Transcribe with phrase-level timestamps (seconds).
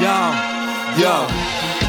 [0.00, 0.34] Jaa,
[0.96, 1.30] jaa.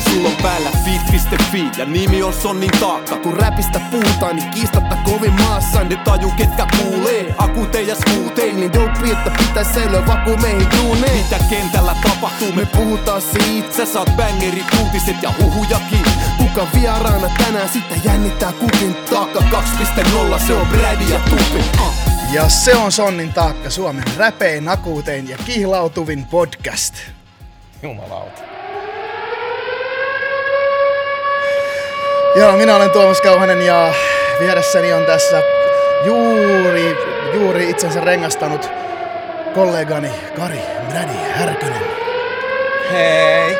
[0.09, 3.15] Sulla on päällä fit.fi ja nimi on Sonnin taakka.
[3.15, 5.83] Kun räpistä puhutaan, niin kiistatta kovin maassa.
[5.83, 11.17] Ne taju ketkä kuulee, akuuteen ja skuuteen Niin dope, että pitäis säilyä vaku meihin duuneen.
[11.17, 16.05] Mitä kentällä tapahtuu, me puhutaan siitä, Sä saat bangerit, uutiset ja huhujakin.
[16.37, 17.69] Kuka vieraana tänään?
[17.69, 19.39] Sitten jännittää kukin Taakka.
[19.39, 21.63] 2.0, se on Brady ja Tupi.
[21.81, 22.04] Uh.
[22.33, 26.95] Ja se on Sonnin taakka Suomen räpein, akuutein ja kihlautuvin podcast.
[27.83, 28.41] Jumalauta.
[32.35, 33.93] Joo, minä olen Tuomas Kauhanen ja
[34.39, 35.41] vieressäni on tässä
[36.05, 36.95] juuri,
[37.33, 38.69] juuri itsensä rengastanut
[39.53, 41.81] kollegani Kari Brady Härkönen.
[42.91, 43.57] Hei!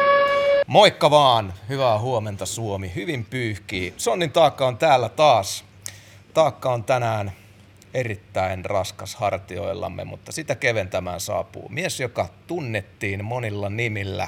[0.68, 1.54] Moikka vaan!
[1.70, 2.92] Hyvää huomenta Suomi.
[2.96, 3.94] Hyvin pyyhkii.
[3.98, 5.66] Sonnin taakka on täällä taas.
[6.34, 7.32] Taakka on tänään
[7.96, 14.28] erittäin raskas hartioillamme, mutta sitä keventämään saapuu mies, joka tunnettiin monilla nimillä.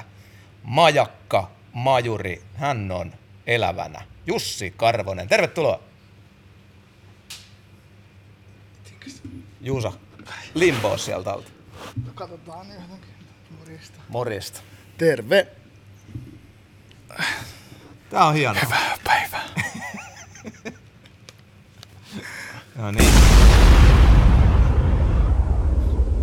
[0.62, 3.12] Majakka, majuri, hän on
[3.46, 4.02] elävänä.
[4.26, 5.80] Jussi Karvonen, tervetuloa!
[9.60, 9.92] Juusa,
[10.54, 11.50] limbo sieltä alta.
[12.14, 13.10] Katsotaan johonkin.
[13.58, 14.00] Morjesta.
[14.08, 14.60] Morjesta.
[14.98, 15.46] Terve.
[18.10, 18.60] Tää on hieno.
[18.64, 19.48] Hyvää päivää.
[22.78, 23.12] No niin.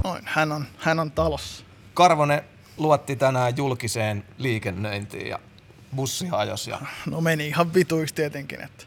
[0.04, 1.64] Noin, hän on, hän on talossa.
[1.94, 2.42] Karvonen
[2.78, 5.40] luotti tänään julkiseen liikennöintiin ja
[5.96, 8.84] bussi hajosi ja No meni ihan vituiksi tietenkin, että,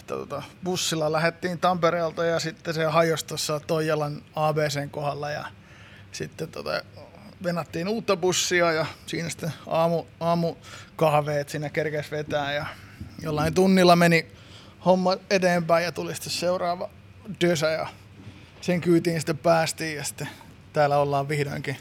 [0.00, 5.44] että tota, bussilla lähdettiin Tampereelta ja sitten se hajosi tuossa Toijalan ABCn kohdalla ja
[6.12, 6.82] sitten tota,
[7.42, 10.54] venattiin uutta bussia ja siinä sitten aamu, aamu
[10.96, 12.66] kahveet siinä kerkes vetää ja
[13.22, 14.26] jollain tunnilla meni
[14.84, 16.88] homma eteenpäin ja tuli sitten seuraava
[17.40, 17.86] dösä ja
[18.60, 20.28] sen kyytiin sitten päästiin ja sitten
[20.72, 21.76] täällä ollaan vihdoinkin.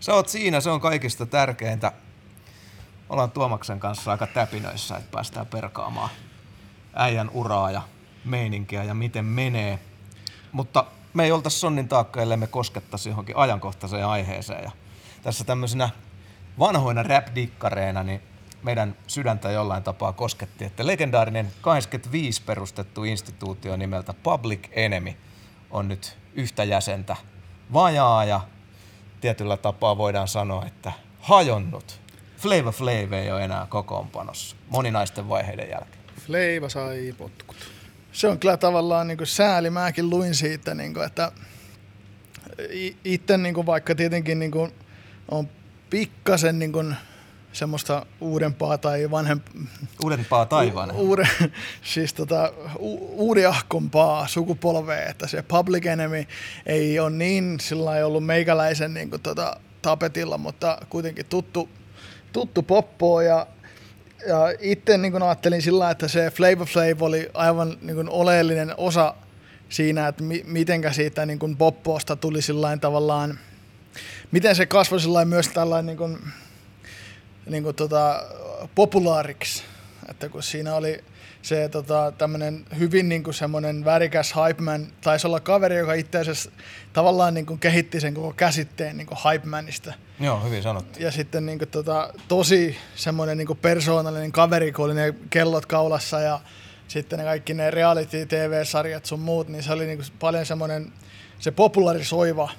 [0.00, 1.92] sä oot siinä, se on kaikista tärkeintä.
[3.08, 6.10] Ollaan Tuomaksen kanssa aika täpinöissä, että päästään perkaamaan
[6.94, 7.82] äijän uraa ja
[8.24, 9.78] meininkiä ja miten menee.
[10.52, 10.84] Mutta
[11.14, 14.64] me ei oltaisi sonnin taakka, ellei me koskettaisi johonkin ajankohtaiseen aiheeseen.
[14.64, 14.70] Ja
[15.22, 15.90] tässä tämmöisenä
[16.58, 18.22] vanhoina rap-dikkareina, niin
[18.62, 25.12] meidän sydäntä jollain tapaa kosketti, että legendaarinen 85 perustettu instituutio nimeltä Public Enemy
[25.70, 27.16] on nyt yhtä jäsentä
[27.72, 28.40] vajaa ja
[29.20, 32.00] tietyllä tapaa voidaan sanoa, että hajonnut.
[32.36, 36.02] Flavor Flav ei ole enää kokoonpanossa moninaisten vaiheiden jälkeen.
[36.26, 37.56] Fleiva sai potkut.
[38.12, 39.70] Se on kyllä tavallaan niin sääli.
[39.70, 41.32] Mäkin luin siitä, niin kuin, että
[43.04, 44.72] itse niin vaikka tietenkin niin kuin,
[45.28, 45.48] on
[45.90, 46.96] pikkasen niin kuin,
[47.52, 49.52] semmoista uudempaa tai vanhempaa,
[50.04, 50.90] Uudempaa taivaan.
[50.90, 51.28] uuden,
[51.82, 56.26] siis tota, u- uudiahkompaa sukupolvea, että se Public Enemy
[56.66, 61.68] ei ole niin sillä lailla ollut meikäläisen niin kuin, tota, tapetilla, mutta kuitenkin tuttu,
[62.32, 63.46] tuttu poppo ja
[64.28, 69.14] ja itse niin ajattelin sillä, että se Flavor Flav oli aivan niin kuin oleellinen osa
[69.68, 73.38] siinä, että mi- mitenkä siitä niin kuin poppoosta tuli sillain tavallaan,
[74.32, 76.18] miten se kasvoi sillain myös tällainen niin kuin,
[77.46, 78.22] niin kuin tota,
[78.74, 79.62] populaariksi.
[80.08, 81.04] Että kun siinä oli
[81.42, 86.18] se tota, tämmöinen hyvin niin kuin semmoinen värikäs hype man, taisi olla kaveri, joka itse
[86.18, 86.50] asiassa
[86.92, 89.92] tavallaan niin kuin kehitti sen koko käsitteen niin kuin hype manista.
[90.20, 90.98] Joo, hyvin sanottu.
[91.02, 96.20] Ja sitten niin kuin, tota, tosi semmoinen niin persoonallinen kaveri, kun oli ne kellot kaulassa
[96.20, 96.40] ja
[96.88, 100.92] sitten ne kaikki ne reality-tv-sarjat sun muut, niin se oli niin kuin paljon semmoinen
[101.38, 102.50] se popularisoiva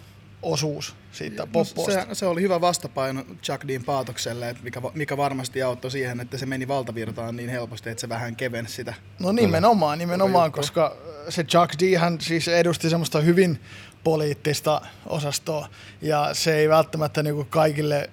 [0.43, 5.91] osuus siitä No, se, se oli hyvä vastapaino Chuck Dean paatokselle, mikä, mikä varmasti auttoi
[5.91, 8.93] siihen, että se meni valtavirtaan niin helposti, että se vähän kevensi sitä.
[9.19, 10.97] No nimenomaan, nimenomaan, koska
[11.29, 13.59] se Chuck D hän siis edusti semmoista hyvin
[14.03, 15.67] poliittista osastoa
[16.01, 18.09] ja se ei välttämättä niinku kaikille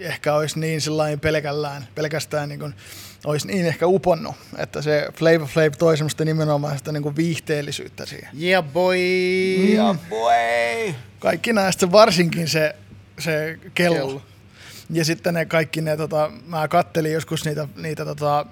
[0.00, 2.74] ehkä olisi niin sellainen pelkällään, pelkästään niin kuin,
[3.26, 8.06] olisi niin ehkä uponnut, että se Flavor Flav toi semmoista nimenomaan sitä niin kuin viihteellisyyttä
[8.06, 8.28] siihen.
[8.42, 8.96] Yeah boy!
[9.74, 10.94] Ja boy!
[11.18, 12.76] Kaikki näistä varsinkin se,
[13.18, 13.96] se kello.
[13.96, 14.22] Kello.
[14.90, 18.46] Ja sitten ne kaikki ne, tota, mä kattelin joskus niitä, niitä tota,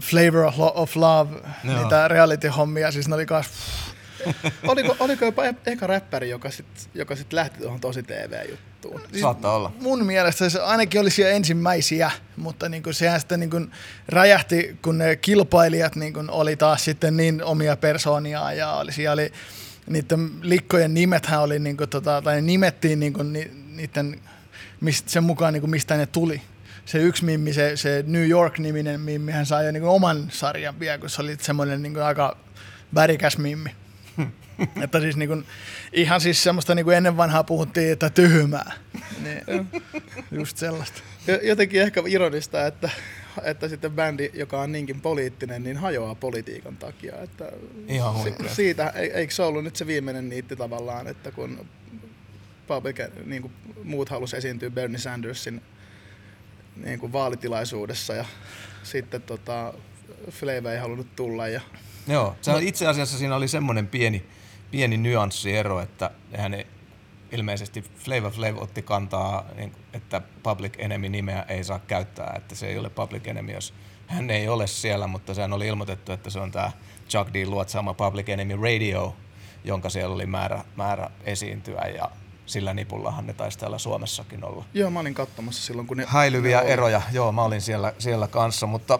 [0.00, 1.30] Flavor of Lo- of Love,
[1.64, 1.82] Joo.
[1.82, 3.46] niitä reality-hommia, siis ne oli kas,
[4.68, 9.00] oliko, oliko jopa e- eka räppäri, joka sitten joka sit lähti tuohon tosi TV-juttuun?
[9.20, 9.72] Saattaa olla.
[9.80, 13.70] mun mielestä se ainakin oli siellä ensimmäisiä, mutta niin kuin sehän sitten niin kuin
[14.08, 19.12] räjähti, kun ne kilpailijat niin kuin oli taas sitten niin omia persoonia ja oli, siellä
[19.12, 19.32] oli
[19.86, 24.20] niiden likkojen nimethän oli, niin kuin tota, tai nimettiin niin kuin ni, niiden,
[24.80, 26.42] mist, sen mukaan niin kuin mistä ne tuli.
[26.84, 30.80] Se yksi mimmi, se, se New York-niminen mimmi, hän sai jo niin kuin oman sarjan
[30.80, 32.36] vielä, kun se oli semmoinen niin kuin aika
[32.94, 33.70] värikäs mimmi.
[34.84, 35.44] että siis niin kuin,
[35.92, 38.72] ihan siis semmoista niin kuin ennen vanhaa puhuttiin, että tyhmää.
[39.22, 39.66] Niin,
[40.40, 41.00] just sellaista.
[41.26, 42.90] Jo- Jotenkin ehkä ironista, että,
[43.42, 47.14] että sitten bändi, joka on niinkin poliittinen, niin hajoaa politiikan takia.
[47.22, 47.52] Että
[47.88, 51.66] Ihan si- siitä, e- eikö se ollut nyt se viimeinen niitti tavallaan, että kun
[52.66, 53.52] Public, niin kuin
[53.84, 55.62] muut halusi esiintyä Bernie Sandersin
[56.84, 58.24] niin kuin vaalitilaisuudessa ja
[58.82, 59.74] sitten tota,
[60.30, 61.60] Flavor ei halunnut tulla ja
[62.08, 64.26] Joo, se on, itse asiassa siinä oli semmoinen pieni,
[64.72, 66.66] pieni nyanssiero, että hän ei,
[67.32, 72.78] ilmeisesti Flavor Flav otti kantaa, niin, että Public Enemy-nimeä ei saa käyttää, että se ei
[72.78, 73.74] ole Public Enemy, jos
[74.06, 76.72] hän ei ole siellä, mutta sehän oli ilmoitettu, että se on tämä
[77.08, 77.46] Chuck D.
[77.46, 79.16] luotsaama Public Enemy Radio,
[79.64, 82.10] jonka siellä oli määrä, määrä esiintyä ja
[82.46, 84.64] sillä nipullahan ne taisi täällä Suomessakin olla.
[84.74, 86.04] Joo, mä olin katsomassa silloin, kun ne...
[86.08, 88.98] Häilyviä ne eroja, joo, mä olin siellä, siellä kanssa, mutta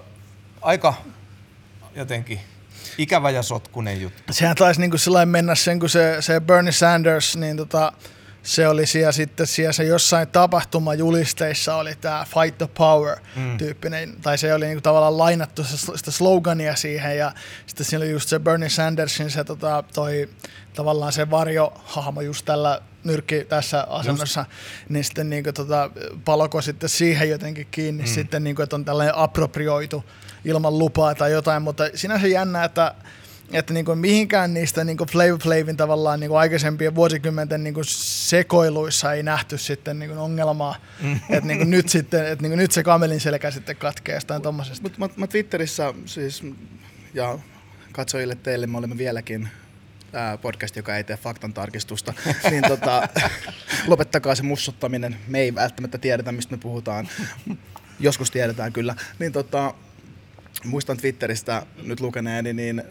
[0.60, 0.94] aika
[1.94, 2.40] jotenkin
[2.98, 4.32] ikävä ja sotkunen juttu.
[4.32, 7.92] Sehän taisi niin kuin mennä sen, kun se, se Bernie Sanders, niin tota,
[8.42, 13.58] se oli siellä sitten siellä se jossain tapahtumajulisteissa oli tämä Fight the Power Mm.
[14.22, 17.32] tai se oli niinku tavallaan lainattu se, sitä slogania siihen ja
[17.66, 20.28] sitten siinä oli just se Bernie Sandersin se tota, toi,
[20.74, 24.44] tavallaan se varjohahmo just tällä nyrkki tässä asennossa,
[24.88, 25.90] niin sitten niinku tota,
[26.24, 28.08] paloko sitten siihen jotenkin kiinni mm.
[28.08, 30.04] sitten, niinku, että on tällainen approprioitu
[30.44, 32.94] ilman lupaa tai jotain, mutta sinänsä jännä, että
[33.52, 37.74] että niin kuin mihinkään niistä niin kuin Flavor Flavin tavallaan niin kuin aikaisempien vuosikymmenten niin
[37.74, 41.20] kuin sekoiluissa ei nähty sitten niin kuin ongelmaa, Mm.
[41.30, 44.42] että niin kuin nyt, sitten, että niin kuin nyt se kamelin selkä sitten katkee jostain
[44.42, 44.82] tommosesta.
[44.82, 46.42] Mutta mä, mä Twitterissä siis,
[47.14, 47.38] ja
[47.92, 49.48] katsojille teille me olemme vieläkin
[50.12, 52.14] ää, podcast, joka ei tee faktan tarkistusta,
[52.50, 53.08] niin tota,
[53.86, 55.16] lopettakaa se mussuttaminen.
[55.28, 57.08] Me ei välttämättä tiedetä, mistä me puhutaan.
[58.00, 58.94] Joskus tiedetään kyllä.
[59.18, 59.74] Niin tota,
[60.64, 62.82] muistan Twitteristä nyt lukeneeni, niin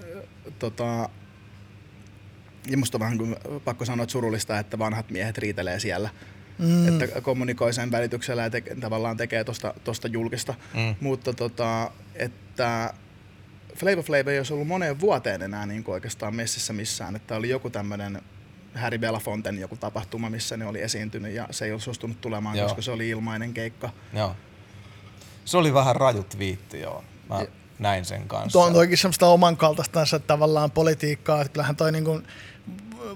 [0.60, 1.10] tota,
[2.68, 3.36] ja musta on vähän kuin
[3.66, 6.10] pakko sanoa että surullista, että vanhat miehet riitelee siellä.
[6.60, 6.88] Mm.
[7.02, 10.54] Että kommunikoi sen välityksellä ja te, tavallaan tekee tosta, tosta julkista.
[10.74, 10.96] Mm.
[11.02, 12.94] Mutta tota, että
[13.76, 17.16] Flavor Flav ei olisi ollut moneen vuoteen enää niin kuin oikeastaan messissä missään.
[17.16, 18.22] Että oli joku tämmöinen
[18.76, 22.62] Harry Belafonten joku tapahtuma, missä ne oli esiintynyt ja se ei ollut suostunut tulemaan, Joo.
[22.62, 22.68] joo.
[22.70, 23.90] koska se oli ilmainen keikka.
[24.14, 24.36] Joo.
[25.46, 27.04] Se oli vähän raju twiitti, joo.
[27.30, 27.48] Mä Ja-
[27.82, 28.52] näin sen kanssa.
[28.52, 32.28] Tuo on toikin semmoista oman kaltaistansa tavallaan politiikkaa, että kyllähän toi niin kuin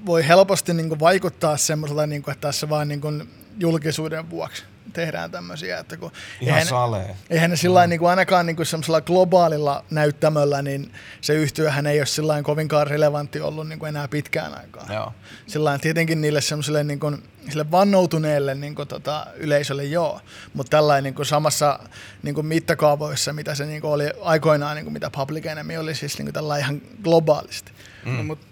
[0.06, 3.30] voi helposti niin kuin vaikuttaa semmoiselta, niin kuin, että tässä vaan niin kuin
[3.60, 6.12] julkisuuden vuoksi tehdään tämmöisiä, että kun
[6.42, 7.16] Ihan eihän- salee.
[7.30, 10.92] Eihän ne sillä niin kuin ainakaan niin kuin semmoisella globaalilla näyttämöllä, niin
[11.22, 14.94] se yhtyöhän ei ole sillä kovinkaan relevantti ollut niin kuin enää pitkään aikaan.
[14.94, 15.14] Joo.
[15.48, 20.22] Sillä tietenkin niille semmoiselle niin kuin, sille vannoutuneelle niin kuin, tota, yleisölle joo,
[20.54, 21.80] mutta tällainen niin kuin samassa
[22.24, 25.96] niin kuin mittakaavoissa, mitä se niin kuin oli aikoinaan, niin kuin mitä Public Enemy oli
[25.96, 27.72] siis niin kuin tällä ihan globaalisti.
[28.06, 28.18] Mm.
[28.18, 28.48] No, mutta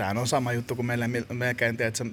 [0.00, 2.04] sehän on sama juttu kuin meille melkein, että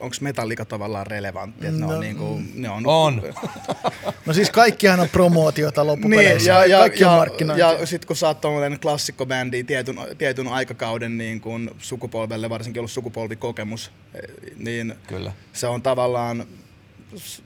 [0.00, 1.66] onko metallika tavallaan relevantti.
[1.66, 3.22] Että ne, No, on niinku, ne on, On.
[4.26, 7.72] No siis kaikkihan on promootiota loppupeleissä, Niin, ja, ja, kaikki on ja, markkinointia.
[7.72, 12.90] ja sitten kun sä oot tommonen klassikkobändi tietyn, tietyn aikakauden niin kun sukupolvelle, varsinkin ollut
[12.90, 15.32] sukupolvikokemus, eh, niin Kyllä.
[15.52, 16.44] se on tavallaan,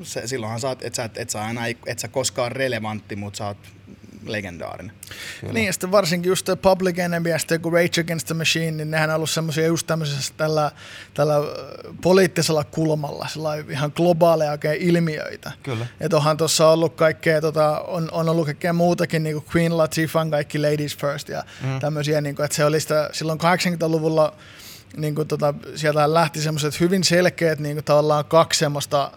[0.02, 3.46] se, silloinhan sä oot, et sä, et, sä aina, et sä koskaan relevantti, mutta sä
[3.46, 3.58] oot
[4.26, 4.96] legendaarinen.
[5.40, 5.52] Kyllä.
[5.52, 8.90] Niin, ja sitten varsinkin just Public Enemy ja sitten joku Rage Against the Machine, niin
[8.90, 10.70] nehän on ollut semmoisia just tämmöisessä tällä,
[11.14, 11.34] tällä
[12.02, 13.28] poliittisella kulmalla,
[13.70, 15.52] ihan globaaleja oikein ilmiöitä.
[15.62, 15.86] Kyllä.
[16.00, 20.31] Että onhan tuossa ollut kaikkea, tota, on, on ollut kaikkea muutakin, niin kuin Queen Latifahn
[20.31, 21.81] kaikki Ladies First ja mm.
[21.81, 24.36] tämmöisiä, niin kuin, että se oli sitä silloin 80-luvulla,
[24.96, 29.10] niin kuin, tota, sieltä lähti semmoiset hyvin selkeät niin kuin, tavallaan kaksi semmoista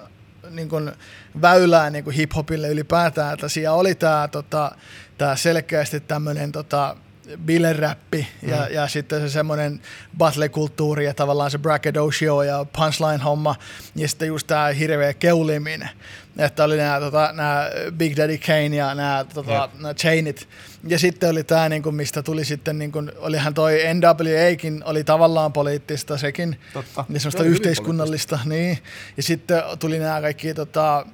[0.49, 0.91] niin kuin,
[1.41, 4.72] väylää niin kuin hip-hopille ylipäätään, että siellä oli tämä tota,
[5.17, 6.96] tää selkeästi tämmöinen tota,
[7.46, 8.74] bileräppi ja, mm.
[8.74, 9.82] ja sitten se semmoinen
[10.17, 13.56] battle-kulttuuri ja tavallaan se braggadocio ja punchline-homma
[13.96, 15.89] ja sitten just tämä hirveä keuliminen.
[16.38, 20.48] Että oli nämä tota, nää Big Daddy Kane ja nämä tota, nää Chainit.
[20.88, 26.17] Ja sitten oli tämä, niinku, mistä tuli sitten, niinku, olihan toi NWAkin, oli tavallaan poliittista
[26.17, 26.60] sekin.
[26.74, 27.06] Totta.
[27.10, 28.39] Niin semmoista yhteiskunnallista.
[28.46, 28.77] Niin.
[29.17, 31.06] Ja sitten tuli nämä kaikki tota,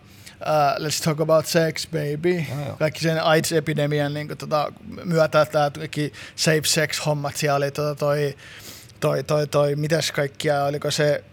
[0.45, 2.45] uh, Let's Talk About Sex, Baby.
[2.65, 2.75] Joo.
[2.79, 4.71] Kaikki sen AIDS-epidemian niin kuin, tota,
[5.03, 7.35] myötä, tämä kaikki safe sex-hommat.
[7.35, 8.35] Siellä oli tota, toi,
[8.99, 11.23] toi, toi, toi, mitäs kaikkia, oliko se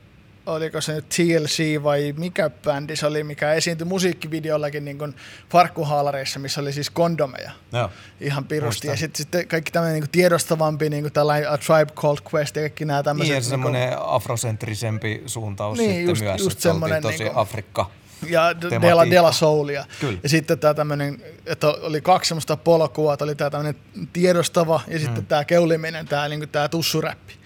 [0.47, 5.15] oliko se nyt TLC vai mikä bändi se oli, mikä esiintyi musiikkivideollakin niin kuin
[5.51, 7.51] farkkuhaalareissa, missä oli siis kondomeja.
[7.73, 7.91] Joo.
[8.21, 8.87] Ihan pirusti.
[8.87, 8.91] Muistan.
[8.91, 12.63] Ja sitten sit kaikki tämmöinen niin tiedostavampi, niin kuin tällainen A Tribe Called Quest ja
[12.63, 13.29] kaikki nämä tämmöiset.
[13.29, 17.91] Niin, ja niinku- semmoinen afrosentrisempi suuntaus Niin, sitten just- myös, just että tosi niinku- Afrikka.
[18.29, 18.55] Ja.
[18.83, 19.85] Dela, Dela Soulia.
[20.01, 20.19] Kyllä.
[20.23, 23.77] Ja sitten tämä tämmöinen, että oli kaksi semmoista polkua, että oli tämä tämmöinen
[24.13, 25.27] tiedostava ja sitten mm.
[25.27, 27.41] tämä keuliminen, tämä niinku, tää tussuräppi.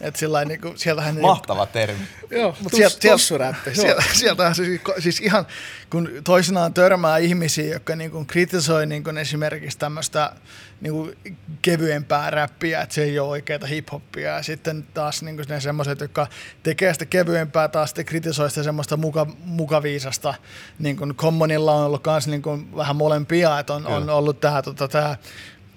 [0.00, 1.98] Et sillä niin kuin, sieltähän Mahtava termi.
[2.30, 3.74] Joo, tus, sieltä, sieltä, tossuräppi.
[3.74, 4.62] sieltä, sieltähän se,
[4.98, 5.46] siis ihan,
[5.90, 10.32] kun toisinaan törmää ihmisiä, jotka niin kuin kritisoi niin kuin esimerkiksi tämmöistä
[10.80, 11.16] niin kuin
[11.62, 16.00] kevyempää räppiä, että se ei ole oikeaa hiphoppia, ja sitten taas niin kuin ne semmoiset,
[16.00, 16.26] jotka
[16.62, 20.34] tekee sitä kevyempää, taas sitten kritisoi sitä semmoista muka, mukaviisasta,
[20.78, 24.62] niin kuin Commonilla on ollut myös niin kuin vähän molempia, että on, on ollut tämä,
[24.62, 25.16] tota, tämä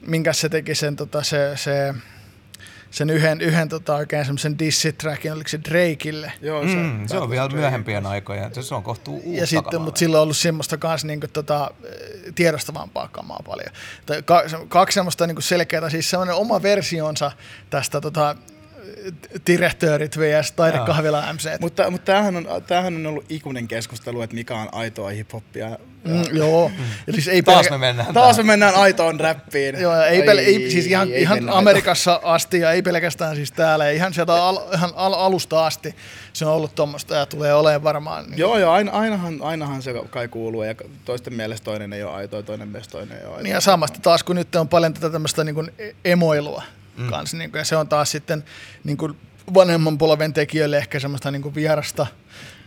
[0.08, 1.94] minkä se teki sen, tota, se, se
[2.92, 6.34] sen yhden, yhden tota, oikein semmoisen dissitrackin, oliko se Drakeille.
[6.42, 8.64] Joo, se, Mm, se on vielä myöhempien aikojen.
[8.64, 12.34] Se on kohtuu uutta Ja sitten, mutta sillä on ollut semmoista kanssa niinku tota, eh,
[12.36, 13.74] tiedostavampaa kamaa paljon.
[14.06, 17.32] Tai ka, kaksi semmoista niinku selkeää, siis semmoinen oma versionsa
[17.70, 18.36] tästä tota,
[19.48, 20.52] Direktöörit vs.
[20.52, 21.50] Taidekahvila MC.
[21.60, 25.70] Mutta, mutta tämähän, on, tämähän on ollut ikuinen keskustelu, että mikä on aitoa hiphoppia.
[26.04, 26.72] Mm, joo.
[27.12, 28.46] Siis ei Taas pelkä- me mennään Taas me tähän.
[28.48, 29.80] mennään aitoon räppiin.
[29.82, 33.90] Joo, ei, pel- ei, siis ihan, ei ihan Amerikassa asti ja ei pelkästään siis täällä,
[33.90, 35.96] ihan sieltä al, ihan al, alusta asti
[36.34, 38.26] se on ollut tuommoista ja tulee olemaan varmaan.
[38.26, 42.12] Niin, Joo, joo, aina, ainahan, ainahan se kai kuuluu ja toisten mielestä toinen ei ole
[42.14, 43.44] aitoa, toinen mielestä toinen ei ole aitoa.
[43.44, 45.72] Niin ja samasta taas, kun nyt on paljon tätä tämmöistä niin
[46.06, 46.64] emoilua
[46.98, 47.10] mm.
[47.10, 48.44] kanssa, niin kuin, ja se on taas sitten
[48.84, 49.18] niin kuin
[49.54, 52.08] vanhemman polven tekijöille ehkä semmoista niin kuin vierasta.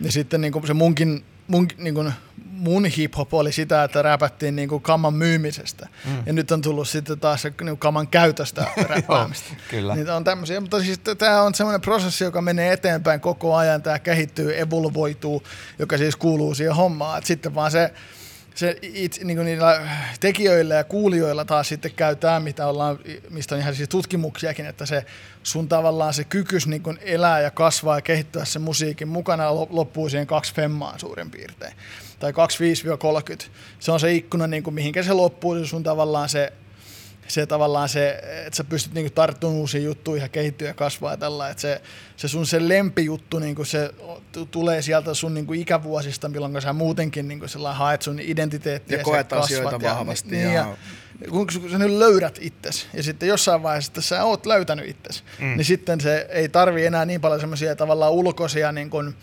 [0.01, 2.13] Ja sitten niin kuin se munkin, mun, niin kuin,
[2.51, 5.89] mun hip-hop oli sitä, että räpättiin niin kuin kaman myymisestä.
[6.05, 6.23] Mm.
[6.27, 9.55] Ja nyt on tullut sitten taas se niin kuin kaman käytöstä räppäämistä.
[9.71, 9.95] kyllä.
[9.95, 13.99] Niitä on tämmöisiä, mutta siis tämä on semmoinen prosessi, joka menee eteenpäin koko ajan, tämä
[13.99, 15.43] kehittyy, evolvoituu,
[15.79, 17.19] joka siis kuuluu siihen hommaan.
[17.19, 17.95] Et sitten vaan se,
[18.55, 19.89] se itse, niin kuin niillä
[20.21, 22.99] tekijöillä ja kuulijoilla taas sitten käy tämä, mitä ollaan,
[23.31, 25.05] mistä on ihan siis tutkimuksiakin, että se
[25.43, 29.69] sun tavallaan se kykys niin kuin elää ja kasvaa ja kehittyä sen musiikin mukana lo-
[29.71, 31.75] loppuu siihen kaksi femmaan suurin piirtein.
[32.19, 32.35] Tai 25-30.
[33.81, 36.53] Se on se ikkuna, niin kuin mihinkä se loppuu, se sun tavallaan se
[37.29, 38.11] se tavallaan se,
[38.47, 41.83] että sä pystyt niinku tarttumaan uusiin juttuihin ja kehittyä ja kasvaa ja tällä, että se,
[42.17, 43.91] se sun se lempijuttu, niinku se
[44.33, 48.99] t- tulee sieltä sun niinku ikävuosista, milloin sä muutenkin niinku haet sun identiteettiä.
[48.99, 50.77] Ja sä koet asioita vahvasti Niin, ja- ja,
[51.31, 55.23] kun kun sä nyt löydät itsesi ja sitten jossain vaiheessa, että sä oot löytänyt itsesi,
[55.41, 55.47] mm.
[55.47, 59.15] niin sitten se ei tarvi enää niin paljon semmoisia tavallaan ulkoisia niin kuin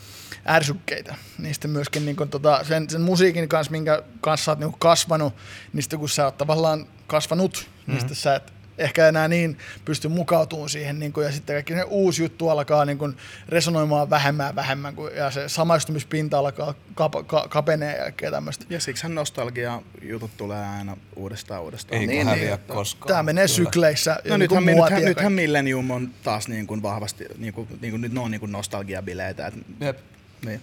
[0.50, 1.16] ärsykkeitä.
[1.38, 5.34] Niistä myöskin niin kuin tota, sen, sen, musiikin kanssa, minkä kanssa sä oot niin kasvanut,
[5.74, 7.92] niin sitten kun sä oot tavallaan kasvanut, mm.
[7.92, 11.74] niin sitten sä et ehkä enää niin pysty mukautumaan siihen, niin kuin, ja sitten kaikki
[11.74, 13.18] se uusi juttu alkaa niin kuin
[13.50, 18.66] resonoimaan vähemmän ja vähemmän, kuin, ja se samaistumispinta alkaa kap, ka, kapenee ja kaikkea tämmöistä.
[18.70, 22.02] Ja siksihän nostalgia jutut tulee aina uudestaan uudestaan.
[22.02, 23.08] Eikä Niin, häviä että- koskaan.
[23.08, 23.56] Tämä menee Kyllä.
[23.56, 24.12] sykleissä.
[24.12, 25.34] No niin nythän, muotia nythän, nythän.
[25.34, 28.52] Millennium on taas niin kuin vahvasti, niin kuin, niin kuin, nyt ne on niin kuin
[28.52, 29.48] nostalgiabileitä.
[29.48, 29.98] Et, Jep.
[30.46, 30.62] Niin.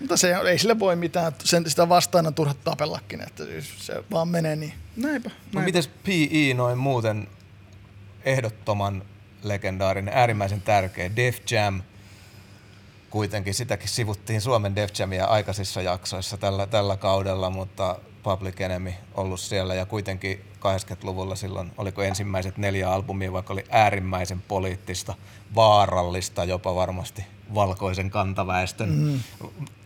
[0.00, 4.04] Mutta se, ei sille voi mitään, sen, sitä vastaan on turha tapellakin, että siis se
[4.10, 4.74] vaan menee niin.
[4.96, 5.28] Näinpä.
[5.28, 5.60] No näinpä.
[5.60, 7.28] mites PE noin muuten
[8.24, 9.02] ehdottoman
[9.42, 11.16] legendaarinen, äärimmäisen tärkeä.
[11.16, 11.82] Def Jam,
[13.10, 19.40] kuitenkin sitäkin sivuttiin Suomen Def Jamia aikaisissa jaksoissa tällä, tällä kaudella, mutta Public Enemy ollut
[19.40, 25.14] siellä ja kuitenkin 80-luvulla silloin, oliko ensimmäiset neljä albumia, vaikka oli äärimmäisen poliittista,
[25.54, 27.24] vaarallista jopa varmasti
[27.54, 29.20] valkoisen kantaväestön mm.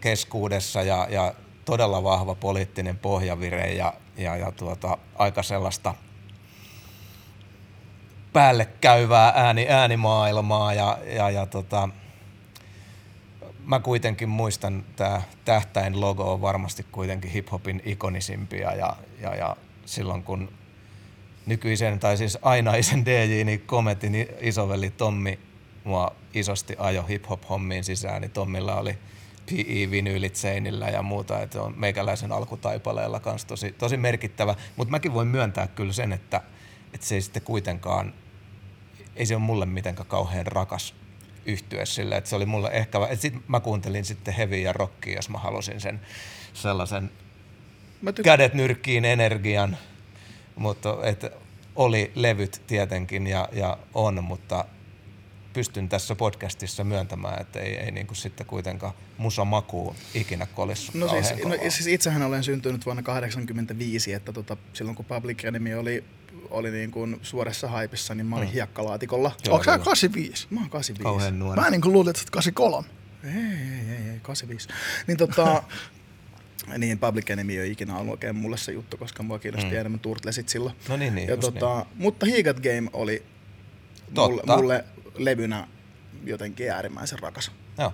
[0.00, 5.94] keskuudessa ja, ja todella vahva poliittinen pohjavire ja, ja, ja tuota, aika sellaista
[8.32, 11.88] päälle käyvää ääni, äänimaailmaa ja, ja, ja tota,
[13.66, 19.56] mä kuitenkin muistan, tämä tähtäin logo on varmasti kuitenkin hiphopin ikonisimpia ja, ja, ja
[19.86, 20.52] silloin kun
[21.46, 25.38] nykyisen tai siis ainaisen DJ, niin Kometin isoveli Tommi
[25.84, 28.98] mua isosti ajo hip-hop-hommiin sisään, niin Tommilla oli
[29.46, 34.54] PE-vinyylit seinillä ja muuta, että on meikäläisen alkutaipaleella kanssa tosi, tosi merkittävä.
[34.76, 36.40] Mutta mäkin voin myöntää kyllä sen, että,
[36.94, 38.14] että se ei sitten kuitenkaan,
[39.16, 40.94] ei se ole mulle mitenkään kauhean rakas
[41.46, 45.16] yhtyä sille, että se oli mulle ehkä, että sit mä kuuntelin sitten heavy ja rockia,
[45.16, 46.00] jos mä halusin sen
[46.54, 47.10] sellaisen
[48.02, 49.76] Mä tyk- kädet nyrkkiin energian,
[50.56, 51.24] mutta et
[51.76, 54.64] oli levyt tietenkin ja, ja on, mutta
[55.54, 60.94] pystyn tässä podcastissa myöntämään, että ei, ei niin kuin sitten kuitenkaan musa makuu ikinä kolissut
[60.94, 65.74] No siis, no, siis itsehän olen syntynyt vuonna 1985, että tota, silloin kun Public Enemy
[65.74, 66.04] oli,
[66.50, 68.52] oli niin kuin suoressa haipissa, niin mä olin mm.
[68.52, 69.32] hiekkalaatikolla.
[69.46, 69.84] Joo, Onko sä kyllä.
[69.84, 70.46] 85?
[70.50, 71.02] Mä oon 85.
[71.02, 71.60] Kauhean nuori.
[71.60, 72.88] Mä niin kuin luulin, että sä oot 83.
[73.24, 74.68] Ei, ei, ei, ei, 85.
[75.06, 75.62] Niin tota,
[76.78, 79.76] niin Public Enemy ei ole ikinä ollut oikein mulle se juttu, koska mua kiinnosti mm.
[79.76, 80.74] enemmän Turtlesit silloin.
[80.88, 83.22] No niin, niin, ja tota, Mutta He Got Game oli
[84.10, 84.56] mulle, Totta.
[84.56, 84.84] mulle
[85.14, 85.68] levynä
[86.24, 87.50] jotenkin äärimmäisen rakas.
[87.78, 87.92] Joo.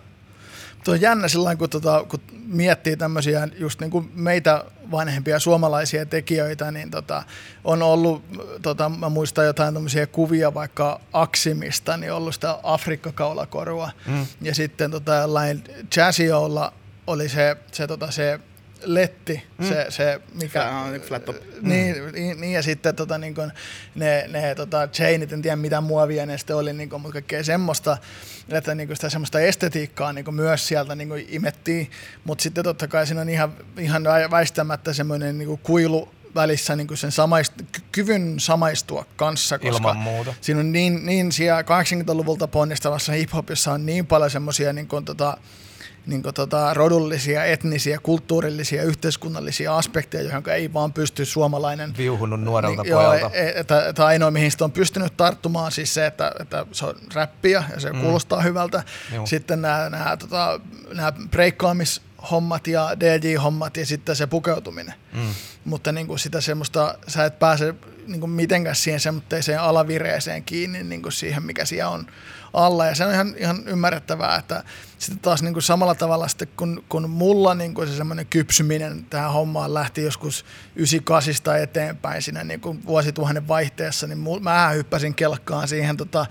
[0.85, 6.07] Tuo on jännä sillä kun, tota, kun miettii tämmöisiä just niin kuin meitä vanhempia suomalaisia
[6.07, 7.23] tekijöitä, niin tota,
[7.65, 8.25] on ollut,
[8.62, 13.91] tota, mä muistan jotain tämmöisiä kuvia vaikka Aksimista, niin ollut sitä Afrikkakaulakorua.
[14.07, 14.27] Mm.
[14.41, 15.65] Ja sitten tota, jollain
[15.97, 16.73] Jazziolla
[17.07, 18.41] oli se, se, tota, se
[18.84, 19.68] letti, mm.
[19.68, 20.70] se, se mikä...
[20.88, 21.37] Flat, flat top.
[21.62, 22.12] Niin, mm.
[22.12, 23.52] niin, niin, ja sitten tota, niin kun,
[23.94, 27.44] ne, ne tota, chainit, en tiedä mitä muovia ne sitten oli, niin kun, mutta kaikkea
[27.44, 27.99] semmoista,
[28.49, 31.90] että niin kun sitä semmoista estetiikkaa niin myös sieltä niin imettiin,
[32.25, 37.12] mutta sitten totta kai siinä on ihan, ihan väistämättä semmoinen niin kuilu välissä niin sen
[37.12, 37.52] samaist,
[37.92, 40.34] kyvyn samaistua kanssa, koska Ilman muuta.
[40.40, 45.37] siinä on niin, niin siellä 80-luvulta ponnistavassa hiphopissa on niin paljon semmoisia niin tota,
[46.07, 51.97] niin kuin, tota, rodullisia, etnisiä, kulttuurillisia, yhteiskunnallisia aspekteja, johon ei vaan pysty suomalainen...
[51.97, 53.19] Viuhunut nuorelta niin, pojalta.
[53.19, 53.49] Joo, e,
[53.88, 57.80] että ainoa, mihin sitä on pystynyt tarttumaan, siis se, että, että se on räppiä ja
[57.80, 58.00] se mm.
[58.00, 58.83] kuulostaa hyvältä.
[59.14, 59.26] Joo.
[59.26, 60.61] Sitten nämä, nämä, tota,
[60.95, 64.95] nämä breikkaamis hommat ja DJ-hommat ja sitten se pukeutuminen.
[65.12, 65.35] Mm.
[65.64, 67.75] Mutta niin kuin sitä semmoista, sä et pääse
[68.07, 72.07] niin kuin mitenkään siihen semmoiseen alavireeseen kiinni niin kuin siihen, mikä siellä on
[72.52, 72.87] alla.
[72.87, 74.64] Ja se on ihan, ihan ymmärrettävää, että
[74.99, 79.07] sitten taas niin kuin samalla tavalla sitten, kun, kun mulla niin kuin se semmoinen kypsyminen
[79.11, 80.45] tähän hommaan lähti joskus
[80.76, 86.26] 98 eteenpäin siinä niin kuin vuosituhannen vaihteessa, niin mä hyppäsin kelkkaan siihen tota,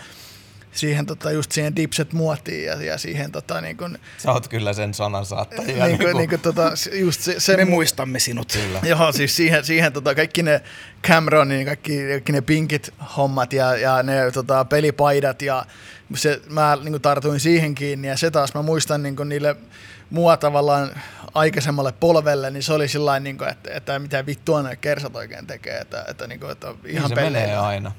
[0.79, 4.74] siihen tota, just siihen dipset muotiin ja, ja siihen tota, niin kun, Sä oot kyllä
[4.74, 5.86] sen sanan saattaja.
[5.86, 8.51] Niin kun, niin kun, tota, just se, se Me mu- muistamme sinut.
[8.53, 8.79] Kyllä.
[8.83, 10.62] Joo, siis siihen, siihen tota, kaikki ne
[11.07, 15.65] Cameronin, kaikki, kaikki ne pinkit hommat ja, ja ne tota, pelipaidat ja
[16.15, 19.55] se, mä niin kun, tartuin siihen kiinni ja se taas mä muistan niin kun, niille
[20.09, 20.89] mua tavallaan
[21.33, 25.77] aikaisemmalle polvelle, niin se oli sillä niin että, että mitä vittua ne kersat oikein tekee,
[25.77, 27.91] että, että, niin kuin, että ihan niin se menee aina.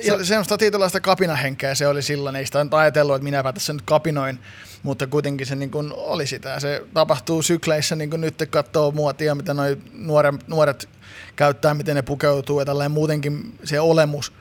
[0.00, 4.38] Se, semmoista tietynlaista kapinahenkeä se oli silloin, ei sitä ajatellut, että minäpä tässä nyt kapinoin,
[4.82, 6.60] mutta kuitenkin se niin kuin oli sitä.
[6.60, 10.88] Se tapahtuu sykleissä, niin kuin nyt katsoo muotia, mitä noi nuoret, nuoret
[11.36, 14.32] käyttää, miten ne pukeutuu ja tällainen muutenkin se olemus,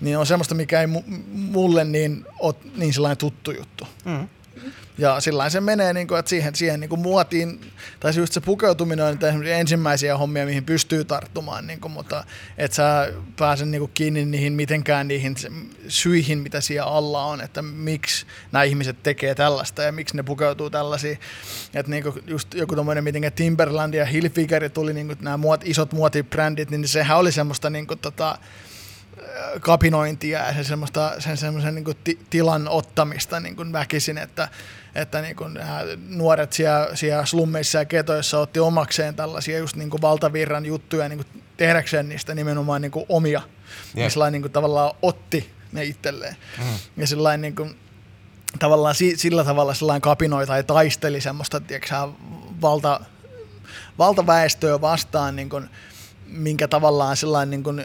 [0.00, 0.86] niin on semmoista, mikä ei
[1.32, 3.86] mulle niin ole niin sellainen tuttu juttu.
[4.04, 4.28] Mm.
[4.98, 7.60] Ja sillä se menee, niin kuin, että siihen, siihen niin kuin muotiin,
[8.00, 12.24] tai just se pukeutuminen on ensimmäisiä hommia, mihin pystyy tarttumaan, niin kuin, mutta
[12.58, 15.34] et sä pääse niin kuin kiinni niihin mitenkään niihin
[15.88, 20.70] syihin, mitä siellä alla on, että miksi nämä ihmiset tekee tällaista ja miksi ne pukeutuu
[20.70, 21.18] tällaisiin.
[21.74, 25.92] Että niin just joku tommoinen, miten Timberland ja Hilfiger tuli niin kuin nämä muot, isot
[25.92, 28.38] muotibrändit, niin sehän oli semmoista niin kuin, tota,
[29.60, 34.48] kapinointia ja sen semmoista, sen semmoisen niin ti, tilan ottamista niin kuin väkisin, että,
[34.94, 35.58] että niin kuin
[36.08, 41.24] nuoret siellä, siellä slummeissa ja ketoissa otti omakseen tällaisia just niin kuin valtavirran juttuja niin
[41.24, 43.42] kuin tehdäkseen niistä nimenomaan niin kuin omia.
[43.96, 44.10] Yep.
[44.16, 46.36] Ja niin kuin tavallaan otti ne itselleen.
[46.58, 46.64] Mm.
[46.96, 47.78] Ja sillain niin kuin,
[48.58, 51.94] tavallaan sillä tavalla sellainen kapinoi tai taisteli semmoista, tiedätkö,
[52.60, 53.00] valta,
[53.98, 55.70] valtaväestöä vastaan, niin kuin,
[56.26, 57.84] minkä tavallaan sellainen niin kuin,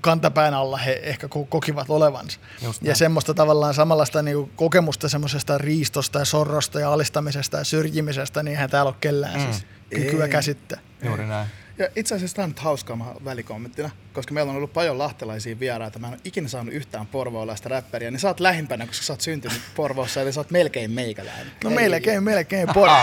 [0.00, 2.40] kantapään alla he ehkä kokivat olevansa.
[2.62, 2.96] Just ja näin.
[2.96, 8.70] semmoista tavallaan samanlaista niin kokemusta semmoisesta riistosta ja sorrosta ja alistamisesta ja syrjimisestä, niin eihän
[8.70, 9.52] täällä ole kellään mm.
[9.52, 10.30] siis kykyä Ei.
[10.30, 10.80] käsittää.
[11.02, 11.48] Juuri näin.
[11.78, 15.98] Ja itse asiassa tämä on nyt hauskaa välikommenttina, koska meillä on ollut paljon lahtelaisia vieraita.
[15.98, 19.20] Mä en ole ikinä saanut yhtään porvoolaista räppäriä, niin sä oot lähimpänä, koska sä oot
[19.20, 21.46] syntynyt Porvoossa, eli sä oot melkein meikäläinen.
[21.64, 21.78] No Hei.
[21.78, 22.96] melkein, melkein Porvo.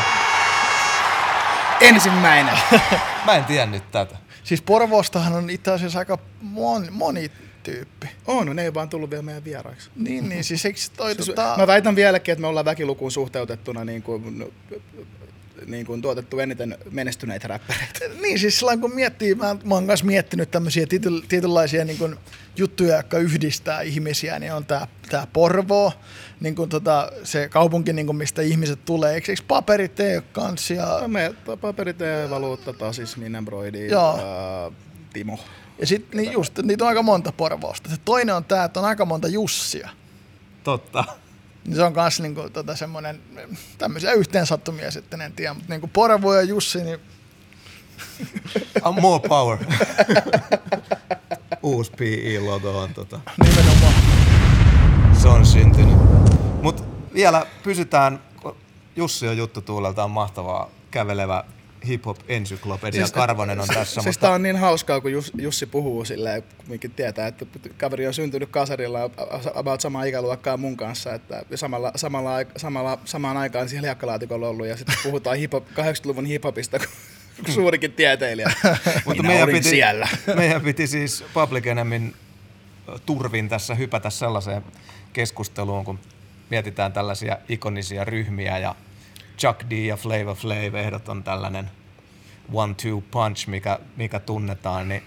[1.82, 2.58] Ensimmäinen.
[3.25, 4.15] Mä en tiennyt tätä.
[4.43, 7.32] Siis Porvoostahan on itse asiassa aika moni, moni
[7.63, 8.08] tyyppi.
[8.27, 9.89] On, no ne ei vaan tullut vielä meidän vieraiksi.
[9.95, 11.56] Niin, niin siis eikö toi siis, tota...
[11.58, 14.53] Mä väitän vieläkin, että me ollaan väkilukuun suhteutettuna niin kuin,
[15.67, 17.99] niin kuin tuotettu eniten menestyneitä räppäreitä.
[18.21, 20.86] Niin, siis silloin kun miettii, mä, mä oon myös miettinyt tämmöisiä
[21.28, 22.15] tietynlaisia niin kuin,
[22.58, 25.93] juttuja, jotka yhdistää ihmisiä, niin on tämä tää Porvoo,
[26.39, 29.13] niin kuin tota, se kaupunki, niin kuin mistä ihmiset tulee.
[29.13, 30.73] Eikö, eikö paperit tee kanssa?
[30.73, 30.99] Ja...
[31.02, 34.17] No me, paperit tee valuutta, tasis, Minenbroidi, Joo.
[34.17, 34.71] Ää,
[35.13, 35.39] Timo.
[35.80, 37.89] Ja sitten niin just, niitä on aika monta Porvoosta.
[37.89, 39.89] Se toinen on tämä, että on aika monta Jussia.
[40.63, 41.04] Totta.
[41.65, 43.21] Niin se on myös niinku, tota, semmoinen,
[43.78, 46.99] tämmöisiä yhteensattumia sitten, en tiedä, mutta niinku Porvo ja Jussi, niin...
[48.86, 49.58] I'm more power.
[51.63, 53.19] Uusi PI-loto on tota.
[53.43, 53.93] Nimenomaan.
[55.21, 55.97] Se on syntynyt.
[56.62, 58.19] Mutta vielä pysytään,
[58.95, 61.43] Jussi on juttu tuuleltaan mahtavaa kävelevä
[61.88, 64.02] hip-hop ensyklopedia siis, Karvonen on tässä.
[64.02, 64.32] Siis mutta...
[64.32, 67.46] on niin hauskaa, kun Jussi puhuu silleen, minkin tietää, että
[67.78, 69.10] kaveri on syntynyt kasarilla
[69.54, 74.78] about samaa ikäluokkaa mun kanssa, että samalla, samalla, samalla, samaan aikaan siellä jakkalaatikolla ollut ja
[74.78, 76.80] sitten puhutaan hip-hop, 80-luvun hip-hopista,
[77.46, 78.52] kun suurikin tieteilijä.
[79.06, 80.08] Mutta meidän piti, siellä.
[80.36, 82.13] meidän piti siis Public Enemyn
[83.06, 84.63] turvin tässä hypätä sellaiseen
[85.13, 86.00] keskusteluun, kun
[86.50, 88.76] mietitään tällaisia ikonisia ryhmiä ja
[89.38, 91.72] Chuck D ja Flavor Flav ehdoton tällainen
[92.54, 95.04] one-two punch, mikä, mikä tunnetaan, niin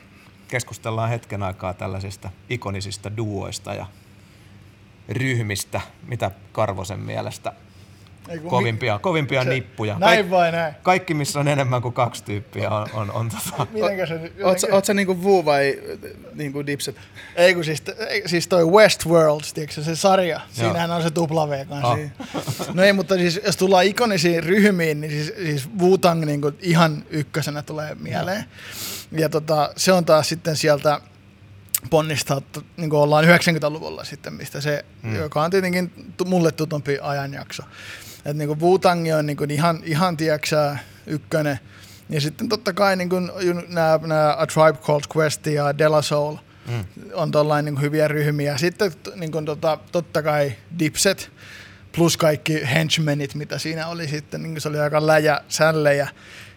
[0.49, 3.87] keskustellaan hetken aikaa tällaisista ikonisista duoista ja
[5.09, 7.53] ryhmistä, mitä Karvosen mielestä
[8.29, 9.99] Ei kun kovimpia, kovimpia se- nippuja.
[9.99, 10.75] Näin vai näin?
[10.83, 14.15] Kaikki, missä on enemmän kuin kaksi tyyppiä, on, on, on tota, Mitenkä se...
[14.15, 15.81] Oot, mitenkä- oot sä niinku Wu vai
[16.35, 16.97] niinku Dipset?
[17.37, 21.67] Ei kun siis, ei, siis toi Westworld, tiedätkö, se sarja, siinähän on se tupla V
[21.67, 21.89] kanssa.
[21.89, 22.75] Ah.
[22.75, 27.62] No ei, mutta siis jos tullaan ikonisiin ryhmiin, niin siis, siis Wu-Tang niin ihan ykkösenä
[27.62, 28.45] tulee mieleen.
[29.12, 31.01] Ja tota, se on taas sitten sieltä
[31.91, 32.43] ponnistaa,
[32.77, 35.17] niin kuin ollaan 90-luvulla sitten, mistä se, mm.
[35.17, 37.62] joka on tietenkin mulle tutumpi ajanjakso.
[38.27, 41.59] Että niin kuin Wu-Tang on niin kuin ihan, ihan tiedäksä, ykkönen.
[42.09, 43.31] Ja sitten totta kai niin kuin,
[43.69, 46.37] nämä, nämä A Tribe Called Quest ja De La Soul
[46.69, 46.85] mm.
[47.15, 48.59] on tollain niin kuin hyviä ryhmiä.
[48.59, 51.31] Sitten niin kuin, tota, totta kai Dipset
[51.97, 56.09] plus kaikki henchmenit, mitä siinä oli sitten, niin se oli aika läjä sällejä.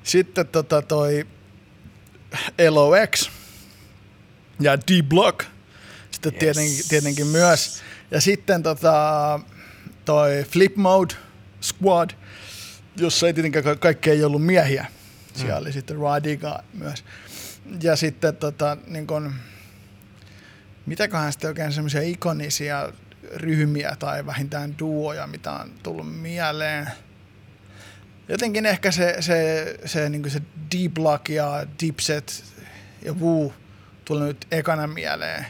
[0.04, 1.28] Sitten tota toi
[2.70, 3.30] LOX
[4.60, 5.46] ja D-Block
[6.12, 6.40] sitten yes.
[6.40, 7.82] tietenkin, tietenkin myös.
[8.12, 9.40] Ja sitten tota,
[10.06, 11.14] toi Flip Mode
[11.62, 12.10] Squad,
[12.98, 14.86] jossa ei tietenkään ka- kaikki ei ollut miehiä.
[15.34, 15.62] Siellä mm.
[15.62, 17.04] oli sitten Radiga myös.
[17.84, 19.34] Ja sitten tota, niin kun,
[20.86, 22.94] mitäköhän sitten oikein semmoisia ikonisia
[23.36, 26.88] ryhmiä tai vähintään duoja, mitä on tullut mieleen.
[28.30, 30.42] Jotenkin ehkä se, se, se, niin se
[30.76, 32.44] D-Block ja Dipset
[33.06, 33.54] ja Wu
[34.06, 35.46] tuli nyt ekana mieleen.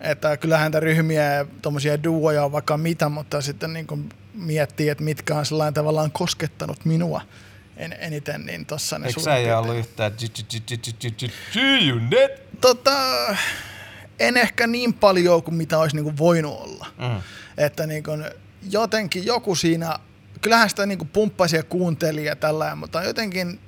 [0.00, 3.86] Että kyllähän näitä ryhmiä ja tommosia duoja on vaikka mitä, mutta sitten niin
[4.36, 7.20] miettii, että mitkä on sellainen tavallaan koskettanut minua
[7.76, 10.12] en, eniten, niin tossa ne eikö sä ei ollut yhtään
[11.52, 12.60] G-Unit?
[12.60, 12.96] Tota,
[14.20, 16.86] en ehkä niin paljon kuin mitä olisi niin voinut olla.
[16.98, 17.22] Mm.
[17.58, 18.24] Että niin kun
[18.70, 19.98] jotenkin joku siinä,
[20.40, 23.60] kyllähän sitä niin pumppasi ja kuunteli ja tällä, mutta jotenkin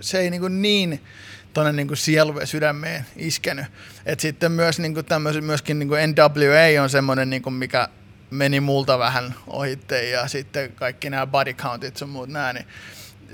[0.00, 1.04] se ei niin, niin
[1.52, 3.66] tuonne niin sielu ja sydämeen iskenyt.
[4.06, 7.88] Et sitten myös niin tämmöisen, myöskin niin NWA on semmoinen, niin mikä
[8.30, 12.66] meni multa vähän ohitte ja sitten kaikki nämä body countit sun muut nää, niin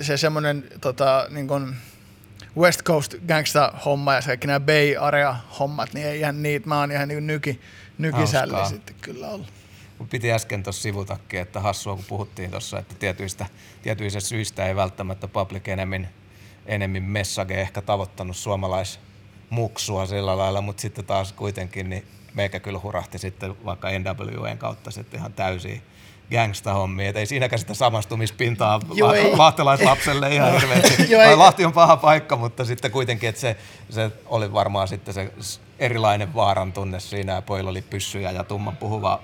[0.00, 1.76] se semmoinen tota, niin kuin
[2.56, 6.80] West Coast gangsta homma ja kaikki nämä Bay Area hommat, niin ei ihan niitä, mä
[6.80, 7.60] oon ihan niin nyki,
[7.98, 8.70] nykisälli Hauskaa.
[8.70, 9.52] sitten kyllä ollut.
[9.98, 13.46] Mun piti äsken tuossa sivutakin, että hassua kun puhuttiin tuossa, että tietyistä,
[13.82, 16.08] tietyistä syistä ei välttämättä Public Enemyn,
[16.66, 22.06] Enemyn message ehkä tavoittanut suomalaismuksua sillä lailla, mutta sitten taas kuitenkin niin
[22.36, 25.80] meikä kyllä hurahti sitten vaikka NWN kautta sitten ihan täysiä
[26.30, 31.12] gangsta-hommia, et ei siinäkään sitä samastumispintaa Joo, la- lahtelaislapselle ihan hirveästi.
[31.12, 31.36] Joo, ei.
[31.36, 33.56] Lahti on paha paikka, mutta sitten kuitenkin, että se,
[33.90, 35.32] se oli varmaan sitten se
[35.78, 39.22] erilainen vaaran tunne siinä, ja pojilla oli pyssyjä ja tumman puhuva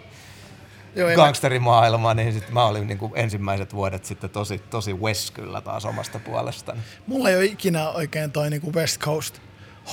[0.96, 5.84] Joo, gangsterimaailma, niin sit mä olin niinku ensimmäiset vuodet sitten tosi, tosi West kyllä taas
[5.84, 6.80] omasta puolestani.
[7.06, 9.38] Mulla ei ole ikinä oikein toi niinku West Coast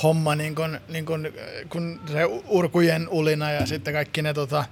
[0.02, 1.28] homma, niin kun, niin kun,
[1.68, 4.64] kun se urkujen ulina ja sitten kaikki ne tota,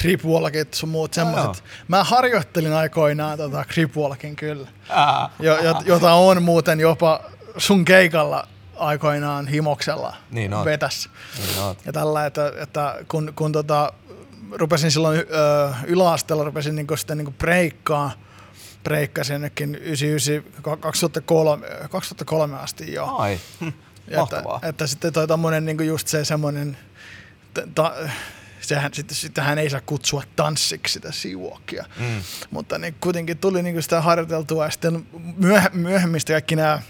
[0.00, 1.64] creepwalkit sun muut semmoiset.
[1.88, 7.20] Mä harjoittelin aikoinaan tota creepwalkin kyllä, Ää, jo, jo, jota on muuten jopa
[7.56, 10.64] sun keikalla aikoinaan himoksella Niin on.
[10.64, 11.08] vetäs.
[11.38, 11.78] niin oot.
[11.86, 13.92] Ja tällä, että, että kun, kun tota,
[14.52, 15.24] rupesin silloin ö,
[15.86, 18.10] yläasteella, rupesin niinku sitten niinku breikkaa,
[18.84, 23.06] breikkasin jonnekin 99, 2003, 2003 asti jo.
[23.06, 23.38] Ai,
[24.16, 24.56] mahtavaa.
[24.56, 26.76] Että, että sitten toi tommonen niinku just se semmonen,
[27.74, 27.94] ta,
[28.60, 31.84] sehän sitten, sitähän ei saa kutsua tanssiksi sitä siuokia.
[31.98, 32.22] Mm.
[32.50, 36.82] Mutta niin kuitenkin tuli niinku sitä harjoiteltua ja sitten myöh, myöhemmistä kaikki nämä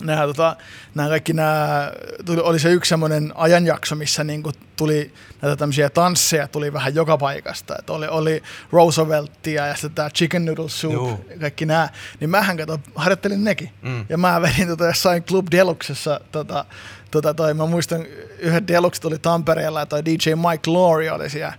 [0.00, 0.56] nämä, tota,
[0.94, 1.92] nämä kaikki nämä,
[2.24, 7.16] tuli, oli se yksi semmoinen ajanjakso, missä niinku tuli näitä tämmöisiä tansseja tuli vähän joka
[7.18, 7.76] paikasta.
[7.78, 11.24] Et oli, oli Rooseveltia ja sitten tämä Chicken Noodle Soup, Juu.
[11.40, 11.88] kaikki nämä.
[12.20, 13.70] Niin mähän kato, harjoittelin nekin.
[13.82, 14.06] Mm.
[14.08, 16.64] Ja mä vedin tota jossain Club Deluxessa, tota,
[17.10, 18.04] tota toi, mä muistan
[18.38, 21.52] yhden Deluxe tuli Tampereella ja toi DJ Mike Laurie oli siellä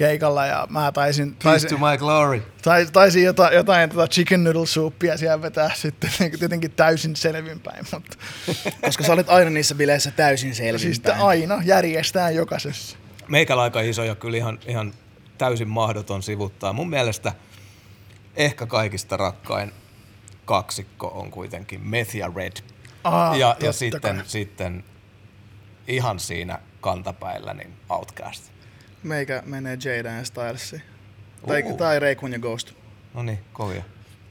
[0.00, 2.42] keikalla ja mä taisin, Peace taisin, to my glory.
[2.62, 7.86] Tais, taisin jotain, jotain tota chicken noodle soupia siellä vetää sitten niin tietenkin täysin selvinpäin,
[7.92, 8.16] mutta
[8.84, 10.94] Koska sä olet aina niissä bileissä täysin selvinpäin.
[10.94, 12.96] siis aina järjestään jokaisessa.
[13.28, 14.94] Meikällä aika iso ja kyllä ihan, ihan
[15.38, 16.72] täysin mahdoton sivuttaa.
[16.72, 17.32] Mun mielestä
[18.36, 19.72] ehkä kaikista rakkain
[20.44, 22.56] kaksikko on kuitenkin Meth ja Red.
[23.04, 24.24] Aa, ja ja sitten, kai.
[24.26, 24.84] sitten
[25.88, 28.49] ihan siinä kantapäillä niin Outcast.
[29.02, 30.82] Meikä menee Jada ja Stylesiin.
[31.46, 31.76] Tai, Uu.
[31.76, 32.72] tai Rayquan ja Ghost.
[33.14, 33.82] No niin, kovia.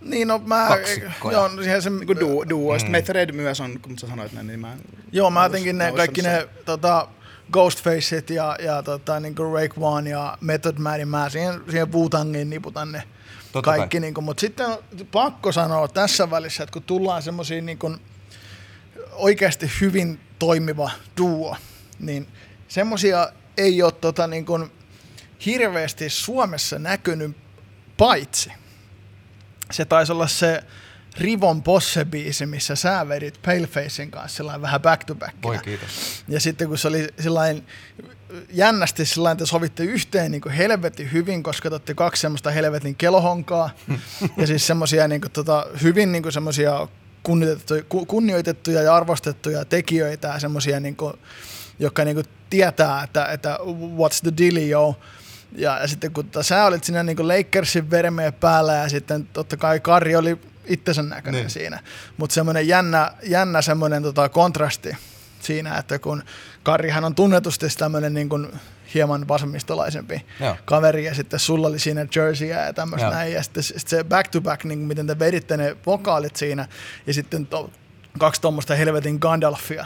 [0.02, 1.38] Niin no mä, Kaksikkoja.
[1.38, 2.78] joo, no siihen se, Niin duo, duo.
[2.78, 2.92] Mm.
[2.92, 4.78] Meth Red myös on, kun sä sanoit ne, niin mä...
[5.12, 7.08] joo, mä jotenkin ne, kaikki ne tota,
[7.52, 11.88] Ghostfaceit ja, ja tota, niin kuin Rake One ja Method Man, niin mä siihen, siihen
[11.94, 13.04] Wu-Tangiin niputan ne,
[13.52, 13.98] Totta kaikki.
[13.98, 14.02] kai.
[14.02, 14.78] Niin kuin, mutta sitten on
[15.12, 17.98] pakko sanoa tässä välissä, että kun tullaan semmoisiin niin kuin
[19.12, 21.56] oikeasti hyvin toimiva duo,
[22.00, 22.28] niin
[22.68, 24.72] semmoisia ei ole tota, niin kuin,
[25.46, 27.38] hirveästi Suomessa näkynyt
[27.98, 28.52] paitsi.
[29.72, 30.64] Se taisi olla se
[31.18, 35.34] Rivon Posse-biisi, missä sä vedit Palefacein kanssa vähän back to back.
[35.44, 36.24] Voi kiitos.
[36.28, 37.64] Ja sitten kun se oli sellainen
[38.50, 42.96] jännästi sellainen, että sovitte yhteen niin kuin helvetin hyvin, koska te olette kaksi semmoista helvetin
[42.96, 43.70] kelohonkaa.
[44.38, 46.88] ja siis semmoisia niin kuin, tota, hyvin niin kuin semmoisia
[47.24, 51.14] kunnioitettuja, ku- kunnioitettuja ja arvostettuja tekijöitä ja semmoisia, niin kuin,
[51.80, 53.58] jotka niin kuin, tietää, että, että
[53.98, 55.00] what's the deal, yo.
[55.56, 59.58] Ja, ja sitten kun tota, sä olit siinä niin Lakersin vermeen päällä ja sitten totta
[59.58, 61.50] kai Kari oli itsensä näköinen Niin.
[61.50, 61.80] siinä.
[62.18, 64.98] Mutta semmoinen jännä, jännä semmoinen tota, kontrasti
[65.40, 66.24] siinä, että kun
[66.64, 68.48] Karihan on tunnetusti tämmöinen niin kuin
[68.94, 70.58] hieman vasemmistolaisempi Joo.
[70.66, 74.32] kaveri ja sitten sulla oli siinä jerseyä ja tämmöistä näin ja sitten sit se back
[74.32, 76.68] to back, niin miten te veditte ne vokaalit siinä
[77.08, 77.72] ja sitten to,
[78.20, 79.86] kaksi tuommoista helvetin Gandalfia.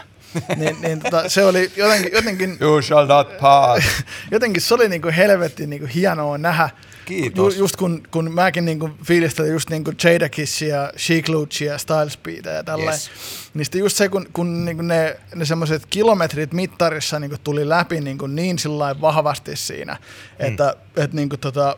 [0.55, 3.85] Niin, niin tota, se oli jotenkin, jotenkin You shall not pass.
[4.31, 6.69] jotenkin se oli niinku helvetin niinku hienoa nähdä.
[7.05, 7.55] Kiitos.
[7.55, 12.51] Ju, just kun, kun mäkin niinku fiilistelin just niinku Jada Kissia, Chic Luccia, Styles Beatia
[12.51, 12.91] ja tällä.
[12.91, 13.11] Yes.
[13.53, 18.01] Niin sitten just se, kun, kun niinku ne, ne semmoiset kilometrit mittarissa niinku tuli läpi
[18.01, 19.97] niinku niin sillä vahvasti siinä,
[20.39, 21.77] että et niinku tota,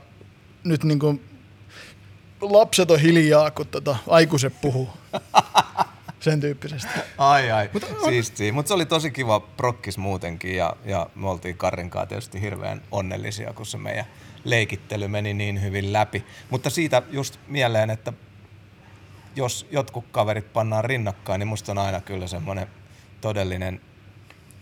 [0.64, 1.22] nyt niinku
[2.42, 4.90] lapset on hiljaa, kun tota, aikuiset puhuu.
[6.26, 6.90] Sen tyyppisesti.
[7.18, 7.70] Ai ai,
[8.06, 8.54] siistiä.
[8.54, 12.82] Mutta se oli tosi kiva prokkis muutenkin ja, ja me oltiin Karin kanssa tietysti hirveän
[12.92, 14.06] onnellisia, kun se meidän
[14.44, 16.26] leikittely meni niin hyvin läpi.
[16.50, 18.14] Mutta siitä just mieleen, että
[19.36, 22.68] jos jotkut kaverit pannaan rinnakkain, niin musta on aina kyllä semmoinen
[23.22, 23.82] todellinen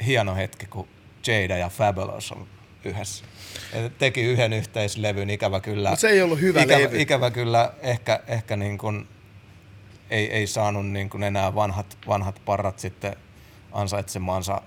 [0.05, 0.87] hieno hetki, kun
[1.27, 2.47] Jada ja Fabulous on
[2.85, 3.25] yhdessä.
[3.73, 5.89] Et teki yhden yhteislevyn, ikävä kyllä.
[5.89, 7.01] Mut se ei ollut hyvä ikävä, levy.
[7.01, 9.07] Ikävä kyllä ehkä, ehkä niin kuin
[10.13, 13.15] ei, ei saanut niin kuin enää vanhat, vanhat parrat sitten
[13.71, 14.61] ansaitsemansa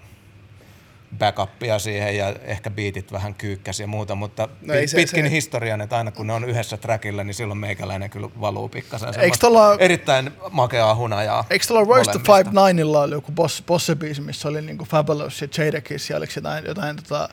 [1.19, 5.31] backupia siihen ja ehkä biitit vähän kyykkäsi ja muuta, mutta No ei se- pitkin se-
[5.31, 9.09] historian, että aina kun ne on yhdessä trackillä, niin silloin meikäläinen kyllä valuu pikkasen
[9.41, 12.33] tuolla- erittäin makeaa hunajaa Eikö tuolla Royce molemmista.
[12.33, 16.65] 59 oli joku boss, bosse-biisi, missä oli niinku Fabulous ja Jada Kiss ja oliko jotain,
[16.65, 17.29] jotain tota,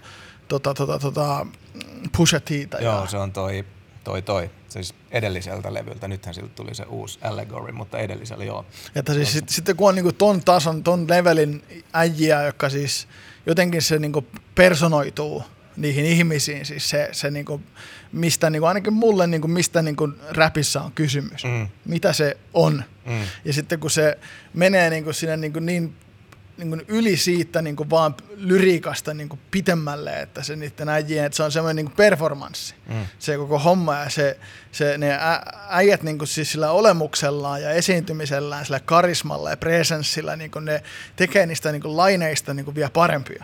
[0.48, 1.46] tota, tota, tota,
[2.18, 2.40] Pusha.
[2.82, 3.66] Joo, ja, se on toi,
[4.04, 4.50] toi, toi.
[4.74, 6.08] Siis edelliseltä levyltä.
[6.08, 8.66] Nythän siltä tuli se uusi Allegory, mutta edellisellä joo.
[8.96, 13.08] että siis sit, sitten kun on niinku ton tason, ton levelin äijiä, joka siis
[13.46, 15.44] jotenkin se niinku personoituu
[15.78, 17.62] niihin ihmisiin, siis se, se niinku,
[18.12, 21.68] mistä niinku, ainakin mulle niinku, mistä niinku räpissä on kysymys, Mm.
[21.86, 22.84] mitä se on.
[23.06, 23.22] Mm.
[23.46, 24.18] Ja sitten kun se
[24.54, 25.96] menee niinku sinne niinku niin
[26.58, 31.52] niinku yli siitä niinku vaan lyriikasta niinku pitemmälle, että se niiden äijien, että se on
[31.52, 33.06] semmoinen niinku performanssi, Mm.
[33.20, 34.40] se koko homma ja se,
[34.72, 35.20] se ne
[35.70, 40.84] äijät niinku siis sillä olemuksellaan ja esiintymisellään, sillä karismalla ja presenssillä, niinku ne
[41.16, 43.44] tekee niistä niinku laineista niinku vielä parempia.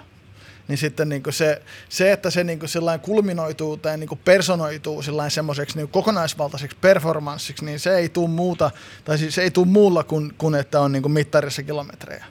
[0.68, 5.78] Niin sitten niinku se, se, että se niinku sillain kulminoituu tai niinku personoituu sillain semmoiseksi
[5.78, 8.72] niinku kokonaisvaltaiseksi performanssiksi, niin se ei tule muuta,
[9.06, 12.26] tai siis se ei tule muulla kuin, kuin että on niinku mittarissa kilometrejä.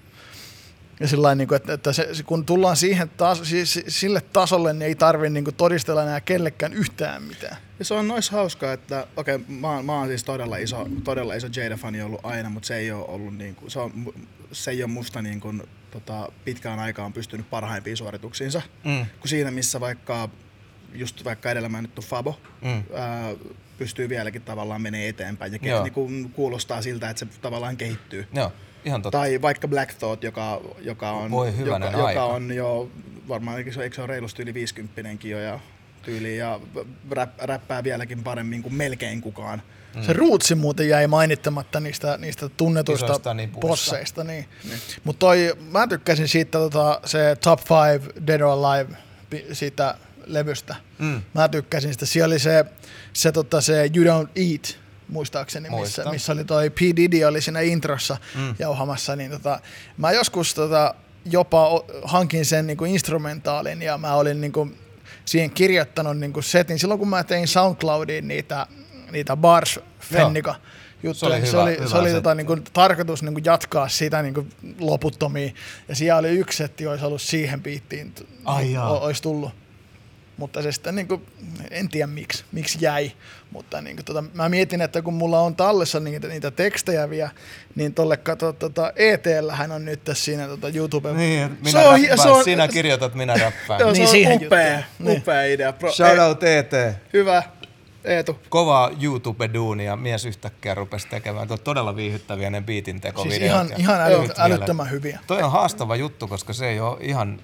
[1.01, 4.95] Ja sillain, niinku, että, että se, kun tullaan siihen taas, siis sille tasolle, niin ei
[4.95, 7.57] tarvitse niinku todistella enää kellekään yhtään mitään.
[7.79, 11.35] Ja se on nois hauskaa, että okei, okay, mä, mä oon siis todella iso, todella
[11.35, 13.93] iso Jada-fani ollut aina, mutta se ei ole ollut niinku, se, on,
[14.53, 15.55] se ei ole musta niinku,
[15.91, 18.63] tota, pitkään aikaan pystynyt parhaimpiin suorituksiinsa.
[18.85, 19.07] Mm.
[19.21, 20.29] Kun siinä, missä vaikka,
[20.95, 22.83] just vaikka edellä mainittu Fabo, Mm.
[22.95, 23.35] ää,
[23.79, 28.27] pystyy vieläkin tavallaan menee eteenpäin ja ke, niinku, kuulostaa siltä, että se tavallaan kehittyy.
[28.33, 28.53] Joo,
[28.89, 29.19] ihan totta.
[29.19, 32.11] Tai vaikka Black Thought, joka, joka, on, Voi joka, aika.
[32.11, 32.89] joka on jo
[33.29, 35.61] varmaan, eikö se, eikö se ole reilusti yli 50 jo ja
[36.03, 36.61] tyyli ja
[37.11, 39.63] rap, räppää vieläkin paremmin kuin melkein kukaan.
[39.97, 40.03] Mm.
[40.03, 43.69] Se Rootsi muuten jäi mainittamatta niistä, niistä tunnetuista nipuista.
[43.69, 44.25] bosseista.
[44.25, 44.47] Niin.
[45.05, 45.27] Mutta
[45.71, 48.97] mä tykkäsin siitä tota, se Top 5 Dead or Alive
[49.53, 49.95] siitä
[50.27, 50.77] levystä.
[50.99, 51.23] Mm.
[51.35, 52.07] Mä tykkäsin sitä.
[52.07, 52.65] Siellä oli se,
[53.13, 56.79] se, tota, se You Don't Eat, muistaakseni, missä, missä oli toi P.
[56.97, 58.55] Diddy oli siinä introssa mm.
[58.59, 59.17] jauhamassa.
[59.17, 59.61] Niin tota,
[59.97, 60.95] mä joskus tota,
[61.25, 64.71] jopa hankin sen niinku instrumentaalin ja mä olin niinku
[65.25, 66.79] siihen kirjoittanut niinku setin.
[66.79, 68.67] Silloin kun mä tein SoundCloudiin niitä,
[69.11, 70.55] niitä Bars Fennika
[71.03, 74.47] juttuja, oli se hyvä- oli, hyvä se oli tota, niinku, tarkoitus niinku jatkaa sitä niinku
[74.81, 75.55] loputtomiin.
[75.89, 79.01] Ja siellä oli yksi setti, olisi ollut siihen biittiin, t- Ai jaa.
[79.01, 79.51] olisi tullut.
[80.39, 81.27] Mutta se sitten, niin kuin,
[81.71, 83.13] en tiedä miksi, miksi jäi,
[83.51, 87.31] mutta niin kuin, tota, mä mietin, että kun mulla on tallessa niitä, niitä tekstejä vielä,
[87.75, 91.13] niin tolle kato, tota, ET-lähän on nyt tässä siinä tota, YouTube.
[91.13, 93.81] Niin, minä Se on räppään, se on- sinä kirjoitat, minä räppään.
[93.81, 94.83] Joo, Niin se siihen on upea.
[94.99, 95.19] Niin.
[95.19, 95.73] upea idea.
[95.73, 97.03] Pro, Shout ei, out TT.
[97.13, 97.43] Hyvä.
[98.05, 98.39] Eetu.
[98.49, 101.49] kovaa YouTube-duunia mies yhtäkkiä rupesi tekemään.
[101.49, 103.39] Tuo todella viihyttäviä ne biitintekovideot.
[103.39, 105.19] Siis ihan, ihan äly, älyttömän hyviä.
[105.27, 107.41] Toi on haastava juttu, koska se ei ole ihan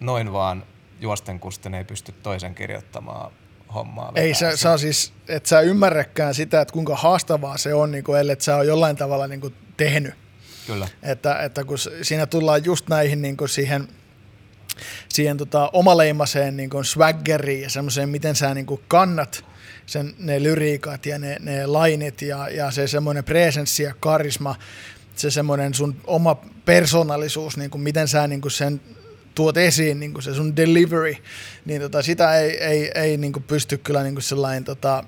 [0.00, 0.62] noin vaan
[1.04, 3.32] juosten kusten ei pysty toisen kirjoittamaan
[3.74, 4.12] hommaa.
[4.14, 8.20] Ei sä, sä siis, et sä ymmärräkään sitä, että kuinka haastavaa se on, niin kuin,
[8.20, 10.14] ellei sä ole jollain tavalla niin kuin, tehnyt.
[10.66, 10.88] Kyllä.
[11.02, 13.88] Että, että kun siinä tullaan just näihin niin kuin siihen,
[15.08, 19.44] siihen tota, omaleimaseen niin kuin swaggeriin ja semmoiseen, miten sä niin kuin kannat
[19.86, 24.56] sen, ne lyriikat ja ne, ne lainit ja, ja se semmoinen presenssi ja karisma,
[25.14, 28.80] se semmoinen sun oma persoonallisuus, niin kuin miten sä niin kuin sen
[29.34, 31.16] tuot esiin, niin kuin se sun delivery,
[31.64, 35.04] niin tota, sitä ei, ei, ei niin kuin pysty kyllä niin kuin sellainen tota,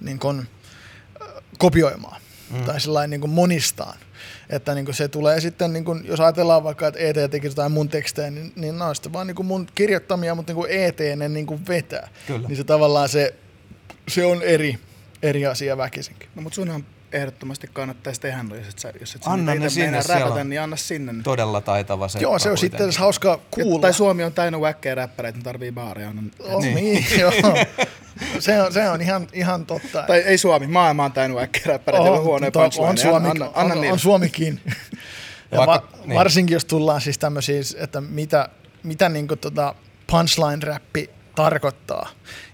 [0.00, 0.48] niin kuin,
[1.58, 2.64] kopioimaan mm.
[2.64, 3.98] tai sellainen niin kuin monistaan.
[4.50, 7.72] Että niin kuin se tulee sitten, niin kuin, jos ajatellaan vaikka, että ET teki jotain
[7.72, 10.70] mun tekstejä, niin, niin ne on sitten vaan niin kuin mun kirjoittamia, mutta niin kuin
[10.70, 12.08] ET ne niin kuin vetää.
[12.26, 12.48] Kyllä.
[12.48, 13.34] Niin se tavallaan se,
[14.08, 14.78] se on eri,
[15.22, 16.28] eri asia väkisinkin.
[16.34, 19.70] No mutta sunhan ehdottomasti kannattaisi tehdä, no, jos et sä, jos et sä Anna ne
[19.70, 21.12] sinne, räpätä, niin anna sinne.
[21.12, 21.22] ne.
[21.22, 22.18] Todella taitava se.
[22.18, 23.80] Joo, se on sitten edes hauska Ja, kuulla.
[23.80, 26.12] tai Suomi on täynnä wäkkejä räppäreitä, ne tarvii baaria.
[26.40, 26.74] Oh, Niin.
[26.74, 27.04] niin.
[27.20, 27.32] joo.
[28.38, 30.02] Se on, se on ihan, ihan totta.
[30.06, 32.98] tai ei Suomi, maailma on täynnä wäkkejä räppäreitä, on huonoja to- on.
[32.98, 34.60] Suomi, Anna, anna, on, on Suomikin.
[35.52, 36.14] ja Vaikka- va, niin.
[36.18, 38.48] varsinkin jos tullaan siis tämmöisiin, että mitä,
[38.82, 39.74] mitä niin tota
[40.06, 42.08] punchline-räppi tarkoittaa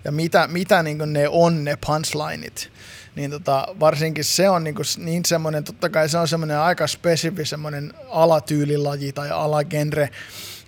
[0.05, 2.71] ja mitä, mitä niin ne on ne punchlineit,
[3.17, 7.45] niin tota, varsinkin se on niin, niin semmoinen, totta kai se on semmoinen aika spesifi
[7.45, 10.09] semmoinen alatyylilaji tai alagenre,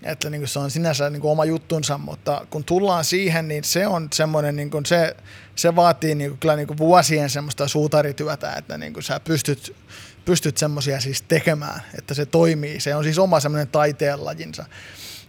[0.03, 4.09] että niin se on sinänsä niin oma juttunsa, mutta kun tullaan siihen, niin se on
[4.13, 5.17] semmoinen, niin se,
[5.57, 9.77] se vaatii niin kyllä niin vuosien semmoista suutarityötä, että niin sä pystyt,
[10.25, 12.81] pystyt semmoisia siis tekemään, että se toimii.
[12.81, 14.65] Se on siis oma semmoinen taiteenlajinsa.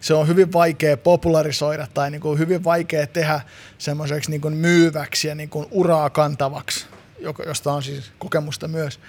[0.02, 3.42] Se on hyvin vaikea popularisoida tai niin kuin hyvin vaikea tehdä
[3.78, 6.86] semmoiseksi niin kuin myyväksi ja niin kuin uraa kantavaksi,
[7.46, 9.00] josta on siis kokemusta myös.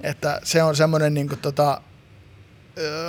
[0.00, 1.80] Että se on semmoinen niin kuin tota,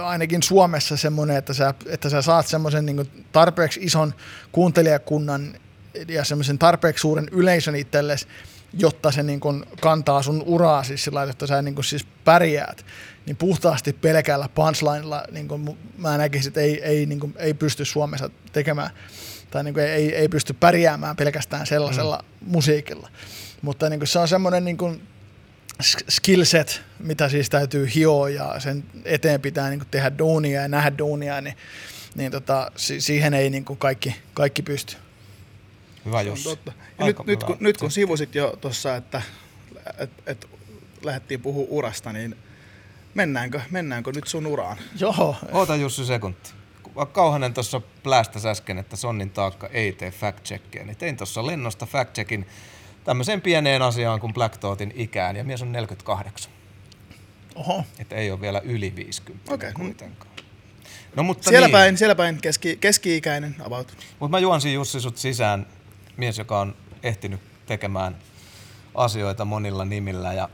[0.03, 4.13] ainakin Suomessa semmoinen, että sä, että sä saat semmoisen niin tarpeeksi ison
[4.51, 5.53] kuuntelijakunnan
[6.07, 8.27] ja semmoisen tarpeeksi suuren yleisön itsellesi,
[8.73, 12.07] jotta se niin kuin kantaa sun uraa siis sillä lailla, että sä niin kuin siis
[12.25, 12.85] pärjäät,
[13.25, 17.85] niin puhtaasti pelkällä punchlinella niin kuin mä näkisin, että ei, ei, niin kuin, ei pysty
[17.85, 18.89] Suomessa tekemään
[19.51, 22.51] tai niin kuin ei, ei pysty pärjäämään pelkästään sellaisella mm.
[22.51, 23.09] musiikilla.
[23.65, 25.07] Mutta niin kuin se on semmoinen niin kuin
[25.83, 30.67] sk- skillset, mitä siis täytyy hioa ja sen eteen pitää niin kuin tehdä duunia ja
[30.67, 31.57] nähdä duunia, niin,
[32.15, 34.95] niin tota, si- siihen ei niin kuin kaikki, kaikki pysty.
[36.05, 36.43] Hyvä Jussi.
[36.43, 36.71] totta.
[36.99, 39.21] Ja nyt, nyt, hyvä kun, nyt kun sivusit jo tuossa, että
[39.97, 40.47] et, et,
[41.03, 42.35] lähdettiin puhua urasta, niin
[43.13, 44.77] mennäänkö, mennäänkö nyt sun uraan?
[44.99, 46.49] Joo, Oota Jussi sekunti.
[46.95, 51.85] Vaikka Kauhanen tuossa plästäsi äsken, että Sonnin taakka ei tee fact-checkia, niin tein tuossa lennosta
[51.85, 52.45] fact-checkin
[53.05, 56.51] tämmöiseen pieneen asiaan kuin Black Thoughtin ikään, ja mies on 48.
[57.55, 60.31] oho, Että ei ole vielä yli 50 Okei, no- kuitenkaan.
[61.15, 61.71] No mutta Siellä niin.
[61.71, 63.97] päin, siellä päin keski, keski-ikäinen about.
[64.19, 65.67] Mutta mä juonsin Jussi sut sisään,
[66.17, 68.15] mies, joka on ehtinyt tekemään
[68.95, 70.49] asioita monilla nimillä ja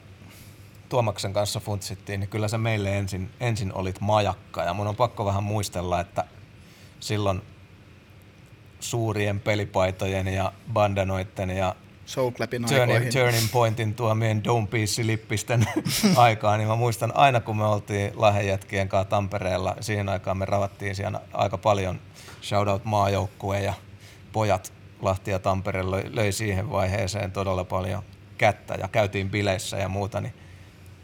[0.90, 4.64] Tuomaksen kanssa funtsittiin, niin kyllä se meille ensin, ensin olit majakka.
[4.64, 6.24] Ja mun on pakko vähän muistella, että
[7.00, 7.42] silloin
[8.80, 11.76] suurien pelipaitojen ja bandanoitten ja
[12.12, 15.68] Soul Clapin turning, turning Pointin tuomien Don't Lippisten
[16.16, 20.96] aikaan, niin mä muistan aina kun me oltiin Lahejätkien kanssa Tampereella, siihen aikaan me ravattiin
[20.96, 22.00] siellä aika paljon
[22.42, 23.74] shoutout maajoukkueen ja
[24.32, 28.04] pojat Lahti ja Tampere löi, löi siihen vaiheeseen todella paljon
[28.38, 30.34] kättä ja käytiin bileissä ja muuta, niin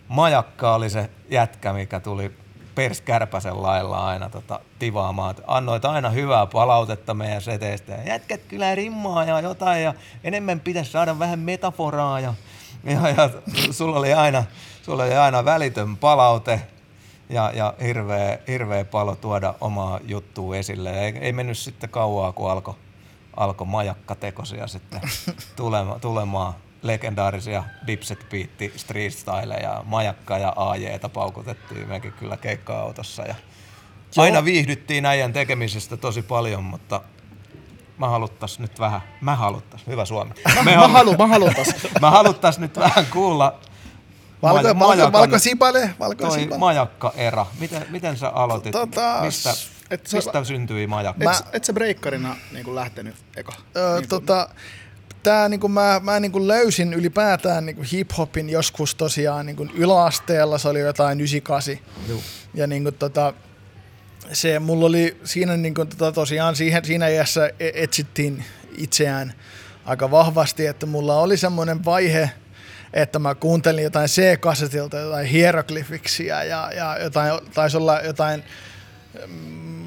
[0.08, 2.32] Majakka oli se jätkä, mikä tuli
[2.78, 5.36] perskärpäsen lailla aina tota, tivaamaan.
[5.48, 7.94] Annoit aina hyvää palautetta meidän seteistä.
[7.94, 12.20] Ja jätkät kyllä rimmaa ja jotain ja enemmän pitäisi saada vähän metaforaa.
[12.20, 12.34] Ja,
[12.84, 13.30] ja, ja
[13.72, 14.44] sulla, oli aina,
[14.82, 16.62] sulla oli aina välitön palaute
[17.30, 20.90] ja, ja hirveä, hirveä palo tuoda omaa juttua esille.
[20.90, 22.76] Ja ei, ei mennyt sitten kauaa, kun alkoi
[23.38, 25.02] alko majakkatekosia sitten
[25.56, 26.54] tulema, tulemaan
[26.88, 33.36] legendaarisia Dipset Beatti Street Style ja majakka ja AJtä paukutettiin mekin kyllä keikka-autossa ja
[34.18, 37.02] aina viihdyttiin äijän tekemisestä tosi paljon, mutta
[37.98, 40.34] mä haluttais nyt vähän, mä haluttais, hyvä suomi.
[40.66, 41.68] Me Mä, haluan, mä haluan taas.
[42.02, 43.60] mä haluttais nyt vähän kuulla
[44.42, 46.60] valko, maja- valko, majakan- valko sipale, valko toi sipale.
[46.60, 47.46] majakka-era.
[47.60, 48.72] Miten, miten sä aloitit?
[48.72, 49.50] Tota, mistä,
[49.92, 51.24] et sä- mistä syntyi majakka?
[51.24, 53.52] Et, Mä- et sä breikkarina niin lähtenyt eka?
[53.78, 54.50] Öö, niin tota,
[55.24, 60.80] tää, niinku, mä, mä niinku löysin ylipäätään niinku hip-hopin joskus tosiaan niinku yläasteella, se oli
[60.80, 61.78] jotain 98.
[62.08, 62.24] Juu.
[62.54, 63.34] Ja niinku, tota,
[64.34, 68.46] se, mulla oli siinä niinku, tota, tosiaan siihen, siinä iässä e- etsittiin
[68.78, 69.34] itseään
[69.86, 72.30] aika vahvasti, että mulla oli semmoinen vaihe,
[72.94, 78.44] että mä kuuntelin jotain C-kasetilta, jotain hieroglyfiksiä ja, ja jotain, taisi olla jotain,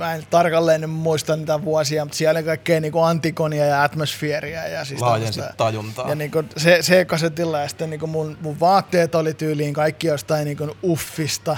[0.00, 4.66] mä en tarkalleen muista niitä vuosia, mutta siellä oli kaikkea niin kuin antikonia ja atmosfääriä.
[4.66, 5.54] Ja siis tällaista.
[5.56, 6.08] tajuntaa.
[6.08, 9.74] Ja niin kuin se, se kasetilla ja sitten niin kuin mun, mun vaatteet oli tyyliin
[9.74, 11.56] kaikki jostain niin kuin uffista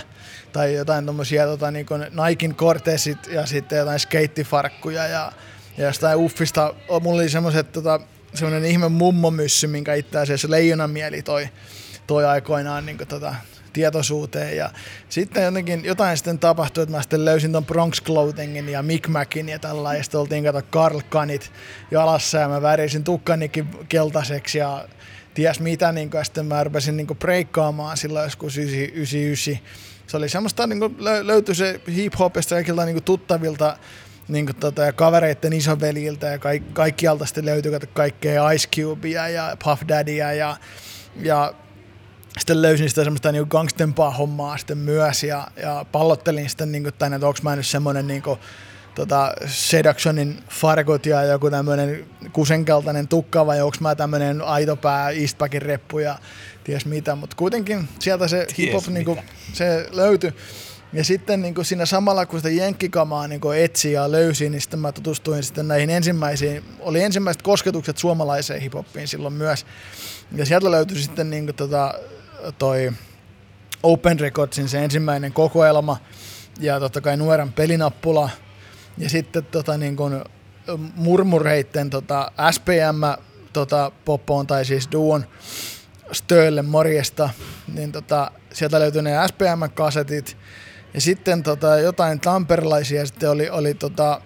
[0.52, 5.32] tai jotain tommosia tota, niin kuin Naikin Cortezit ja sitten jotain skeittifarkkuja ja,
[5.78, 6.74] ja jostain uffista.
[7.00, 8.00] Mulla oli semmoiset tota,
[8.34, 11.48] semmoinen ihme mummomyssy, minkä itse asiassa Leijonan mieli toi,
[12.06, 13.34] toi aikoinaan niin kuin, tota,
[13.72, 14.56] tietoisuuteen.
[14.56, 14.70] Ja
[15.08, 19.58] sitten jotenkin jotain sitten tapahtui, että mä sitten löysin ton Bronx Clothingin ja Macin ja
[20.02, 21.52] sitten oltiin kato Karl Kanit
[21.90, 24.88] jalassa ja mä värisin tukkanikin keltaiseksi ja
[25.34, 25.92] ties mitä.
[25.92, 29.58] Niin kuin, ja sitten mä rupesin niin breikkaamaan silloin joskus 99.
[30.06, 33.76] Se oli semmoista, niin kuin löytyi se hip-hopista kaikilta niin kuin tuttavilta
[34.28, 39.56] niin kuin tota, ja kavereiden isoveljiltä ja kaik, kaikkialta sitten löytyi kaikkea Ice Cubea ja
[39.64, 40.56] Puff Daddyä ja,
[41.16, 41.54] ja
[42.38, 46.94] sitten löysin sitä semmoista niin gangstempaa hommaa sitten myös ja, ja pallottelin sitten niin kuin,
[46.98, 48.38] tänne, että onko mä nyt semmoinen niin kuin,
[48.94, 55.98] tota, Seductionin farkut ja joku tämmöinen kusenkaltainen tukka vai onko mä tämmöinen aitopää Eastbackin reppu
[55.98, 56.18] ja
[56.64, 59.18] ties mitä, mutta kuitenkin sieltä se hip-hop niin kuin,
[59.52, 60.34] se löytyi.
[60.92, 64.60] Ja sitten niin kuin siinä samalla, kun sitä jenkkikamaa niin kuin etsi ja löysi, niin
[64.60, 69.66] sitten mä tutustuin sitten näihin ensimmäisiin, oli ensimmäiset kosketukset suomalaiseen hiphoppiin silloin myös.
[70.36, 71.94] Ja sieltä löytyi sitten niin kuin tota,
[72.58, 72.92] toi
[73.82, 75.96] Open Recordsin se ensimmäinen kokoelma
[76.60, 78.30] ja totta kai nuoren pelinappula.
[78.98, 80.24] Ja sitten tota, niin kuin
[80.94, 83.22] murmureitten tota, SPM
[83.52, 85.24] tota, Poppoon tai siis Duon
[86.12, 87.30] Stölle morjesta,
[87.74, 90.36] niin tota, sieltä löytyi ne SPM-kasetit,
[90.94, 94.20] ja sitten tota, jotain tamperilaisia sitten oli, oli tota,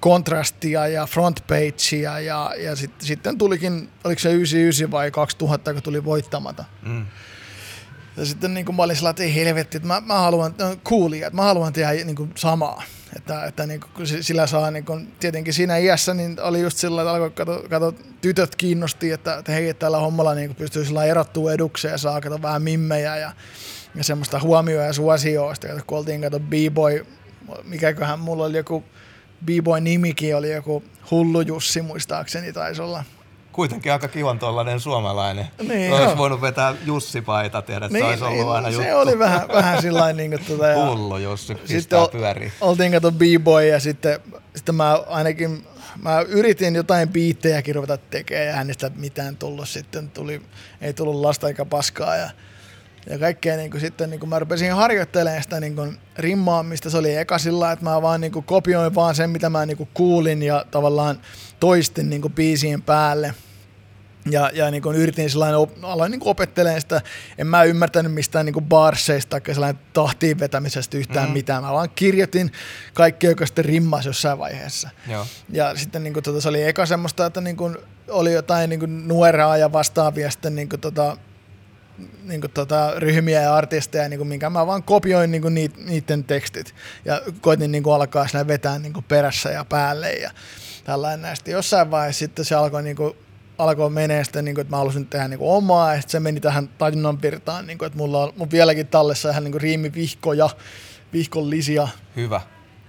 [0.00, 6.04] kontrastia ja frontpagea ja, ja sit, sitten tulikin, oliko se 99 vai 2000, kun tuli
[6.04, 6.64] voittamatta.
[6.82, 7.06] Mm.
[8.16, 10.76] Ja sitten niin kuin mä olin sellainen, että ei helvetti, että mä, mä haluan, no,
[10.84, 12.82] coolia, että mä haluan tehdä niin kuin samaa.
[13.16, 17.02] Että, että niin kuin, sillä saa, niin kuin, tietenkin siinä iässä niin oli just sillä,
[17.02, 21.52] että alkoi kato, kato, tytöt kiinnosti, että, että hei, tällä hommalla niin pystyy sillä erottua
[21.52, 23.32] edukseen ja saa kato vähän mimmejä ja
[23.94, 27.06] ja semmoista huomioa ja suosioista, kun oltiin kato B-boy,
[27.64, 28.84] mikäköhän mulla oli joku
[29.44, 33.04] B-boy nimikin oli joku Hullu Jussi muistaakseni taisi olla.
[33.52, 35.46] Kuitenkin aika kivan tuollainen suomalainen.
[35.68, 38.88] Niin, olisi voinut vetää Jussi-paita, tiedät, niin, se olisi ollut niin, aina se juttu.
[38.88, 42.52] Se oli vähän, vähän sillä niin kuin, tuota, ja Hullu Jussi pistää pyöriin.
[42.60, 44.20] Oltiin kato B-boy ja sitten,
[44.56, 45.66] sitten mä ainakin
[46.02, 50.42] mä yritin jotain biittejäkin ruveta tekemään ja hänestä mitään tullut sitten, tuli,
[50.80, 52.30] ei tullut lasta eikä paskaa ja
[53.10, 56.90] ja kaikkea niin kuin sitten niin kuin mä rupesin harjoittelemaan sitä niin kuin rimmaamista.
[56.90, 59.76] Se oli eka sillä, että mä vaan niin kuin kopioin vaan sen, mitä mä niin
[59.76, 61.20] kuin kuulin ja tavallaan
[61.62, 63.34] toistin niin kuin biisien päälle.
[64.30, 67.00] Ja, ja niin kuin yritin sellainen, aloin niin opettelemaan sitä,
[67.38, 71.32] en mä ymmärtänyt mistään niin kuin barseista tai sellainen tahtiin vetämisestä yhtään mm.
[71.32, 71.62] mitään.
[71.62, 72.52] Mä vaan kirjoitin
[72.94, 74.90] kaikki, joka sitten rimmasi jossain vaiheessa.
[75.08, 75.26] Joo.
[75.48, 77.76] Ja sitten niin kuin, tota, se oli eka semmoista, että niin kuin,
[78.08, 81.16] oli jotain niin kuin nuoraa ja vastaavia sitten niin kuin, tota,
[82.22, 85.54] niin kuin, tota, ryhmiä ja artisteja, niin kuin, minkä mä vaan kopioin niin kuin,
[85.86, 90.30] niiden tekstit ja koitin niin kuin, alkaa sinä vetää niin kuin, perässä ja päälle ja
[90.84, 91.50] tällainen näistä.
[91.50, 93.14] Jossain vaiheessa sitten se alkoi niin kuin,
[93.58, 96.20] alkoi menee sitten, niin kuin, että mä halusin tehdä niin kuin, omaa, ja sitten se
[96.20, 99.62] meni tähän tajunnan pirtaan, niin kuin, että mulla on mun vieläkin tallessa ihan niin kuin,
[99.62, 100.50] riimivihkoja,
[101.12, 101.88] vihkollisia.
[102.16, 102.40] Hyvä.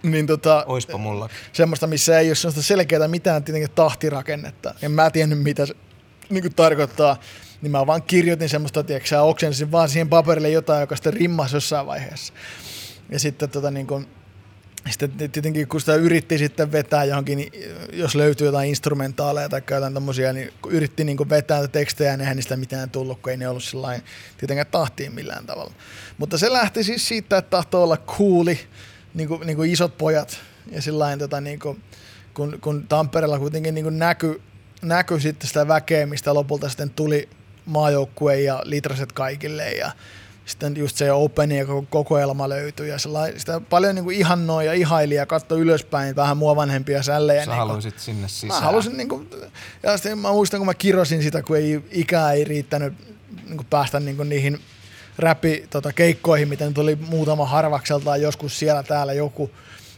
[0.03, 1.29] Niin tota, Oispa mulla.
[1.53, 4.73] Semmoista, missä ei ole semmoista selkeää mitään tietenkin tahtirakennetta.
[4.81, 5.75] En mä tiennyt, mitä se
[6.29, 7.17] niin kuin, tarkoittaa
[7.61, 11.87] niin mä vaan kirjoitin semmoista, tiedätkö oksensin vaan siihen paperille jotain, joka sitten rimmasi jossain
[11.87, 12.33] vaiheessa.
[13.09, 14.07] Ja sitten tota niin kun,
[14.89, 17.51] sitten tietenkin kun sitä yritti sitten vetää johonkin, niin
[17.93, 22.35] jos löytyy jotain instrumentaaleja tai jotain tommosia, niin kun yritti niin vetää tekstejä, niin eihän
[22.35, 24.07] niistä mitään tullut, kun ei ne ollut sellainen
[24.37, 25.73] tietenkään tahtiin millään tavalla.
[26.17, 28.59] Mutta se lähti siis siitä, että tahtoo olla cooli,
[29.13, 30.39] niin kuin, niin kuin isot pojat.
[30.71, 31.83] Ja sillain, tota, niin kuin,
[32.33, 34.41] kun, kun Tampereella kuitenkin niin näkyi
[34.83, 37.29] näky sitten sitä väkeä, mistä lopulta sitten tuli
[37.65, 39.91] maajoukkue ja litraset kaikille ja
[40.45, 42.97] sitten just se Open ja koko kokoelma löytyi ja
[43.37, 47.45] sitä paljon niin kuin ihannoi ja ihaili ja katsoi ylöspäin vähän mua vanhempia sällejä.
[47.45, 48.61] Sä niin haluaisit sinne sisään.
[48.61, 49.29] Mä halusin, niin kuin,
[49.83, 52.93] ja sitten mä muistan kun mä kirosin sitä, kun ei, ikää ei riittänyt
[53.45, 54.59] niin kuin päästä niin kuin niihin
[55.17, 59.51] räpi tota, keikkoihin, mitä nyt oli muutama harvakseltaan joskus siellä täällä joku,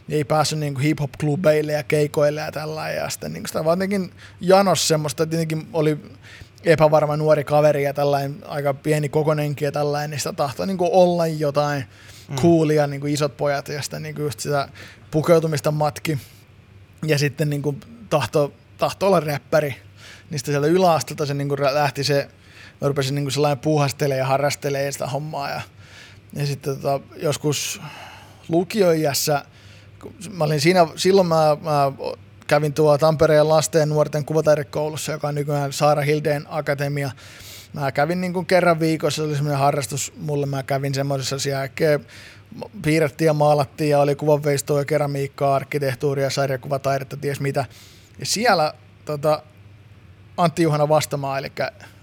[0.08, 4.88] ei päässyt niin hip-hop-klubeille ja keikoille ja tällä ja sitten niin sitä vaan jotenkin janos
[4.88, 5.98] semmoista, että tietenkin oli
[6.64, 11.26] epävarma nuori kaveri ja tällainen aika pieni kokonenkin ja tällainen, niin sitä tahtoi niin olla
[11.26, 11.84] jotain
[12.28, 12.36] mm.
[12.36, 14.68] coolia, niin kuin isot pojat ja sitten niin kuin just sitä
[15.10, 16.18] pukeutumista matki
[17.06, 17.80] ja sitten niin kuin
[18.10, 19.86] tahto, tahto olla räppäri
[20.30, 22.28] niin sitten sieltä yläastelta se niin kuin lähti se,
[22.80, 25.60] mä rupesin niin kuin sellainen puuhastelemaan ja harrastelemaan sitä hommaa ja,
[26.32, 27.80] ja sitten tota, joskus
[28.48, 29.44] lukioiässä,
[30.00, 31.92] kun mä olin siinä, silloin mä, mä
[32.46, 37.10] kävin tuo Tampereen lasten ja nuorten kuvataidekoulussa, joka on nykyään Saara Hildeen Akatemia.
[37.72, 41.68] Mä kävin niin kuin kerran viikossa, se oli semmoinen harrastus mulle, mä kävin semmoisessa siellä
[42.82, 47.64] piirrettiin ja maalattiin ja oli kuvanveistoa ja keramiikkaa, arkkitehtuuria, sarjakuvataidetta, ties mitä.
[48.18, 48.74] Ja siellä
[49.04, 49.42] tota,
[50.36, 51.52] Antti Juhana Vastamaa, eli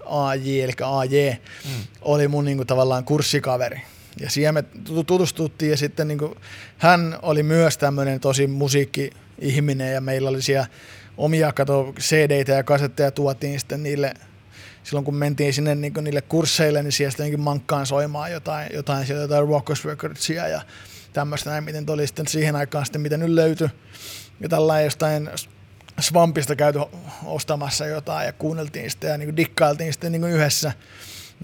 [0.06, 1.30] AJ, eli AJ,
[1.64, 1.70] mm.
[2.02, 3.82] oli mun niin kuin, tavallaan kurssikaveri.
[4.20, 4.64] Ja siihen me
[5.06, 6.34] tutustuttiin ja sitten niin kuin,
[6.78, 8.46] hän oli myös tämmöinen tosi
[9.36, 10.66] musiikki-ihminen ja meillä oli siellä
[11.16, 14.14] omia kato cd ja kasetteja tuotiin sitten niille
[14.82, 19.22] silloin kun mentiin sinne niin niille kursseille, niin siellä sitten mankkaan soimaan jotain, jotain, sieltä,
[19.22, 20.62] jotain Rockers Recordsia ja
[21.12, 23.68] tämmöistä näin, miten oli sitten siihen aikaan sitten, mitä nyt löytyi.
[24.40, 25.30] Ja tällainen jostain
[26.00, 26.78] Swampista käyty
[27.24, 30.72] ostamassa jotain ja kuunneltiin sitä ja niin dikkailtiin sitten niin yhdessä.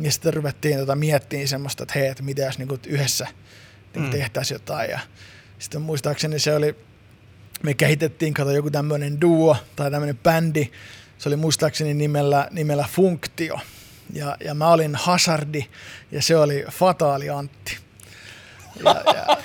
[0.01, 3.27] Ja sitten ruvettiin tota miettimään semmoista, että hei, että mitä jos niin yhdessä
[3.95, 4.11] niin mm.
[4.11, 4.91] tehtäisiin jotain.
[4.91, 5.01] Ja
[5.59, 6.77] sitten muistaakseni se oli,
[7.63, 10.71] me kehitettiin, kato joku tämmöinen duo tai tämmöinen bändi,
[11.19, 13.59] se oli muistaakseni nimellä, nimellä Funktio.
[14.13, 15.67] Ja, ja mä olin Hazardi
[16.13, 17.79] ja se oli Fataali Antti.
[18.85, 19.37] Ja, ja,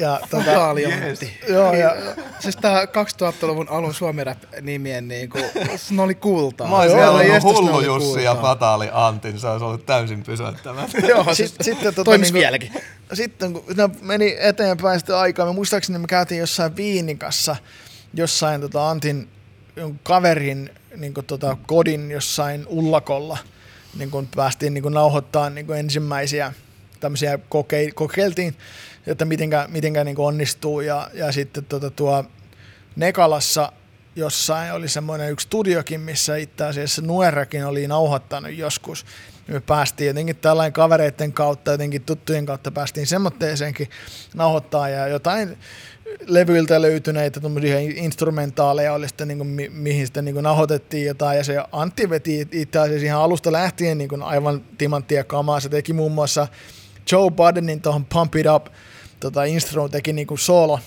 [0.00, 1.38] ja tota, Antti.
[1.48, 1.96] Joo, ja,
[2.38, 5.44] siis tää 2000-luvun alun suomi rap nimien niin kuin,
[5.90, 6.68] ne oli kultaa.
[6.68, 10.88] Mä olisin ollut Hullu Jussi ja Fataali Antin, se olisi ollut täysin pysäyttävä.
[11.08, 12.72] Joo, siis, sitten tota, toimis niin vieläkin.
[13.12, 17.56] Sitten kun ne meni eteenpäin sitten aikaa, me muistaakseni me käytiin jossain Viinikassa,
[18.14, 19.28] jossain tota Antin
[20.02, 23.38] kaverin niin kuin, tota, kodin jossain ullakolla,
[23.98, 26.52] niin kuin päästiin niin kuin, nauhoittaa niin kuin ensimmäisiä
[27.00, 28.54] tämmöisiä koke- kokeiltiin,
[29.06, 32.24] että mitenkä, mitenkä niin onnistuu ja, ja sitten tota, tuo
[32.96, 33.72] Nekalassa
[34.16, 39.06] jossain oli semmoinen yksi studiokin, missä itse asiassa Nuerakin oli nauhoittanut joskus.
[39.48, 43.88] Me päästiin jotenkin tällainen kavereiden kautta, jotenkin tuttujen kautta päästiin semmoitteeseenkin
[44.34, 45.58] nauhoittaa ja jotain
[46.26, 47.40] levyiltä löytyneitä
[47.94, 52.10] instrumentaaleja oli sitten, niin kuin, mi- mihin sitten niin kuin nahotettiin jotain, ja se Antti
[52.10, 55.60] veti itse asiassa ihan alusta lähtien niin kuin aivan timanttia kamaa.
[55.60, 56.48] Se teki muun muassa
[57.12, 58.66] Joe Buddenin tuohon Pump It Up
[59.20, 60.80] tota, instru, teki niin kuin solo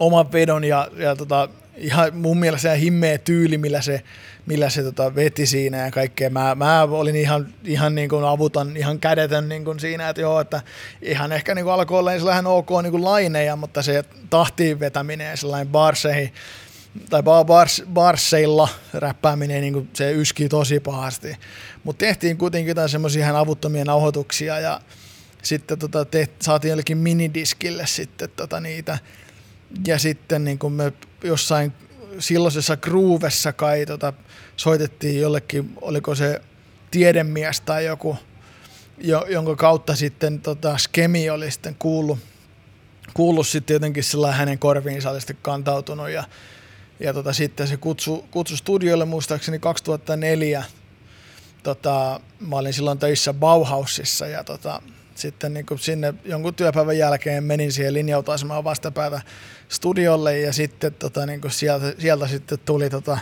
[0.00, 4.02] oman vedon ja, ja tota, ihan mun mielestä se himmeä tyyli, millä se,
[4.46, 6.30] millä se tota, veti siinä ja kaikkea.
[6.30, 10.40] Mä, mä olin ihan, ihan niin kuin avuton, ihan kädetön niin kuin siinä, että joo,
[10.40, 10.62] että
[11.02, 15.30] ihan ehkä niin kuin alkoi olla sellainen ok niin kuin laineja, mutta se tahtiin vetäminen
[15.30, 16.32] ja sellainen barseihin,
[17.10, 21.36] tai bars, barseilla räppääminen, niin kuin se yski tosi pahasti.
[21.84, 24.80] Mutta tehtiin kuitenkin jotain semmoisia ihan avuttomia nauhoituksia ja
[25.42, 28.98] sitten tota, te, saatiin jollekin minidiskille sitten tota, niitä.
[29.86, 30.92] Ja sitten niin kuin me
[31.24, 31.72] jossain
[32.18, 34.12] silloisessa groovessa kai tota,
[34.56, 36.40] soitettiin jollekin, oliko se
[36.90, 38.16] tiedemies tai joku,
[38.98, 42.18] jo, jonka kautta sitten tota, Skemi oli sitten kuullut,
[43.14, 46.24] kuullut sitten jotenkin sillä hänen korviinsa oli sitten kantautunut ja,
[47.00, 50.64] ja tota, sitten se kutsu, kutsu studiolle muistaakseni 2004.
[51.62, 54.82] Tota, mä olin silloin töissä Bauhausissa ja tota,
[55.20, 59.20] sitten niin sinne jonkun työpäivän jälkeen menin siihen linja-autoasemaan vastapäätä
[59.68, 63.18] studiolle ja sitten tota, niin sieltä, sieltä sitten tuli tota,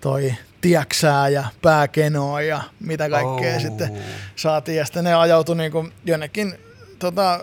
[0.00, 3.62] toi tieksää ja pääkenoa ja mitä kaikkea oh.
[3.62, 3.98] sitten
[4.36, 4.76] saatiin.
[4.76, 6.58] Ja sitten ne ajautui niin kuin jonnekin
[6.98, 7.40] tota,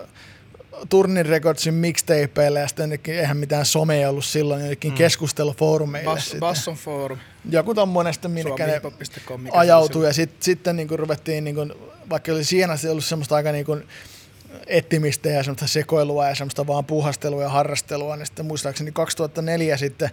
[0.88, 4.96] Turnin Recordsin mixtapeille ja sitten eihän mitään somea ollut silloin, jonnekin mm.
[4.96, 6.10] keskustelufoorumeille.
[6.10, 7.18] Bas, Basson Forum.
[7.50, 8.80] Joku tommonen sitten, minkä ne
[9.52, 11.72] ajautui ja sit, sitten niin kuin ruvettiin, niin kuin,
[12.10, 13.86] vaikka oli siinä ollut semmoista aika niin kuin,
[14.66, 20.10] ettimistä ja semmoista sekoilua ja semmoista vaan puhastelua ja harrastelua, niin sitten muistaakseni 2004 sitten,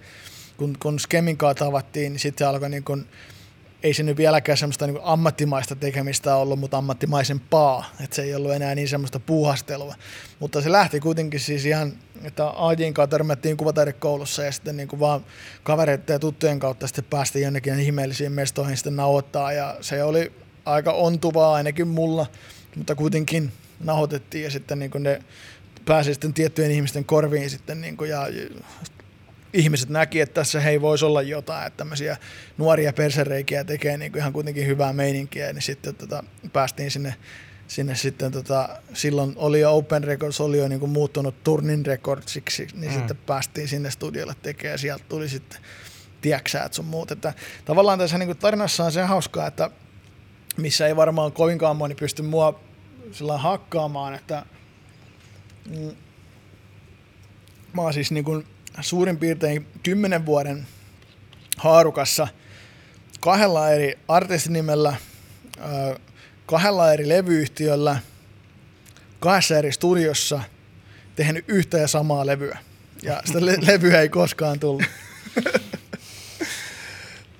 [0.57, 3.07] kun, kun Skemin tavattiin, niin sitten se alkoi niin kuin,
[3.83, 8.53] ei se nyt vieläkään semmoista niin ammattimaista tekemistä ollut, mutta ammattimaisempaa, että se ei ollut
[8.53, 9.95] enää niin semmoista puuhastelua.
[10.39, 14.99] Mutta se lähti kuitenkin siis ihan, että Aajin kanssa törmättiin kuvataidekoulussa ja sitten niin kuin
[14.99, 15.25] vaan
[15.63, 20.31] kavereiden ja tuttujen kautta sitten päästiin jonnekin ihmeellisiin mestoihin sitten nauhoittaa ja se oli
[20.65, 22.25] aika ontuvaa ainakin mulla,
[22.75, 25.21] mutta kuitenkin nauhoitettiin ja sitten niin kuin ne
[25.85, 28.27] pääsi sitten tiettyjen ihmisten korviin sitten niin kuin ja
[29.53, 32.17] ihmiset näki, että tässä hei voisi olla jotain, että tämmöisiä
[32.57, 36.23] nuoria persereikiä tekee niin kuin ihan kuitenkin hyvää meininkiä, niin sitten tota,
[36.53, 37.15] päästiin sinne,
[37.67, 42.67] sinne sitten tota, silloin oli jo Open Records, oli jo niin kuin muuttunut Turnin Recordsiksi,
[42.73, 42.97] niin mm.
[42.97, 45.59] sitten päästiin sinne studiolle tekemään ja sieltä tuli sitten
[46.21, 47.11] tieksäät sun muut.
[47.11, 47.33] Että
[47.65, 49.69] tavallaan tässä niin kuin tarinassa on se hauskaa, että
[50.57, 52.59] missä ei varmaan kovinkaan moni pysty mua
[53.11, 54.45] sillä hakkaamaan, että
[55.69, 55.91] mm,
[57.73, 58.47] mä oon siis niin kuin
[58.81, 60.67] suurin piirtein kymmenen vuoden
[61.57, 62.27] haarukassa
[63.19, 64.95] kahdella eri artistinimellä,
[66.45, 67.99] kahdella eri levyyhtiöllä,
[69.19, 70.41] kahdessa eri studiossa
[71.15, 72.57] tehnyt yhtä ja samaa levyä.
[73.03, 74.83] Ja sitä le- levyä ei koskaan tullut.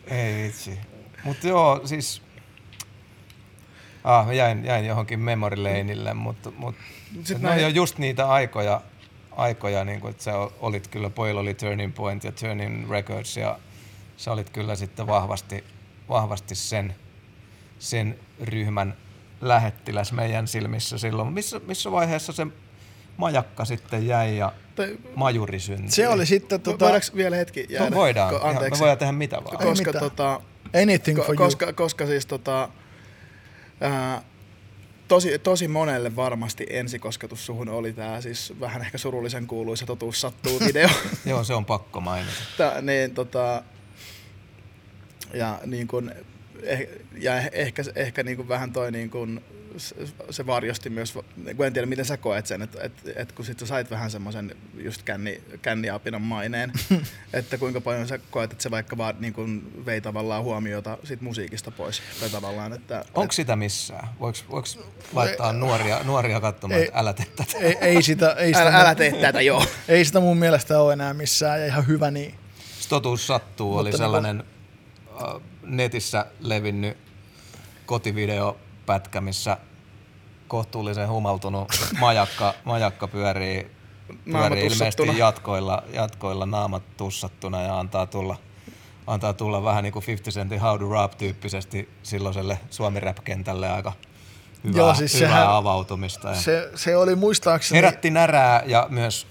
[0.08, 0.78] Ei vitsi.
[1.24, 2.22] Mutta joo, siis...
[4.04, 6.76] Ah, mä jäin, jäin johonkin memory laneille, mutta mut,
[7.24, 8.82] Sit ne mä- on jo just niitä aikoja,
[9.38, 13.60] aikoja niin kuin, että sä olit kyllä, pojilla oli Turning Point ja Turning Records ja
[14.18, 15.64] sä olit kyllä sitten vahvasti,
[16.10, 16.96] vahvasti sen,
[17.80, 18.98] sen ryhmän
[19.42, 21.34] lähettiläs meidän silmissä silloin.
[21.34, 22.48] Missä, missä vaiheessa se
[23.18, 25.92] majakka sitten jäi ja Tai- majuri syntyi?
[25.92, 27.90] Se oli sitten tota, Voidaanko vielä hetki jäädä?
[27.90, 28.34] No, voidaan.
[28.34, 28.80] Ko- Ihan, me Anteeksi.
[28.80, 29.62] voidaan tehdä mitä vaan.
[29.62, 30.04] Ei koska, mitään.
[30.04, 30.42] tota,
[30.84, 31.46] anything ko- for you.
[31.46, 32.70] koska, koska siis tota,
[33.82, 34.22] ää,
[35.08, 40.60] tosi, tosi monelle varmasti ensikosketus suhun oli tämä siis vähän ehkä surullisen kuuluisa totuus sattuu
[40.68, 40.90] video.
[41.26, 42.34] Joo, se on pakko mainita.
[42.58, 43.64] Tää, niin, tota,
[45.34, 46.12] ja niin kun,
[46.64, 46.88] eh,
[47.20, 49.42] ja eh- ehkä, ehkä niin kun vähän toi niin kun,
[50.30, 51.14] se varjosti myös,
[51.58, 54.12] kun en tiedä miten sä koet sen, että et, et kun sit sä sait vähän
[54.12, 56.72] semmoisen just känni, känniapinan maineen,
[57.34, 61.22] että kuinka paljon sä koet, että se vaikka vaan niin kun vei tavallaan huomiota sit
[61.22, 62.02] musiikista pois.
[62.20, 64.08] Tai tavallaan, että, Onko sitä missään?
[64.20, 64.68] Voiko, voiko
[65.14, 66.88] laittaa nuoria, nuoria katsomaan, Ei.
[66.88, 67.58] että älä tee tätä?
[67.58, 69.66] Ei, ei, sitä, ei, sitä, älä, älä tee tätä, joo.
[69.88, 72.36] ei sitä mun mielestä ole enää missään ja ihan hyvä niin.
[72.90, 74.44] Totuus sattuu oli Mutta sellainen
[75.22, 76.98] äh, netissä levinnyt
[78.86, 79.58] kotivideopätkä, missä
[80.48, 81.68] kohtuullisen humaltunut
[82.00, 83.72] majakka, majakka pyörii,
[84.32, 88.38] pyörii ilmeisesti jatkoilla, jatkoilla naamat tussattuna ja antaa tulla,
[89.08, 93.94] antaa tulla vähän niin kuin 50 Centin How to Rap tyyppisesti silloiselle suomi kentälle aika
[94.64, 96.30] hyvää, Joo, siis hyvää sehän- avautumista.
[96.30, 97.78] Ja Se, se oli muistaakseni...
[97.78, 99.28] herätti närää ja myös,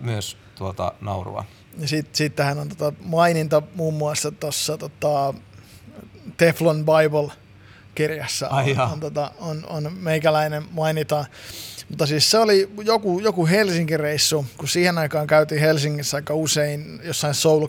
[0.00, 1.44] myös tuota, naurua.
[1.78, 5.34] Ja sit, sittenhän on tota maininta muun muassa tuossa tota
[6.36, 7.49] Teflon Bible-kirjassa
[8.48, 8.92] Ai on, jaa.
[8.92, 11.24] on, tota, on, on meikäläinen mainita.
[11.88, 17.34] Mutta siis se oli joku, joku Helsinki-reissu, kun siihen aikaan käytiin Helsingissä aika usein jossain
[17.34, 17.66] soul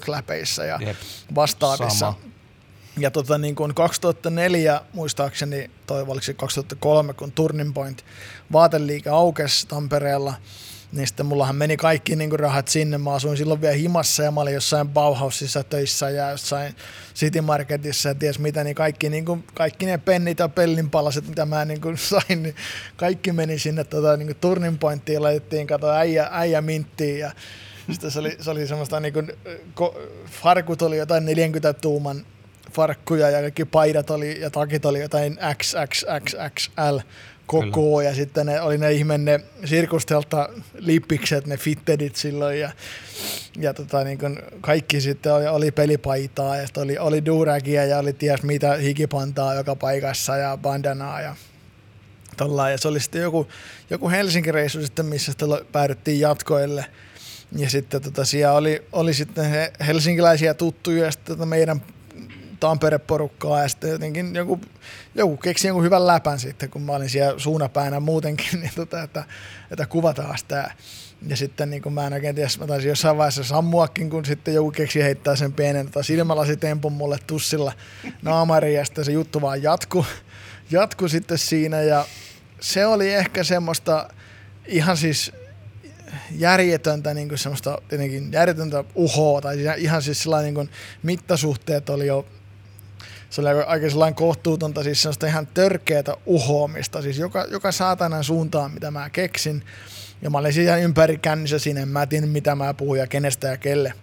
[0.68, 0.98] ja Jep.
[1.36, 2.00] vastaavissa.
[2.00, 2.20] Sama.
[2.98, 8.06] Ja tota, niin kuin 2004 muistaakseni, toi oliko se 2003, kun Turning Point
[8.52, 10.34] vaateliike aukesi Tampereella,
[10.92, 12.98] niin sitten mullahan meni kaikki niin kuin rahat sinne.
[12.98, 16.76] Mä asuin silloin vielä himassa ja mä olin jossain Bauhausissa töissä ja jossain
[17.16, 21.46] City Marketissa ja ties mitä, niin kaikki, niin kuin, kaikki ne pennit ja pellinpalaset, mitä
[21.46, 22.56] mä niin kuin sain, niin
[22.96, 27.32] kaikki meni sinne tota, niin kuin Turning Pointtiin laitettiin kato äijä, äijä minttiin ja
[27.92, 29.32] sitten se oli, se oli semmoista niin kuin,
[29.74, 32.26] ko, farkut oli jotain 40 tuuman
[32.72, 36.98] farkkuja ja kaikki paidat oli ja takit oli jotain XXXXL
[37.52, 42.72] koko ja sitten ne oli ne ihme ne sirkustelta lippikset, ne fittedit silloin ja,
[43.60, 47.98] ja tota, niin kun kaikki sitten oli, oli pelipaitaa ja sitten oli, oli duragia ja
[47.98, 51.36] oli ties mitä hikipantaa joka paikassa ja bandanaa ja
[52.38, 52.72] tollaan.
[52.72, 53.48] Ja se oli sitten joku,
[53.90, 56.86] joku Helsinki-reissu sitten, missä sitten päädyttiin jatkoille.
[57.58, 61.82] Ja sitten tota, siellä oli, oli sitten he, helsinkiläisiä tuttuja ja sitten tota meidän
[62.62, 64.60] Tampere-porukkaa ja sitten jotenkin joku,
[65.16, 69.24] joku keksi jonkun hyvän läpän sitten, kun mä olin siellä suunapäänä muutenkin, niin tota, että,
[69.72, 70.72] että kuvataan sitä.
[71.28, 74.54] Ja sitten niin kuin mä en oikein tiedä, mä taisin jossain vaiheessa sammuakin, kun sitten
[74.54, 77.74] joku keksi heittää sen pienen tota, silmälasitempun mulle tussilla
[78.22, 80.06] naamariin ja sitten se juttu vaan jatku,
[80.72, 82.06] jatku sitten siinä ja
[82.62, 84.10] se oli ehkä semmoista
[84.68, 85.32] ihan siis
[86.32, 90.70] järjetöntä, niin kuin semmoista tietenkin järjetöntä uhoa, tai ihan siis sellainen niin kuin
[91.04, 92.26] mittasuhteet oli jo
[93.32, 98.72] se oli aika, sellainen kohtuutonta, siis semmoista ihan törkeätä uhoamista, siis joka, joka saatanan suuntaan,
[98.72, 99.64] mitä mä keksin.
[100.22, 103.48] Ja mä olin siellä ympäri kännissä siinä, en mä tiedä mitä mä puhuin ja kenestä
[103.48, 103.94] ja kelle.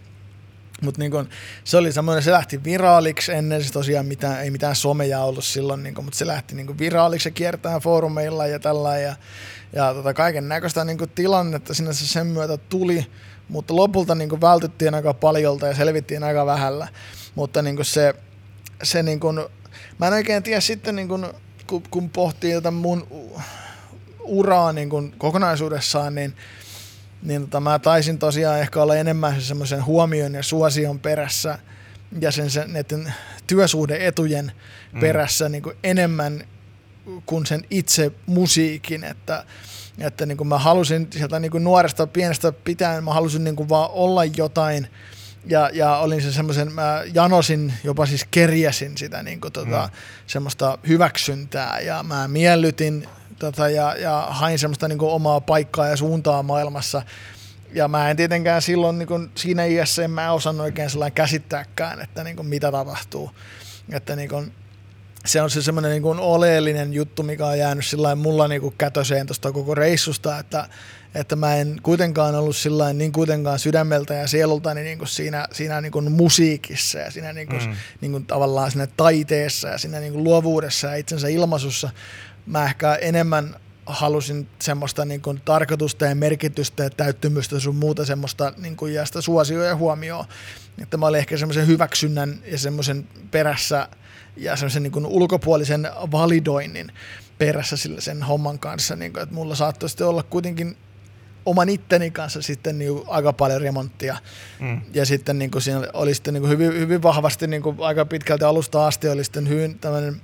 [0.82, 1.28] Mutta niin
[1.64, 5.82] se oli semmoinen, se lähti viraaliksi ennen, siis tosiaan mitään, ei mitään someja ollut silloin,
[5.82, 9.16] niin mutta se lähti niin viraaliksi ja kiertää foorumeilla ja tällä ja,
[9.72, 13.06] ja tota kaiken näköistä niin tilannetta sinne se sen myötä tuli,
[13.48, 16.88] mutta lopulta niin vältyttiin aika paljolta ja selvittiin aika vähällä.
[17.34, 18.14] Mutta niin se,
[18.82, 19.40] se niin kuin,
[19.98, 21.26] mä en oikein tiedä sitten, niin kuin,
[21.66, 23.06] kun, kun pohtii tätä mun
[24.20, 26.36] uraa niin kuin kokonaisuudessaan, niin,
[27.22, 31.58] niin tota, mä taisin tosiaan ehkä olla enemmän se semmoisen huomion ja suosion perässä
[32.20, 33.14] ja sen, sen näiden
[33.46, 34.52] työsuhdeetujen
[34.92, 35.00] Mm.
[35.00, 36.44] perässä niin kuin enemmän
[37.26, 39.44] kuin sen itse musiikin, että,
[39.98, 43.68] että niin kuin mä halusin sieltä niin kuin nuoresta pienestä pitäen, mä halusin niin kuin
[43.68, 44.88] vaan olla jotain,
[45.46, 49.98] ja, ja olin se semmoisen, mä janosin, jopa siis kerjäsin sitä niin kuin, tota, Mm.
[50.26, 53.08] semmoista hyväksyntää ja mä miellytin
[53.38, 57.02] tota, ja, ja hain semmoista niin kuin, omaa paikkaa ja suuntaa maailmassa.
[57.72, 62.00] Ja mä en tietenkään silloin niin kuin, siinä iässä en mä osannut oikein sellainen käsittääkään,
[62.00, 63.30] että niin kuin, mitä tapahtuu.
[63.92, 64.52] Että niin kuin,
[65.28, 68.74] se on se semmoinen niin kuin oleellinen juttu, mikä on jäänyt sillä mulla niin kuin
[68.78, 70.68] kätöseen tuosta koko reissusta, että,
[71.14, 75.80] että mä en kuitenkaan ollut sillä niin kuitenkaan sydämeltä ja sielultani niin kuin siinä, siinä
[75.80, 77.76] niin kuin musiikissa ja siinä niin kuin, mm.
[78.00, 81.90] niin kuin tavallaan siinä taiteessa ja siinä niin kuin luovuudessa ja itsensä ilmaisussa.
[82.46, 83.56] Mä ehkä enemmän
[83.86, 89.06] halusin semmoista niin kuin tarkoitusta ja merkitystä ja täyttymystä sun muuta semmoista niin kuin ja
[89.06, 90.24] sitä suosioa ja huomioon.
[90.82, 93.88] Että mä olin ehkä semmoisen hyväksynnän ja semmoisen perässä
[94.38, 96.92] ja semmoisen niin ulkopuolisen validoinnin
[97.38, 100.76] perässä sillä sen homman kanssa, niin kuin, että mulla saattoi sitten olla kuitenkin
[101.46, 104.16] oman itteni kanssa sitten niin aika paljon remonttia.
[104.60, 104.80] Mm.
[104.94, 108.04] Ja sitten niin kuin siinä oli sitten niin kuin hyvin, hyvin vahvasti niin kuin aika
[108.04, 110.20] pitkälti alusta asti oli sitten hyvin tämmöinen,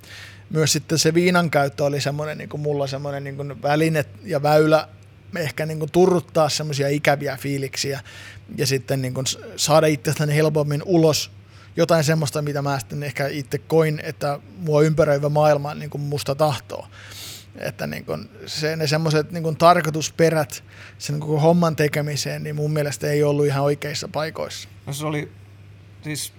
[0.50, 4.42] myös sitten se viinan käyttö oli semmoinen niin kuin mulla semmoinen niin kuin väline ja
[4.42, 4.88] väylä
[5.36, 8.00] ehkä niin kuin turruttaa semmoisia ikäviä fiiliksiä
[8.56, 11.30] ja sitten niin kuin saada itsestäni helpommin ulos
[11.76, 16.34] jotain semmoista, mitä mä sitten ehkä itse koin, että mua ympäröivä maailma niin kuin musta
[16.34, 16.86] tahtoo.
[17.58, 20.64] Että niin kun se, ne semmoiset niin tarkoitusperät
[20.98, 24.68] sen koko homman tekemiseen, niin mun mielestä ei ollut ihan oikeissa paikoissa.
[24.86, 25.32] No se oli,
[26.02, 26.32] siis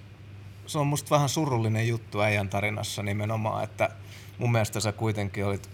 [0.68, 3.90] se on musta vähän surullinen juttu äijän tarinassa nimenomaan, että
[4.38, 5.70] mun mielestä sä kuitenkin olit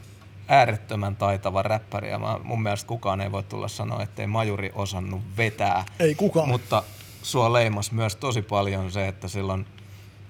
[0.47, 5.21] äärettömän taitava räppäri ja mä, mun mielestä kukaan ei voi tulla sanoa, ettei Majuri osannut
[5.37, 5.85] vetää.
[5.99, 6.49] Ei kukaan.
[6.49, 6.83] Mutta
[7.21, 9.65] sua leimas myös tosi paljon se, että silloin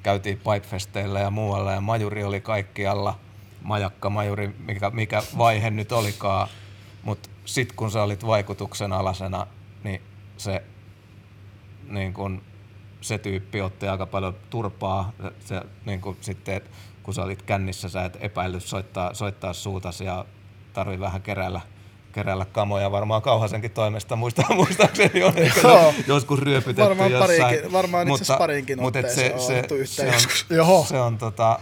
[0.04, 3.20] käytiin pipefesteillä ja muualla ja Majuri oli kaikkialla,
[3.62, 6.48] majakka Majuri, mikä, mikä vaihe nyt olikaan,
[7.04, 9.48] mutta sitten kun sä olit vaikutuksen alasena,
[9.84, 10.02] niin
[10.38, 10.64] se,
[11.90, 12.42] niin kun,
[13.02, 15.12] se tyyppi otti aika paljon turpaa.
[15.40, 16.62] Se, niin kun sitten,
[17.04, 20.26] kun sä olit kännissä, sä et epäillyt soittaa, soittaa suutas ja
[20.74, 21.62] tarvi vähän keräillä
[22.12, 25.62] keräillä kamoja varmaan Kauhasenkin toimesta, muista, muistaakseni on ehkä
[26.08, 27.42] joskus ryöpytetty varmaan jossain.
[27.42, 31.60] Pariinkin, varmaan itse asiassa parinkin mutta se, se, se, se, on, se on tota,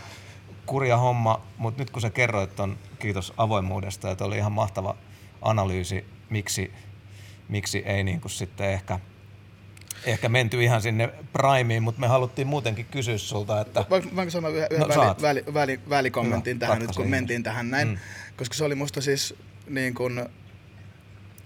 [0.66, 4.96] kurja homma, mutta nyt kun sä kerroit ton, kiitos avoimuudesta, että oli ihan mahtava
[5.42, 6.74] analyysi, miksi,
[7.50, 9.00] miksi ei niin kuin sitten ehkä
[10.06, 13.86] ehkä menty ihan sinne primeen, mutta me haluttiin muutenkin kysyä sulta, että...
[13.90, 17.88] Voinko sanoa yhden no, väli, väli, väli, välikommentin Hyvä, tähän nyt, kun mentiin tähän näin?
[17.88, 17.98] Mm.
[18.38, 19.36] Koska se oli musta siis
[19.70, 20.26] niin kuin,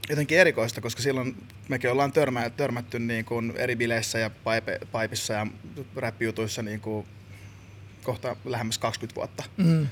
[0.09, 1.35] jotenkin erikoista, koska silloin
[1.69, 5.47] mekin ollaan törmä, törmätty niin kuin eri bileissä ja paipe, paipissa ja
[5.95, 7.05] räppijutuissa niin kuin
[8.03, 9.43] kohta lähemmäs 20 vuotta.
[9.57, 9.87] Mm.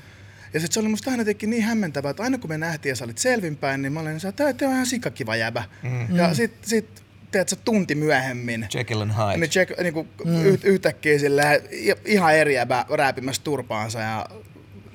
[0.54, 2.96] Ja sitten se oli musta aina jotenkin niin hämmentävää, että aina kun me nähtiin ja
[2.96, 5.64] sä olit selvinpäin, niin mä olin että tämä on ihan sikakiva jäbä.
[5.82, 6.16] Mm.
[6.16, 8.68] Ja sitten sit, teet tunti myöhemmin.
[8.74, 9.36] Jekyll and Hyde.
[9.36, 10.58] Niin, check, niin kuin mm.
[10.64, 11.62] yhtäkkiä sille
[12.04, 14.26] ihan eri jäbä rääpimässä turpaansa ja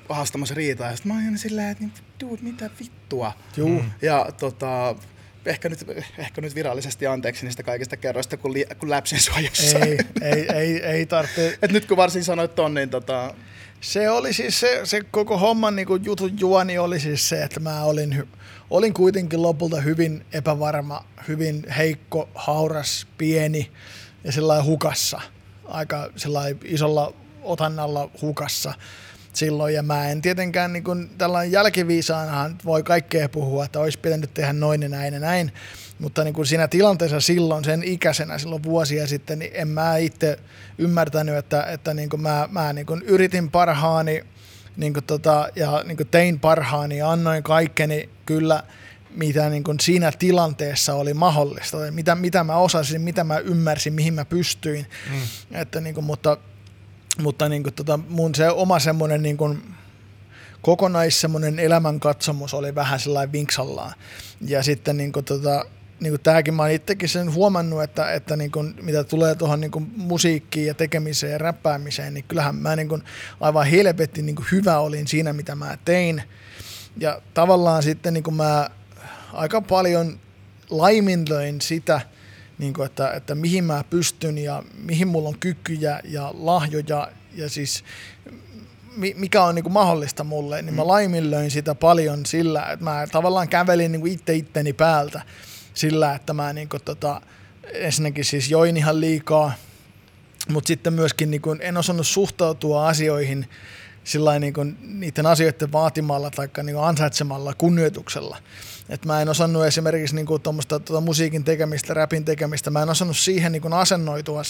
[0.10, 0.90] haastamassa riitaa.
[0.90, 3.34] Ja sitten mä olin silleen, että niin, dude, mitä vittua.
[3.58, 3.84] Juu.
[4.02, 4.96] Ja tota,
[5.46, 5.86] ehkä nyt,
[6.18, 9.84] ehkä nyt virallisesti anteeksi niistä kaikista kerroista, kun, li, kun läpsin sua jossain.
[9.84, 11.58] Ei, ei, ei, ei tarvitse.
[11.62, 13.34] Et nyt kun varsin sanoit ton, niin tota...
[13.82, 17.60] Se oli siis se, se koko homman niin kuin jutun juoni oli siis se, että
[17.60, 18.28] mä olin,
[18.70, 23.72] olin kuitenkin lopulta hyvin epävarma, hyvin heikko, hauras, pieni
[24.24, 25.22] ja sellainen hukassa.
[25.66, 28.74] Aika sellainen isolla otannalla hukassa
[29.38, 34.34] silloin, ja mä en tietenkään niin kuin, tällainen jälkiviisaanahan voi kaikkea puhua, että olisi pitänyt
[34.34, 35.52] tehdä noin ja näin ja näin,
[36.00, 40.40] mutta niin kuin siinä tilanteessa silloin, sen ikäisenä silloin vuosia sitten, niin en mä itse
[40.78, 44.24] ymmärtänyt, että, että niin kuin mä, mä niin kuin yritin parhaani
[44.78, 48.64] niin kuin tota, ja niin kuin tein parhaani ja annoin kaikkeni kyllä,
[49.10, 54.14] mitä niin kuin siinä tilanteessa oli mahdollista, mitä, mitä mä osasin, mitä mä ymmärsin, mihin
[54.14, 54.86] mä pystyin.
[55.10, 55.22] Mm.
[55.52, 56.38] Että niin kuin, mutta
[57.22, 59.62] mutta niin kuin, tota, mun se oma semmoinen niin kuin,
[60.62, 63.94] kokonais semmoinen elämänkatsomus oli vähän sellainen vinksallaan.
[64.42, 65.66] Ja sitten niin kuin, tota,
[66.00, 69.62] niin kuin tämäkin mä oon itsekin sen huomannut, että, että niin kuin, mitä tulee tuohon
[69.62, 73.04] niin kuin musiikkiin ja tekemiseen ja räppäämiseen, niin kyllähän mä niin kuin,
[73.40, 76.24] aivan helvetin niin kuin hyvä olin siinä, mitä mä tein.
[76.98, 78.70] Ja tavallaan sitten niin kuin mä
[79.34, 80.20] aika paljon
[80.70, 82.02] laiminlöin sitä–
[82.58, 87.50] niin kuin, että, että mihin mä pystyn ja mihin mulla on kykyjä ja lahjoja ja
[87.50, 87.84] siis
[89.16, 90.88] mikä on niin kuin mahdollista mulle, niin mä mm.
[90.88, 95.22] laiminlöin sitä paljon sillä, että mä tavallaan kävelin niin kuin itse itteni päältä
[95.74, 97.22] sillä, että mä niin kuin tota,
[97.74, 99.52] ensinnäkin siis join ihan liikaa,
[100.50, 103.50] mutta sitten myöskin niin kuin en osannut suhtautua asioihin
[104.04, 108.38] sillä niin kuin niiden asioiden vaatimalla tai niin ansaitsemalla kunnioituksella.
[108.90, 113.18] Et mä en osannut esimerkiksi niin kuin tuota musiikin tekemistä, rapin tekemistä, mä en osannut
[113.18, 114.42] siihen niin kuin asennoitua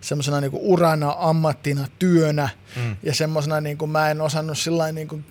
[0.00, 2.96] semmoisena niin urana, ammattina, työnä mm.
[3.02, 4.58] ja semmoisena niin kuin mä en osannut
[4.92, 5.24] niin kuin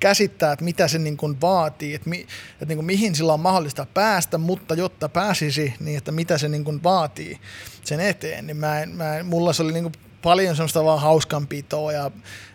[0.00, 3.40] käsittää, että mitä se niin kuin vaatii, että, mi, että niin kuin mihin sillä on
[3.40, 7.40] mahdollista päästä, mutta jotta pääsisi, niin että mitä se niin kuin vaatii
[7.84, 11.00] sen eteen, niin mä en, mä en, mulla se oli niin kuin paljon semmoista vaan
[11.00, 12.10] hauskanpitoa ja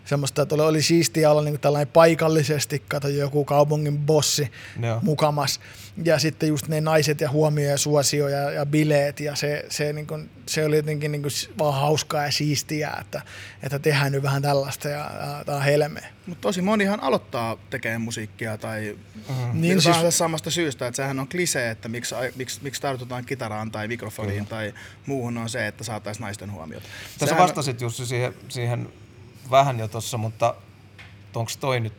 [0.07, 4.51] semmoista, että oli, oli siistiä olla niin tällainen paikallisesti, kato joku kaupungin bossi
[4.81, 4.99] Joo.
[5.01, 5.59] mukamas.
[6.03, 9.93] Ja sitten just ne naiset ja huomio ja suosio ja, ja bileet ja se, se,
[9.93, 13.21] niin kuin, se oli jotenkin niin kuin vaan hauskaa ja siistiä, että,
[13.63, 16.07] että tehdään nyt vähän tällaista ja, ja tämä on helmeä.
[16.25, 18.97] Mutta tosi monihan aloittaa tekemään musiikkia tai
[19.29, 19.35] mm.
[19.35, 23.25] Niin niin siis- siis, samasta syystä, että sehän on klisee, että miksi, miksi, miksi tartutaan
[23.25, 24.47] kitaraan tai mikrofoniin mm.
[24.47, 24.73] tai
[25.05, 26.85] muuhun on se, että saataisiin naisten huomiota.
[27.19, 28.89] Tässä Sehän- vastasit Jussi siihen, siihen
[29.51, 30.55] vähän jo tuossa, mutta
[31.35, 31.93] onko toi nyt,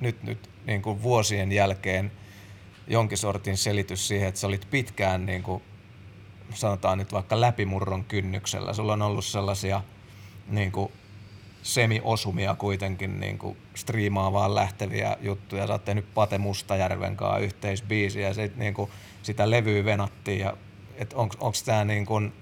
[0.00, 2.12] nyt, nyt niin kuin vuosien jälkeen
[2.88, 5.62] jonkin sortin selitys siihen, että sä olit pitkään niin kuin,
[6.54, 8.72] sanotaan nyt vaikka läpimurron kynnyksellä.
[8.72, 9.80] Sulla on ollut sellaisia
[10.48, 10.92] niin kuin,
[11.62, 15.66] semi-osumia kuitenkin niin kuin striimaavaan lähteviä juttuja.
[15.66, 18.90] Sä oot tehnyt Pate Mustajärven kanssa yhteisbiisiä ja sit, niin kuin,
[19.22, 20.38] sitä levyä venattiin.
[20.38, 20.56] Ja,
[21.64, 22.32] tämä niin kuin,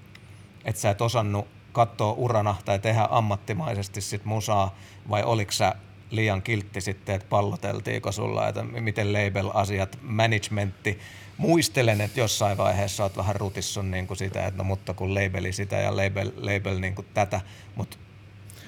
[0.65, 4.77] että sä et osannut katsoa urana tai tehdä ammattimaisesti sit musaa,
[5.11, 5.75] vai oliko sä
[6.11, 10.99] liian kiltti sitten, että palloteltiinko sulla, että miten label-asiat, managementti.
[11.37, 15.53] Muistelen, että jossain vaiheessa oot vähän rutissun niin kuin sitä, että no mutta kun labeli
[15.53, 17.41] sitä ja label, label niin kuin tätä,
[17.75, 17.97] mutta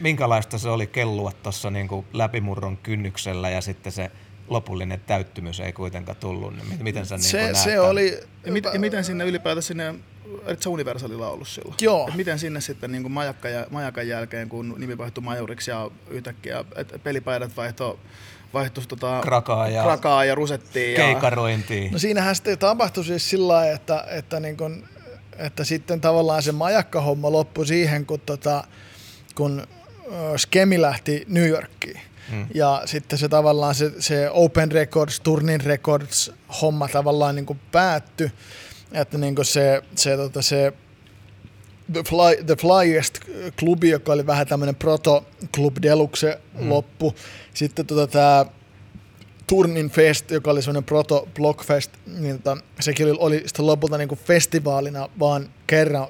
[0.00, 4.11] minkälaista se oli kellua tuossa niin kuin läpimurron kynnyksellä ja sitten se
[4.48, 7.90] lopullinen täyttymys ei kuitenkaan tullut, niin miten sä niin Se, näet se tämän?
[7.90, 8.20] oli...
[8.46, 9.94] Ja, mit, ja miten sinne ylipäätään sinne,
[10.61, 11.75] sä Universalilla ollut silloin?
[11.81, 12.09] Joo.
[12.09, 15.91] Et miten sinne sitten niin kuin majakka ja, majakan jälkeen, kun nimi vaihtui majuriksi ja
[16.11, 17.99] yhtäkkiä et pelipaidat vaihto,
[18.55, 20.93] vaihtus tota, Krakaa ja- krakaa ja rusettiin.
[20.93, 21.93] Ja, keikarointiin.
[21.93, 24.85] No siinähän sitten tapahtui siis sillä lailla, että, että, niin kun,
[25.39, 28.64] että sitten tavallaan se majakkahomma loppui siihen, kun, tota,
[29.35, 29.66] kun
[30.37, 32.01] Skemi lähti New Yorkiin.
[32.31, 32.47] Hmm.
[32.55, 38.31] Ja sitten se tavallaan se, se Open Records, Turnin Records homma tavallaan niin kuin päättyi.
[38.93, 40.72] Että niin se, se, tota, se
[41.93, 45.24] The, Fly, The Flyest-klubi, joka oli vähän tämmöinen proto
[45.55, 46.70] Club Deluxe hmm.
[46.70, 47.14] loppu.
[47.55, 48.47] Sitten tota, tämä
[49.47, 54.09] Turnin Fest, joka oli semmoinen proto Blockfest, niin tota, sekin oli, oli sitten lopulta niin
[54.09, 56.07] kuin festivaalina vaan kerran.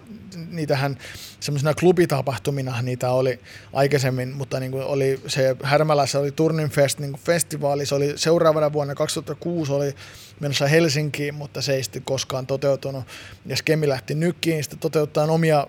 [0.50, 0.98] Niitähän
[1.44, 3.40] semmoisena klubitapahtumina niitä oli
[3.72, 7.86] aikaisemmin, mutta niin kuin oli se Härmälässä oli Turnin Fest niin kuin festivaali.
[7.86, 9.94] Se oli seuraavana vuonna 2006 oli
[10.40, 13.04] menossa Helsinkiin, mutta se ei sitten koskaan toteutunut.
[13.46, 15.66] Ja Skemi lähti nykkiin sitten toteuttaa omia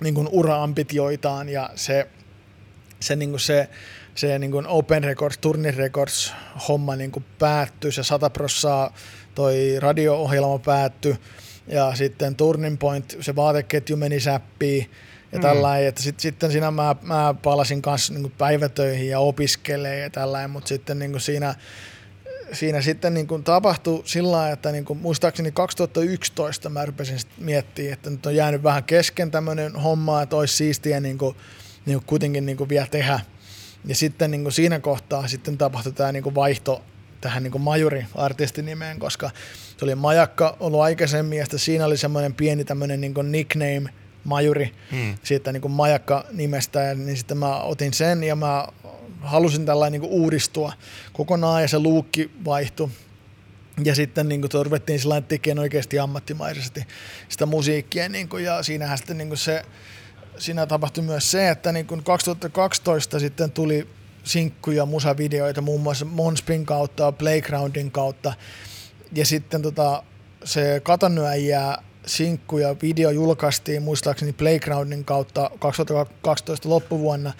[0.00, 2.08] niin kuin ura-ambitioitaan ja se,
[3.00, 3.68] se, niin kuin se,
[4.14, 6.32] se niin kuin Open Records, Turnin Records
[6.68, 8.94] homma niin kuin päättyi, se 100 prossaa
[9.34, 11.16] toi radio-ohjelma päättyi
[11.66, 14.90] ja sitten Turning Point, se vaateketju meni säppiin
[15.32, 20.10] ja tällainen, että sit, sitten siinä mä, mä palasin kanssa niin päivätöihin ja opiskelee ja
[20.10, 21.54] tällainen, mutta sitten niin siinä,
[22.52, 27.92] siinä sitten niin kuin tapahtui sillä lailla, että niin kuin muistaakseni 2011 mä rupesin miettimään,
[27.92, 31.36] että nyt on jäänyt vähän kesken tämmöinen homma, että olisi siistiä niin kuin,
[31.86, 33.20] niin kuin kuitenkin niin kuin vielä tehdä.
[33.84, 36.82] Ja sitten niin kuin siinä kohtaa sitten tapahtui tämä niin kuin vaihto
[37.20, 39.30] tähän niin kuin majuri-artistinimeen, koska
[39.76, 43.90] se oli majakka ollut aikaisemmin ja sitten siinä oli semmoinen pieni tämmöinen niin nickname
[44.24, 45.14] majuri hmm.
[45.22, 48.68] siitä niin kuin majakka-nimestä, ja niin sitten mä otin sen ja mä
[49.20, 50.72] halusin tällainen niin uudistua
[51.12, 52.88] kokonaan ja se luukki vaihtui.
[53.84, 56.86] Ja sitten niin kuin, ruvettiin sillä tekemään oikeasti ammattimaisesti
[57.28, 59.62] sitä musiikkia niin kuin, ja siinähän sitten niin kuin se,
[60.38, 63.88] siinä tapahtui myös se, että niin kuin 2012 sitten tuli
[64.24, 68.32] sinkkuja, musavideoita muun muassa Monspin kautta, Playgroundin kautta.
[69.12, 70.02] Ja sitten tota,
[70.44, 77.32] se Katanyäjää sinkku ja video julkaistiin muistaakseni Playgroundin kautta 2012 loppuvuonna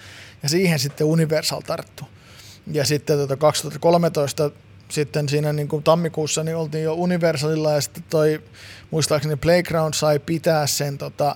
[0.43, 2.03] ja siihen sitten Universal tarttu.
[2.71, 4.51] Ja sitten tota 2013
[4.89, 8.41] sitten siinä niin kuin tammikuussa niin oltiin jo Universalilla ja sitten toi
[8.91, 11.35] muistaakseni Playground sai pitää sen, tota,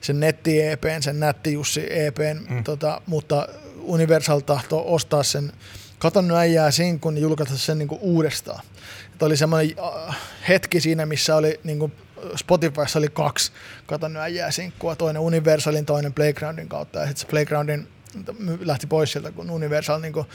[0.00, 2.64] sen netti-EPn, sen Nätti Jussi EPn, mm.
[2.64, 3.48] tota, mutta
[3.80, 5.52] Universal tahto ostaa sen
[5.98, 8.64] Katon äijää sinkun ja julkaista sen niin kuin uudestaan.
[9.14, 9.76] Että oli semmoinen
[10.08, 10.16] äh,
[10.48, 11.92] hetki siinä, missä oli niin kuin
[12.36, 13.52] Spotifyssa oli kaksi
[13.86, 17.88] Katon nyt äijää sinkkua, toinen Universalin, toinen Playgroundin kautta ja sitten se Playgroundin
[18.60, 20.26] lähti pois sieltä, kun Universal niin kuin,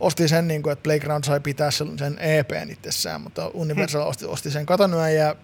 [0.00, 4.24] osti sen, niin kuin, että Playground sai pitää sen, sen EPn itsessään, mutta Universal osti,
[4.24, 5.36] osti sen Katanyä ja.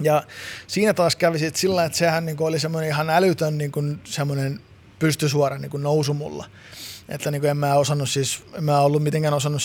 [0.00, 0.22] Ja
[0.66, 4.00] siinä taas kävi sitten sillä, että sehän niin kuin, oli semmoinen ihan älytön niin kuin,
[4.04, 4.60] semmoinen
[4.98, 6.46] pystysuora niin kuin nousu mulla.
[7.08, 9.62] Että niin kuin en mä osannut siis, en mä ollut mitenkään osannut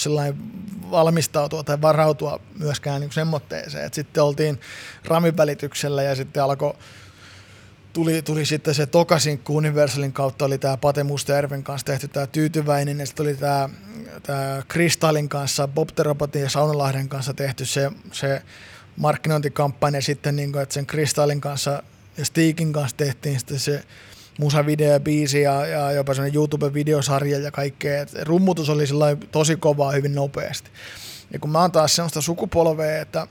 [0.92, 3.86] valmistautua tai varautua myöskään niin semmoitteeseen.
[3.86, 4.60] Että sitten oltiin
[5.06, 6.74] ramin välityksellä ja sitten alkoi
[7.94, 13.00] tuli, tuli sitten se Tokasinkku Universalin kautta, oli tämä Pate Mustajärven kanssa tehty tämä Tyytyväinen,
[13.00, 13.70] ja sitten oli tämä,
[14.24, 18.42] tämä Kristallin kanssa, Bob the Robotin ja Saunalahden kanssa tehty se, se
[18.96, 21.84] markkinointikampanja sitten, niin kuin, että sen Kristallin kanssa
[22.18, 23.84] ja Steakin kanssa tehtiin sitten se
[24.38, 28.02] musavideo ja biisi ja, jopa sellainen YouTube-videosarja ja kaikkea.
[28.02, 28.86] Et rummutus oli
[29.32, 30.72] tosi kovaa hyvin nopeasti.
[31.34, 33.28] Ja kun mä oon taas sellaista sukupolvea, että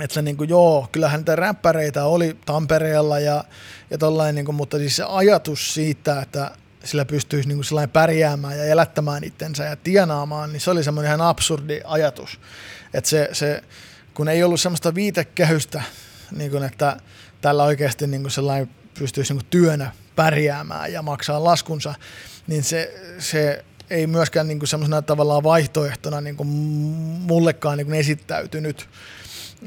[0.00, 3.44] että se niin kuin, joo, kyllähän niitä räppäreitä oli Tampereella ja,
[3.90, 6.50] ja tollain, niin kuin, mutta siis se ajatus siitä, että
[6.84, 11.20] sillä pystyisi niin kuin pärjäämään ja elättämään itsensä ja tienaamaan, niin se oli semmoinen ihan
[11.20, 12.40] absurdi ajatus.
[12.94, 13.62] Että se, se,
[14.14, 15.82] kun ei ollut semmoista viitekehystä,
[16.30, 16.96] niin kuin, että
[17.40, 21.94] tällä oikeasti niin kuin sellainen pystyisi niin kuin työnä pärjäämään ja maksaa laskunsa,
[22.46, 28.88] niin se, se ei myöskään niin semmoisena tavallaan vaihtoehtona niin kuin mullekaan niin kuin esittäytynyt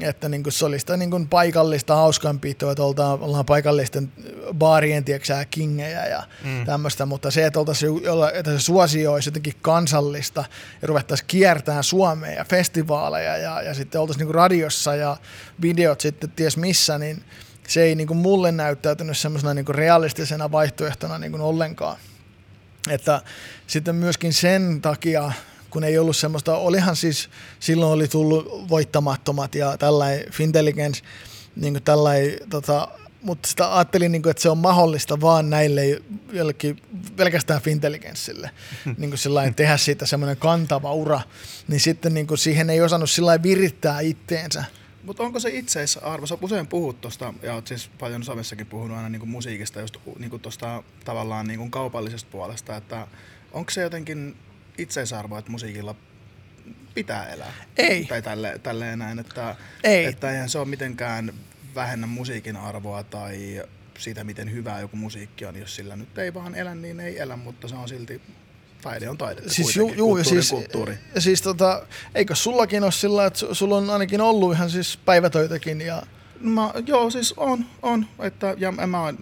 [0.00, 4.12] että niin kuin se oli sitä niin kuin paikallista hauskanpitoa, että oltaan, ollaan paikallisten
[4.54, 6.64] baarien tieksää kingejä ja mm.
[6.66, 7.60] tämmöistä, mutta se, että,
[8.34, 10.44] että se suosio olisi jotenkin kansallista
[10.82, 15.16] ja ruvettaisiin kiertämään Suomea ja festivaaleja ja, ja sitten oltaisiin niin kuin radiossa ja
[15.62, 17.24] videot sitten ties missä, niin
[17.68, 21.96] se ei niin kuin mulle näyttäytynyt semmoisena niin kuin realistisena vaihtoehtona niin kuin ollenkaan.
[22.90, 23.22] Että
[23.66, 25.32] sitten myöskin sen takia
[25.70, 27.28] kun ei ollut semmoista, olihan siis,
[27.60, 31.02] silloin oli tullut voittamattomat ja tällainen Fintelligence,
[31.56, 32.88] niin kuin tällainen, tota,
[33.22, 36.02] mutta sitä ajattelin, niin kuin, että se on mahdollista vaan näille
[36.32, 36.82] jollekin
[37.16, 38.50] pelkästään Fintelligenssille
[38.98, 41.20] niin kuin sillain, tehdä siitä semmoinen kantava ura,
[41.68, 44.64] niin sitten niin kuin siihen ei osannut sillä virittää itteensä.
[45.06, 46.26] Mutta onko se itseisarvo?
[46.26, 50.40] Sä usein puhut tuosta, ja oot siis paljon somessakin puhunut aina niin musiikista, just niin
[50.40, 53.06] tuosta tavallaan niin kaupallisesta puolesta, että
[53.52, 54.36] onko se jotenkin
[54.78, 55.94] itseisarvo, että musiikilla
[56.94, 57.52] pitää elää.
[57.76, 58.04] Ei.
[58.04, 60.04] Tai tälle, tälleen näin, että, Ei.
[60.04, 61.32] että eihän se ole mitenkään
[61.74, 63.62] vähennä musiikin arvoa tai
[63.98, 65.56] siitä, miten hyvää joku musiikki on.
[65.56, 68.20] Jos sillä nyt ei vaan elä, niin ei elä, mutta se on silti
[68.82, 69.42] taide on taide.
[69.46, 70.98] Siis ju, juu, kulttuuri, siis, kulttuuri.
[71.18, 76.02] siis tota, eikö sullakin ole sillä, että sulla on ainakin ollut ihan siis päivätöitäkin ja...
[76.40, 78.06] Mä, joo, siis on, on.
[78.18, 79.18] Että, ja mä oon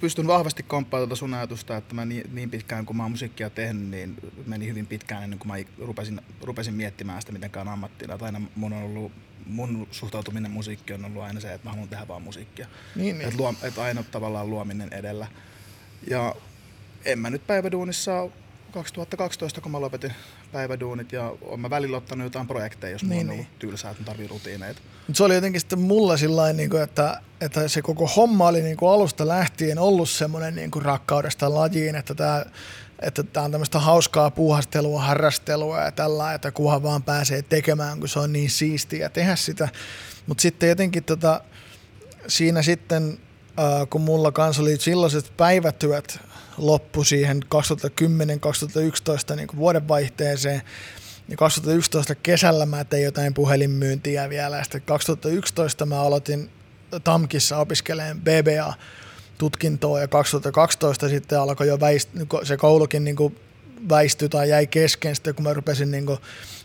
[0.00, 3.50] pystyn vahvasti komppaamaan tuota sun ajatusta, että mä niin, niin pitkään kun mä oon musiikkia
[3.50, 4.16] tehnyt, niin
[4.46, 8.14] meni hyvin pitkään ennen kuin mä rupesin, rupesin miettimään sitä mitenkään ammattina.
[8.14, 9.12] Että aina mun on ollut
[9.46, 12.66] mun suhtautuminen musiikkiin on ollut aina se, että mä haluan tehdä vaan musiikkia.
[12.96, 13.28] Niin, niin.
[13.28, 15.26] Että, luo, että aina tavallaan luominen edellä.
[16.10, 16.34] Ja
[17.04, 18.28] en mä nyt päiväduunissa
[18.72, 20.12] 2012, kun mä lopetin
[20.52, 23.40] päiväduunit ja olen mä välillä ottanut jotain projekteja, jos niin, mulla on niin.
[23.40, 24.80] ollut tylsää, että tarvii rutiineita.
[25.06, 28.76] Mut se oli jotenkin sitten mulla sillä niin että, että se koko homma oli niin
[28.76, 32.44] kuin alusta lähtien ollut semmoinen niin kuin rakkaudesta lajiin, että tämä
[33.02, 38.08] että tämä on tämmöistä hauskaa puuhastelua, harrastelua ja tällä, että kuhan vaan pääsee tekemään, kun
[38.08, 39.68] se on niin siistiä tehdä sitä.
[40.26, 41.40] Mutta sitten jotenkin tota,
[42.28, 43.18] siinä sitten,
[43.58, 46.20] äh, kun mulla kanssa oli silloiset päivätyöt
[46.58, 47.42] loppu siihen
[49.32, 50.62] 2010-2011 niin vuodenvaihteeseen.
[51.28, 54.56] Ja 2011 kesällä mä tein jotain puhelinmyyntiä vielä.
[54.56, 56.50] Ja sitten 2011 mä aloitin
[57.04, 58.74] TAMKissa opiskelemaan BBA
[59.38, 63.36] tutkintoa ja 2012 sitten alkoi jo väist, niinku se koulukin niin kuin
[63.88, 66.06] väistyi tai jäi kesken sitten, kun mä rupesin niin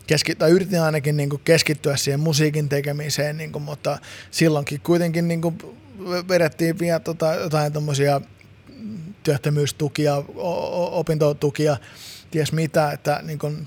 [0.06, 3.98] keski, tai yritin ainakin niin keskittyä siihen musiikin tekemiseen, niin kuin, mutta
[4.30, 5.40] silloinkin kuitenkin niin
[6.28, 8.20] vedettiin vielä tota, jotain tuommoisia
[9.24, 10.22] työttömyystukia,
[10.90, 11.76] opintotukia,
[12.30, 13.66] ties mitä, että niin kun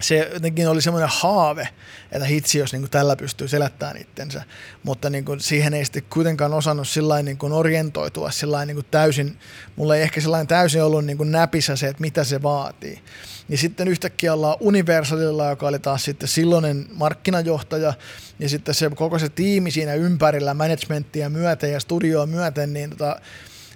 [0.00, 1.68] se jotenkin oli semmoinen haave,
[2.12, 4.42] että hitsi, jos niin tällä pystyy selättämään itsensä,
[4.82, 8.86] mutta niin kuin siihen ei sitten kuitenkaan osannut sillä niin kuin orientoitua sillä niin kuin
[8.90, 9.38] täysin,
[9.76, 13.00] mulla ei ehkä sellainen täysin ollut niin kuin näpissä se, että mitä se vaatii.
[13.48, 17.94] Niin sitten yhtäkkiä ollaan Universalilla, joka oli taas sitten silloinen markkinajohtaja,
[18.38, 23.20] ja sitten se koko se tiimi siinä ympärillä, managementtia myöten ja studioa myöten, niin tota,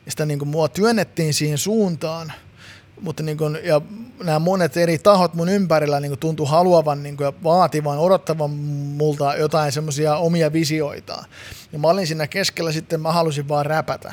[0.09, 2.33] sitä niin kuin mua työnnettiin siihen suuntaan,
[3.01, 3.81] mutta niin kuin, ja
[4.25, 9.37] nämä monet eri tahot mun ympärillä niin tuntui haluavan niin kuin, ja vaativan, odottavan multa
[9.37, 11.25] jotain semmoisia omia visioita.
[11.73, 14.13] Ja mä olin siinä keskellä sitten, mä halusin vaan räpätä.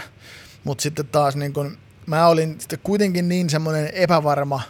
[0.64, 4.62] Mutta sitten taas niin kuin, mä olin sitten kuitenkin niin semmoinen epävarma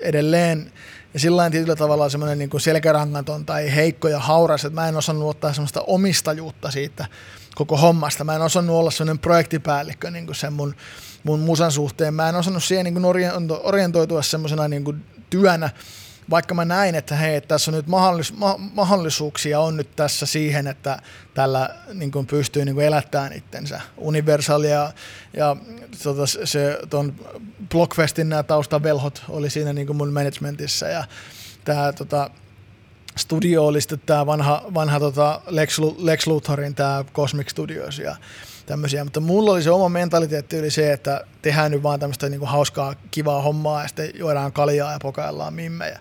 [0.00, 0.72] edelleen,
[1.14, 5.28] ja sillä tietyllä tavalla semmoinen niin selkärangaton tai heikko ja hauras, että mä en osannut
[5.28, 7.06] ottaa semmoista omistajuutta siitä
[7.54, 8.24] koko hommasta.
[8.24, 10.74] Mä en osannut olla semmoinen projektipäällikkö niin kuin sen mun,
[11.24, 12.14] mun musan suhteen.
[12.14, 13.04] Mä en osannut siihen niin kuin
[13.62, 15.70] orientoitua semmoisena niin kuin työnä,
[16.30, 20.66] vaikka mä näin, että hei, tässä on nyt mahdollis- ma- mahdollisuuksia on nyt tässä siihen,
[20.66, 20.98] että
[21.34, 23.80] tällä niin kuin pystyy niin kuin elättämään itsensä.
[23.96, 24.92] Universal ja,
[25.36, 25.56] ja
[26.02, 27.14] tota, se ton
[27.70, 31.04] Blockfestin nämä taustavelhot oli siinä niin kuin mun managementissa ja
[31.64, 32.30] tämä tota,
[33.18, 38.16] studio oli sitten tämä vanha, vanha tota Lex, Lex Luthorin tämä Cosmic Studios ja
[38.66, 42.46] tämmöisiä, mutta mulla oli se oma mentaliteetti oli se, että tehdään nyt vaan tämmöistä niinku
[42.46, 46.00] hauskaa, kivaa hommaa ja sitten juodaan kaljaa ja pokaillaan mimmejä.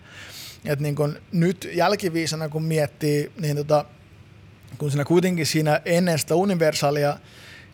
[0.66, 3.86] Et niin kun nyt jälkiviisana kun miettii, niin tota,
[4.78, 7.18] kun siinä kuitenkin siinä ennen sitä universaalia,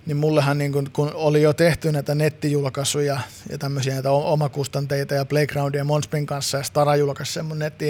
[0.05, 3.19] niin mullehan niin kun, kun oli jo tehty näitä nettijulkaisuja
[3.49, 7.89] ja tämmöisiä näitä omakustanteita ja Playgroundia Monspin kanssa ja Stara julkaisi mun netti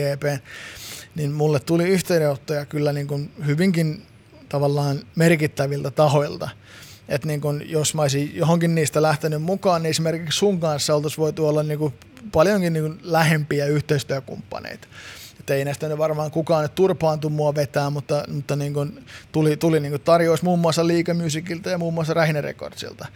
[1.20, 4.02] niin mulle tuli yhteydenottoja kyllä niin kun hyvinkin
[4.50, 6.50] tavallaan merkittäviltä tahoilta.
[7.10, 11.22] Että niin kun, jos mä olisin johonkin niistä lähtenyt mukaan, niin esimerkiksi sun kanssa oltaisiin
[11.22, 11.94] voitu olla niin kun
[12.32, 14.88] paljonkin niin kun lähempiä yhteistyökumppaneita.
[15.50, 19.58] Että ei näistä nyt varmaan kukaan nyt turpaantu mua vetää, mutta, mutta niin kun tuli,
[19.58, 20.82] tuli niin kun tarjous muun muassa
[21.24, 23.08] Musicilta ja muun muassa Rähinen Recordsilta.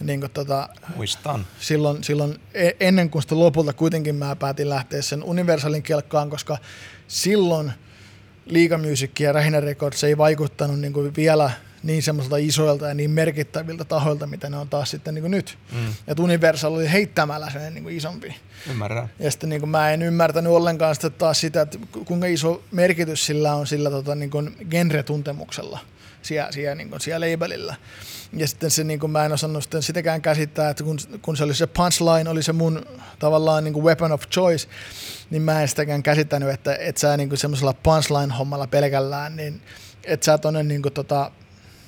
[0.00, 1.46] Niin kun tota, Muistan.
[1.60, 6.58] silloin, silloin e- ennen kuin sitten lopulta kuitenkin mä päätin lähteä sen Universalin kelkkaan, koska
[7.08, 7.72] silloin
[8.46, 11.50] Liiga Music ja Rähinen Records ei vaikuttanut niin kuin vielä
[11.86, 15.58] niin semmoisilta isoilta ja niin merkittäviltä tahoilta, mitä ne on taas sitten niin kuin nyt.
[15.72, 15.94] Mm.
[16.08, 18.36] Että Universal oli heittämällä sen niin kuin isompi.
[18.70, 19.10] Ymmärrän.
[19.18, 22.62] Ja sitten niin kuin mä en ymmärtänyt ollenkaan sitten taas sitä, että ku- kuinka iso
[22.70, 25.78] merkitys sillä on sillä tota, niin kuin genre-tuntemuksella
[26.22, 27.74] siellä, siellä, niin kuin, siellä labelillä.
[28.32, 31.44] Ja sitten se, niin kuin, mä en osannut sitten sitäkään käsittää, että kun, kun se
[31.44, 32.86] oli se punchline, oli se mun
[33.18, 34.68] tavallaan niin kuin weapon of choice,
[35.30, 39.60] niin mä en sitäkään käsittänyt, että et sä niin kuin semmoisella punchline-hommalla pelkällään, niin
[40.04, 41.30] et sä tonne niin kuin, tota,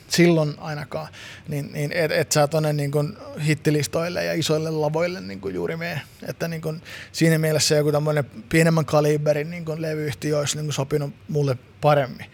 [0.09, 1.09] silloin ainakaan,
[1.49, 5.77] niin, niin et, et sä tonne niin kuin hittilistoille ja isoille lavoille niin kuin juuri
[5.77, 6.01] mene.
[6.23, 6.83] Että niin kuin
[7.13, 12.27] siinä mielessä joku tämmöinen pienemmän kaliberin niin kuin levyyhtiö olisi niin kuin sopinut mulle paremmin.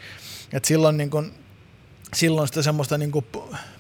[0.53, 1.33] Et silloin, niin kuin,
[2.15, 3.27] silloin sitä semmoista niin kuin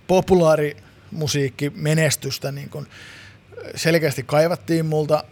[0.06, 2.86] populaarimusiikkimenestystä niin kuin
[3.74, 5.24] selkeästi kaivattiin multa.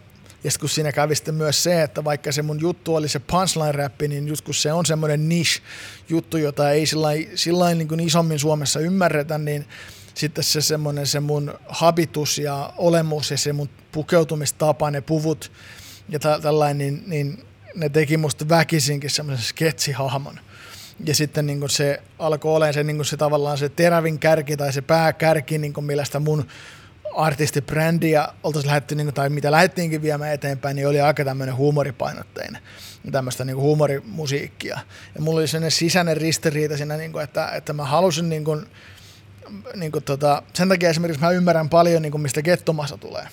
[0.43, 3.19] Ja sitten kun siinä kävi sitten myös se, että vaikka se mun juttu oli se
[3.19, 6.85] punchline-räppi, niin just kun se on semmoinen niche-juttu, jota ei
[7.35, 9.65] sillä niin kuin isommin Suomessa ymmärretä, niin
[10.13, 15.51] sitten se semmoinen se mun habitus ja olemus ja se mun pukeutumistapa, ne puvut
[16.09, 20.39] ja tä- tällainen, niin, niin ne teki musta väkisinkin semmoisen sketsihahmon.
[21.05, 24.81] Ja sitten niin se alkoi olemaan se, niin se tavallaan se terävin kärki tai se
[24.81, 26.47] pääkärki, niin millä sitä mun
[27.15, 32.61] artistibrändiä oltaisiin lähdetty, niin kuin, tai mitä lähdettiinkin viemään eteenpäin, niin oli aika tämmöinen huumoripainotteinen
[33.11, 34.79] tämmöistä niin huumorimusiikkia.
[35.15, 38.65] Ja mulla oli sellainen sisäinen ristiriita siinä, niin kuin, että, että mä halusin niin kuin,
[39.75, 43.27] niin kuin, tota, sen takia esimerkiksi mä ymmärrän paljon, niin kuin, mistä gettomassa tulee.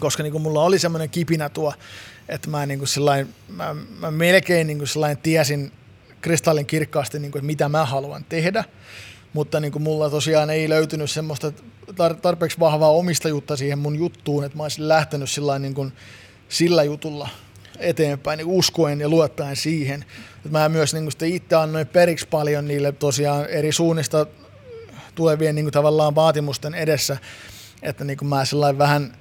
[0.00, 1.74] Koska niin kuin, mulla oli semmoinen kipinä tuo,
[2.28, 5.72] että mä, niin kuin, sillain, mä, mä melkein niin kuin, sillain tiesin
[6.20, 8.64] kristallin kirkkaasti, niin kuin, että mitä mä haluan tehdä
[9.32, 11.52] mutta niin kuin mulla tosiaan ei löytynyt semmoista
[11.90, 15.92] tar- tarpeeksi vahvaa omistajuutta siihen mun juttuun, että mä olisin lähtenyt sillä, niin kuin,
[16.48, 17.28] sillä jutulla
[17.78, 20.04] eteenpäin niin uskoen ja luottaen siihen.
[20.36, 24.26] Että mä myös niin kuin itse annoin periksi paljon niille tosiaan eri suunnista
[25.14, 27.16] tulevien niin kuin tavallaan vaatimusten edessä,
[27.82, 29.16] että niin kuin mä sellainen vähän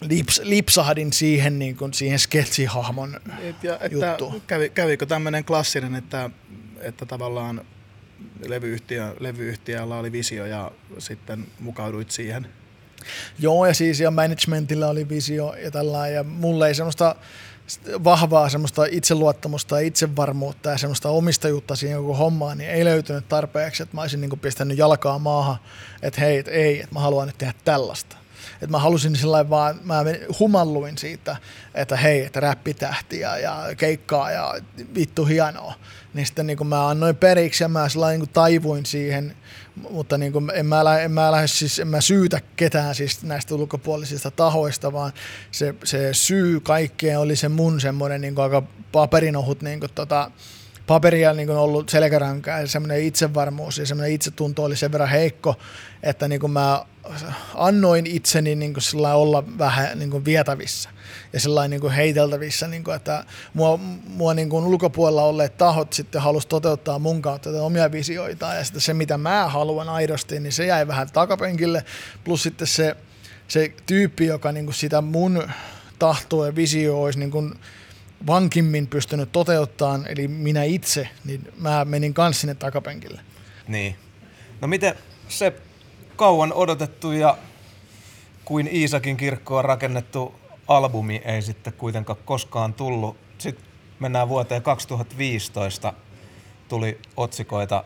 [0.00, 4.42] lips, lipsahdin siihen, niin kuin, siihen sketsihahmon Et, ja, että juttuun.
[4.46, 6.30] kävi, kävikö tämmöinen klassinen, että,
[6.80, 7.64] että tavallaan
[8.46, 12.46] levyyhtiö, levyyhtiöllä oli visio ja sitten mukauduit siihen?
[13.38, 17.16] Joo, ja siis ja managementilla oli visio ja tällä ja mulle ei semmoista
[18.04, 23.82] vahvaa semmoista itseluottamusta ja itsevarmuutta ja semmoista omistajuutta siihen koko hommaan, niin ei löytynyt tarpeeksi,
[23.82, 25.56] että mä olisin niin pistänyt jalkaa maahan,
[26.02, 28.16] että hei, et ei, että mä haluan nyt tehdä tällaista.
[28.64, 30.04] Että mä halusin sillä vaan, mä
[30.38, 31.36] humalluin siitä,
[31.74, 34.54] että hei, että räppitähtiä ja keikkaa ja
[34.94, 35.74] vittu hienoa.
[36.14, 39.36] Niin sitten niin mä annoin periksi ja mä sillä niin taivuin siihen,
[39.90, 43.54] mutta niin kuin en, mä, en, mä lähde, siis, en mä syytä ketään siis näistä
[43.54, 45.12] ulkopuolisista tahoista, vaan
[45.50, 48.62] se, se syy kaikkeen oli se mun semmoinen niin aika
[48.92, 50.30] paperinohut niin kuin tota,
[50.86, 55.56] paperia niin kuin ollut selkärankaa ja semmoinen itsevarmuus ja semmoinen itsetunto oli sen verran heikko,
[56.02, 56.84] että niin kuin mä
[57.54, 60.90] annoin itseni niin kuin sillä olla vähän niin kuin vietävissä
[61.32, 63.24] ja sellainen niin kuin heiteltävissä, niin kuin, että
[63.54, 68.54] mua, mua niin kuin ulkopuolella olleet tahot sitten halusi toteuttaa mun kautta tätä omia visioita
[68.54, 71.84] ja sitten se, mitä mä haluan aidosti, niin se jäi vähän takapenkille,
[72.24, 72.96] plus sitten se,
[73.48, 75.48] se tyyppi, joka niin kuin sitä mun
[75.98, 77.54] tahtoa ja visio olisi niin kuin
[78.26, 83.20] vankimmin pystynyt toteuttamaan, eli minä itse, niin mä menin kanssa sinne takapenkille.
[83.68, 83.96] Niin.
[84.60, 84.94] No miten
[85.28, 85.52] se
[86.16, 87.38] kauan odotettu ja
[88.44, 90.34] kuin Iisakin kirkkoon rakennettu
[90.68, 93.16] albumi ei sitten kuitenkaan koskaan tullut.
[93.38, 93.64] Sitten
[94.00, 95.92] mennään vuoteen 2015,
[96.68, 97.84] tuli otsikoita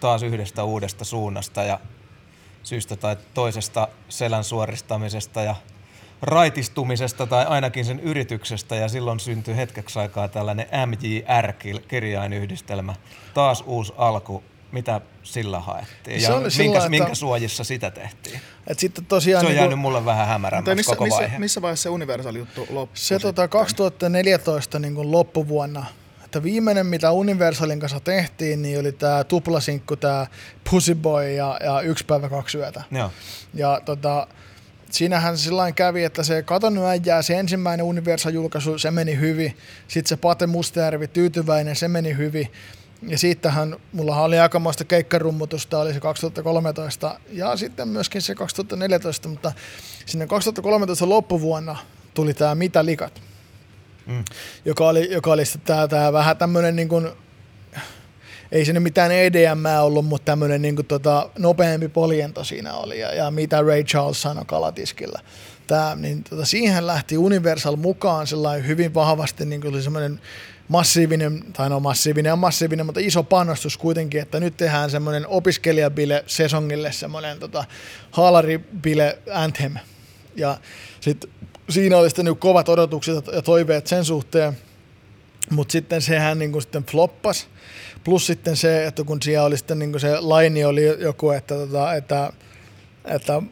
[0.00, 1.80] taas yhdestä uudesta suunnasta ja
[2.62, 5.56] syystä tai toisesta selän suoristamisesta ja
[6.22, 12.94] raitistumisesta tai ainakin sen yrityksestä ja silloin syntyi hetkeksi aikaa tällainen MJR-kirjainyhdistelmä.
[13.34, 14.42] Taas uusi alku.
[14.72, 18.40] Mitä sillä haettiin Se ja minkä, sillä, että- minkä suojissa sitä tehtiin?
[18.66, 21.38] Et sitten tosiaan Se on niin jäänyt mulle vähän hämärämmäksi missä, koko missä, vaihe.
[21.38, 22.96] missä vaiheessa se Universal-juttu loppui?
[22.96, 25.86] se tota 2014 niin kuin loppuvuonna
[26.24, 30.26] että viimeinen, mitä Universalin kanssa tehtiin, niin oli tämä tuplasinkku, tämä
[30.70, 32.82] Pussy Boy ja, ja Yksi päivä, kaksi yötä.
[32.90, 33.10] Joo.
[33.54, 34.26] Ja tota,
[34.90, 39.56] siinähän sillä kävi, että se Katon äijää, se ensimmäinen Universal-julkaisu, se meni hyvin.
[39.88, 42.52] Sitten se Pate Mustajärvi, tyytyväinen, se meni hyvin.
[43.02, 49.52] Ja siitähän mulla oli aikamoista keikkarummutusta, oli se 2013 ja sitten myöskin se 2014, mutta
[50.06, 51.76] sinne 2013 loppuvuonna
[52.14, 53.22] tuli tämä Mitä likat,
[54.06, 54.24] mm.
[54.64, 57.10] joka oli, joka oli tämä, tämä vähän tämmöinen niin kuin,
[58.56, 63.14] ei sinne mitään EDM ollut, mutta tämmöinen niin kuin, tota, nopeampi poljento siinä oli ja,
[63.14, 65.20] ja mitä Ray Charles sanoi kalatiskillä.
[65.66, 70.20] Tämä, niin, tota, siihen lähti Universal mukaan sellainen hyvin vahvasti niin kuin semmoinen
[70.68, 76.24] massiivinen, tai no massiivinen ja massiivinen, mutta iso panostus kuitenkin, että nyt tehdään semmoinen opiskelijabile
[76.26, 77.64] sesongille semmoinen tota,
[78.10, 79.74] haalaribile anthem.
[80.36, 80.58] Ja
[81.00, 81.30] sitten
[81.70, 84.58] siinä oli sitten niin kovat odotukset ja toiveet sen suhteen,
[85.50, 87.46] mutta sitten sehän niin kuin sitten floppas.
[88.06, 91.94] Plus sitten se, että kun siellä oli sitten niin se laini oli joku, että, tota,
[91.94, 92.32] että,
[93.04, 93.42] että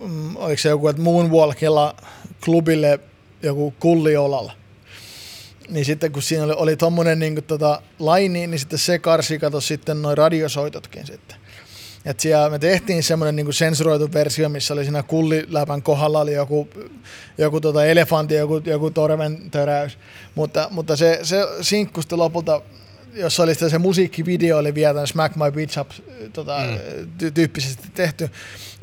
[0.00, 1.96] mm, oliko se joku, että Moonwalkilla
[2.44, 3.00] klubille
[3.42, 4.52] joku kulliolalla
[5.68, 9.60] niin sitten kun siinä oli, oli tommonen niin tota, laini, niin sitten se karsi kato
[9.60, 11.36] sitten noin radiosoitotkin sitten.
[12.04, 16.68] Et siellä me tehtiin semmoinen niin sensuroitu versio, missä oli siinä kulliläpän kohdalla oli joku,
[17.38, 19.98] joku tota elefantti, joku, joku torven töräys.
[20.34, 22.62] Mutta, mutta se, se sinkku sitten lopulta,
[23.14, 25.90] jossa oli sitten se musiikkivideo, oli vielä tämän Smack My Bitch Up
[26.32, 27.32] tota, mm.
[27.32, 28.30] tyyppisesti tehty.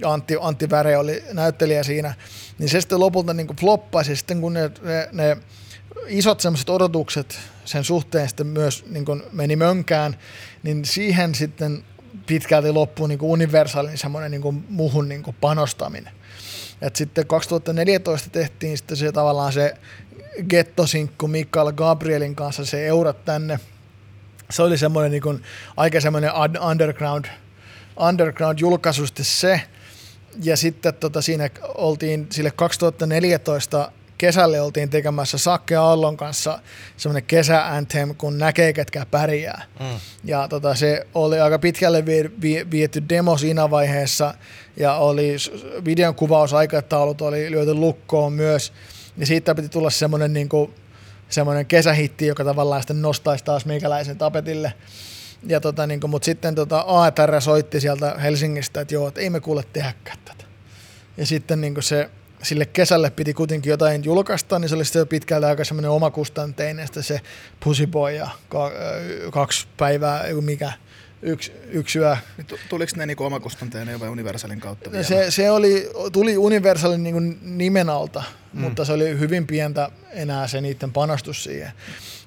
[0.02, 2.14] Ja Antti, Antti Väre oli näyttelijä siinä.
[2.60, 4.16] Niin se sitten lopulta niin floppasi.
[4.16, 5.38] Sitten kun ne, ne, ne
[6.08, 10.18] isot semmoiset odotukset sen suhteen sitten myös niin meni mönkään,
[10.64, 11.84] niin siihen sitten
[12.26, 16.14] pitkälti loppuu niin universaalin semmoinen niin muuhun niin panostaminen.
[16.82, 19.74] Et sitten 2014 tehtiin sitten se tavallaan se
[20.50, 23.60] gettosinkku Mikael Gabrielin kanssa se eurot tänne.
[24.52, 25.44] Se oli semmoinen niin kuin,
[25.78, 26.32] aika semmoinen
[26.70, 27.26] underground,
[28.00, 29.62] underground julkaisu se.
[30.44, 33.92] Ja sitten tota, siinä oltiin sille 2014
[34.22, 36.60] kesälle oltiin tekemässä Sakke Aallon kanssa
[36.98, 39.64] semmoinen kesä-anthem, kun näkee, ketkä pärjää.
[39.80, 39.86] Mm.
[40.24, 44.34] Ja tota, se oli aika pitkälle vie, vie, viety demo siinä vaiheessa,
[44.78, 45.36] ja oli
[45.86, 48.74] videon kuvausaikataulut oli lyöty lukkoon myös,
[49.18, 50.74] ja siitä piti tulla semmoinen niin kuin,
[51.32, 54.74] semmoinen kesähitti, joka tavallaan sitten nostaisi taas meikäläisen tapetille.
[55.48, 59.40] Ja tota, niin mutta sitten tota ATR soitti sieltä Helsingistä, että joo, että ei me
[59.40, 60.44] kuule tehdäkään tätä.
[61.18, 62.10] Ja sitten niin se
[62.44, 66.88] sille kesälle piti kuitenkin jotain julkaista, niin se oli sitten jo pitkältä aika semmoinen omakustanteinen,
[67.02, 67.22] se
[67.64, 68.30] Pussy Boy ja
[69.32, 70.74] kaksi päivää, mikä,
[71.22, 72.18] yksi, yksi yö.
[72.38, 75.04] Niin tuliko ne niinku omakustanteinen vai Universalin kautta vielä?
[75.04, 78.24] Se, se oli, tuli Universalin niinku nimen alta,
[78.54, 78.62] mm.
[78.62, 81.72] mutta se oli hyvin pientä enää se niiden panostus siihen.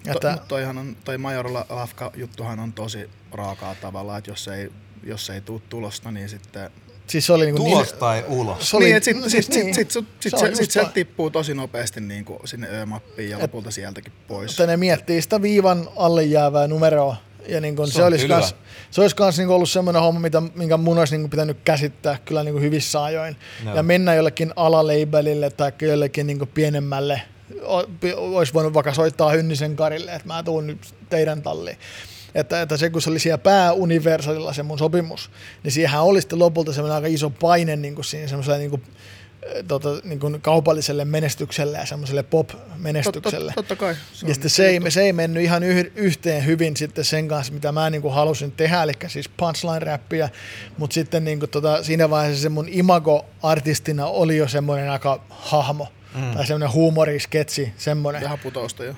[0.06, 4.48] Että, to, mutta toihan on, toi Major Lafka juttuhan on tosi raakaa tavallaan, että jos
[4.48, 4.72] ei,
[5.02, 6.70] jos ei tule tulosta, niin sitten
[7.06, 8.70] Siis se oli niin Tulos niin, tai ulos.
[8.70, 12.00] Se oli, niin, sitten sit, niin, sit, sit, sit, se, sit se tippuu tosi nopeasti
[12.00, 14.50] niin kuin sinne ö-mappiin ja lopulta sieltäkin pois.
[14.50, 17.16] Mutta ne miettii sitä viivan alle jäävää numeroa.
[17.48, 18.54] Ja niin kun se, se, olisi kans,
[18.90, 22.44] se olisi kans niin ollut semmoinen homma, mitä, minkä mun olisi niin pitänyt käsittää kyllä
[22.44, 23.36] niin hyvissä ajoin.
[23.64, 23.74] No.
[23.76, 27.22] Ja mennä jollekin alaleibelille tai jollekin niin pienemmälle.
[28.16, 31.78] Olisi voinut vaikka soittaa Hynnisen Karille, että mä tuun nyt teidän talliin
[32.34, 35.30] että, että se kun se oli siellä pääuniversalilla se mun sopimus,
[35.62, 38.82] niin siihen oli sitten lopulta semmoinen aika iso paine niin kuin siinä semmoiselle niin kuin,
[39.68, 43.52] tota, niin kuin kaupalliselle menestykselle ja semmoiselle pop-menestykselle.
[43.54, 43.94] Tot, totta kai.
[44.12, 47.52] Se ja sitten se ei, se ei mennyt ihan yh, yhteen hyvin sitten sen kanssa,
[47.52, 50.28] mitä mä niin kuin halusin tehdä, eli siis punchline-räppiä,
[50.78, 55.88] mutta sitten niin kuin, tota, siinä vaiheessa se mun imago-artistina oli jo semmoinen aika hahmo,
[56.14, 56.34] mm.
[56.34, 58.22] tai semmoinen huumorisketsi, semmoinen.
[58.22, 58.94] Vähän putousta jo.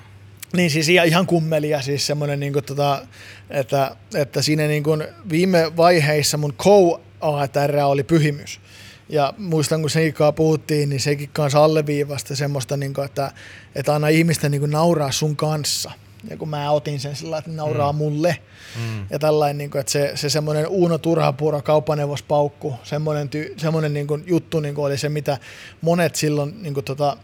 [0.53, 3.07] Niin siis ihan kummelia siis semmoinen, niin tota,
[3.49, 8.59] että, että siinä niin kuin viime vaiheissa mun co-ATR oli pyhimys.
[9.09, 13.31] Ja muistan, kun sekin puhuttiin, niin sekin kanssa alleviivasta semmoista, niin kuin, että,
[13.75, 15.91] että aina ihmisten niin kuin nauraa sun kanssa.
[16.29, 17.97] Ja kun mä otin sen sillä että nauraa mm.
[17.97, 18.37] mulle.
[18.75, 19.05] Mm.
[19.09, 24.07] Ja tällainen, niin kuin, että se, se semmoinen Uuno Turhapuuro, kauppaneuvospaukku, semmoinen, ty, semmoinen niin
[24.07, 25.37] kuin, juttu niin kuin oli se, mitä
[25.81, 27.17] monet silloin niin kuin, tota,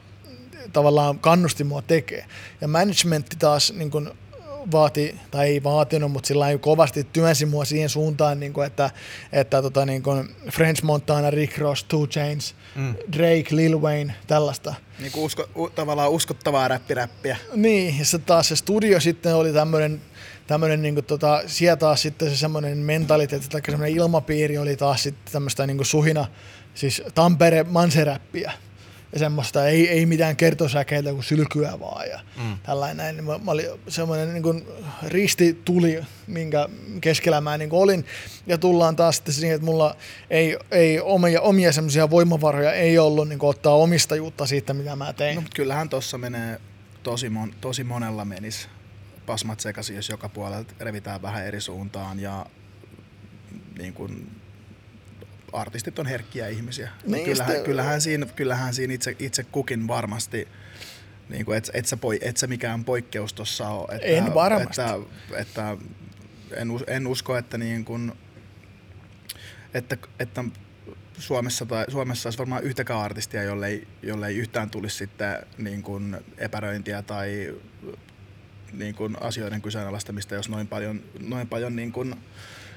[0.73, 2.25] tavallaan kannusti mua tekee.
[2.61, 4.09] Ja managementti taas niin kuin
[4.71, 8.89] vaati, tai ei vaatinut, mutta sillä kovasti työnsi mua siihen suuntaan, niin kuin, että,
[9.31, 12.95] että tota, niin kuin French Montana, Rick Ross, Two Chains, mm.
[13.11, 14.75] Drake, Lil Wayne, tällaista.
[14.99, 17.37] Niin kuin usko, u, tavallaan uskottavaa räppiräppiä.
[17.53, 20.01] Niin, ja se taas se studio sitten oli tämmöinen,
[20.47, 25.03] tämmöinen niin kuin, tota, siellä taas sitten se semmoinen mentaliteetti tai semmoinen ilmapiiri oli taas
[25.03, 26.25] sitten tämmöistä niin kuin suhina,
[26.75, 28.51] siis Tampere manseräppiä
[29.13, 32.57] ja semmoista, ei, ei mitään kertosäkeitä kuin sylkyä vaan ja mm.
[32.63, 32.97] tällainen.
[32.97, 33.23] näin.
[33.23, 34.67] Mä, mä olin semmoinen niin kuin
[35.07, 36.69] risti tuli, minkä
[37.01, 38.05] keskellä mä niin kuin olin.
[38.47, 39.95] Ja tullaan taas sitten siihen, että mulla
[40.29, 45.13] ei, ei omia, omia semmoisia voimavaroja ei ollut niin kuin ottaa omistajuutta siitä, mitä mä
[45.13, 45.35] tein.
[45.35, 46.61] No, mutta kyllähän tuossa menee
[47.03, 48.69] tosi, mon, tosi monella menis
[49.25, 52.45] pasmat sekaisin, jos joka puolelta revitään vähän eri suuntaan ja
[53.77, 54.31] niin kuin,
[55.53, 56.89] artistit on herkkiä ihmisiä.
[57.07, 60.47] Niin, kyllähän, sitten- kyllähän, siinä, kyllähän siinä itse, itse kukin varmasti,
[61.29, 63.95] niin kuin, et, et, sä poi, et sä mikään poikkeus tuossa ole.
[63.95, 64.81] Että, En varmasti.
[64.81, 64.99] Että,
[65.35, 65.77] että
[66.55, 68.11] en, en usko, että, niin kuin,
[69.73, 70.43] että, että
[71.17, 77.01] Suomessa, tai, Suomessa olisi varmaan yhtäkään artistia, jollei, jollei yhtään tulisi sitten niin kuin epäröintiä
[77.01, 77.53] tai
[78.73, 82.15] niin kuin asioiden kyseenalaistamista, jos noin paljon, noin paljon niin kuin,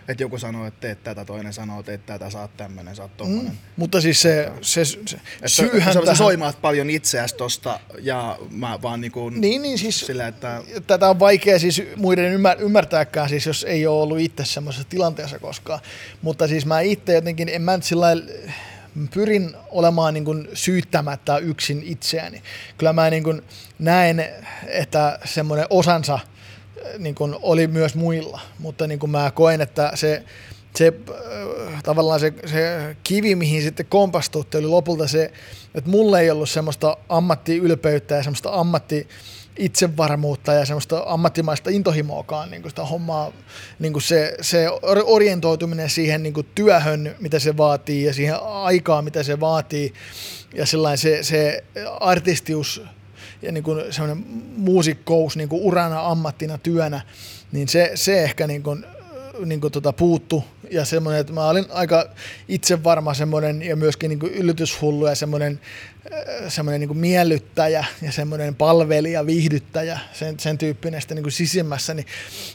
[0.08, 3.52] että joku sanoo, että teet tätä, toinen sanoo, että teet tätä, saat tämmöinen, saat tommonen.
[3.52, 3.58] Mm.
[3.76, 4.96] Mutta siis se, se, se
[5.36, 9.78] Että syyhän sä, tähän- soimaat paljon itseäsi tosta ja mä vaan niin kuin Niin, niin
[9.78, 14.20] siis sillä, että tätä on vaikea siis muiden ymmär- ymmärtääkään, siis jos ei ole ollut
[14.20, 15.80] itse semmoisessa tilanteessa koskaan.
[16.22, 18.52] Mutta siis mä itse jotenkin, en mä nyt sillä lailla-
[19.14, 22.42] pyrin olemaan niin kuin syyttämättä yksin itseäni.
[22.78, 23.42] Kyllä mä niin kuin
[23.78, 24.24] näen,
[24.66, 26.18] että semmoinen osansa
[26.98, 30.22] niin kuin oli myös muilla, mutta niin kuin mä koen, että se,
[30.76, 35.32] se äh, tavallaan se, se kivi, mihin sitten kompastutti, oli lopulta se,
[35.74, 39.08] että mulla ei ollut semmoista ammattiylpeyttä ja semmoista ammatti
[39.58, 43.32] itsevarmuutta ja semmoista ammattimaista intohimoakaan niin kuin sitä hommaa,
[43.78, 48.42] niin kuin se, se or- orientoituminen siihen niin kuin työhön, mitä se vaatii ja siihen
[48.42, 49.92] aikaan, mitä se vaatii.
[50.54, 51.64] Ja sellainen se, se
[52.00, 52.82] artistius
[53.42, 54.26] ja niin kuin semmoinen
[54.56, 57.00] muusikkous niin kuin urana, ammattina, työnä,
[57.52, 58.84] niin se, se ehkä niin kuin,
[59.44, 60.44] niin kuin tota puuttu.
[60.70, 62.10] Ja semmoinen, että mä olin aika
[62.48, 65.60] itsevarma semmoinen ja myöskin niin kuin yllytyshullu ja semmoinen,
[66.12, 71.32] äh, semmoinen niin kuin miellyttäjä ja semmoinen palvelija, viihdyttäjä, sen, sen tyyppinen sitten niin kuin
[71.32, 72.06] sisimmässä, niin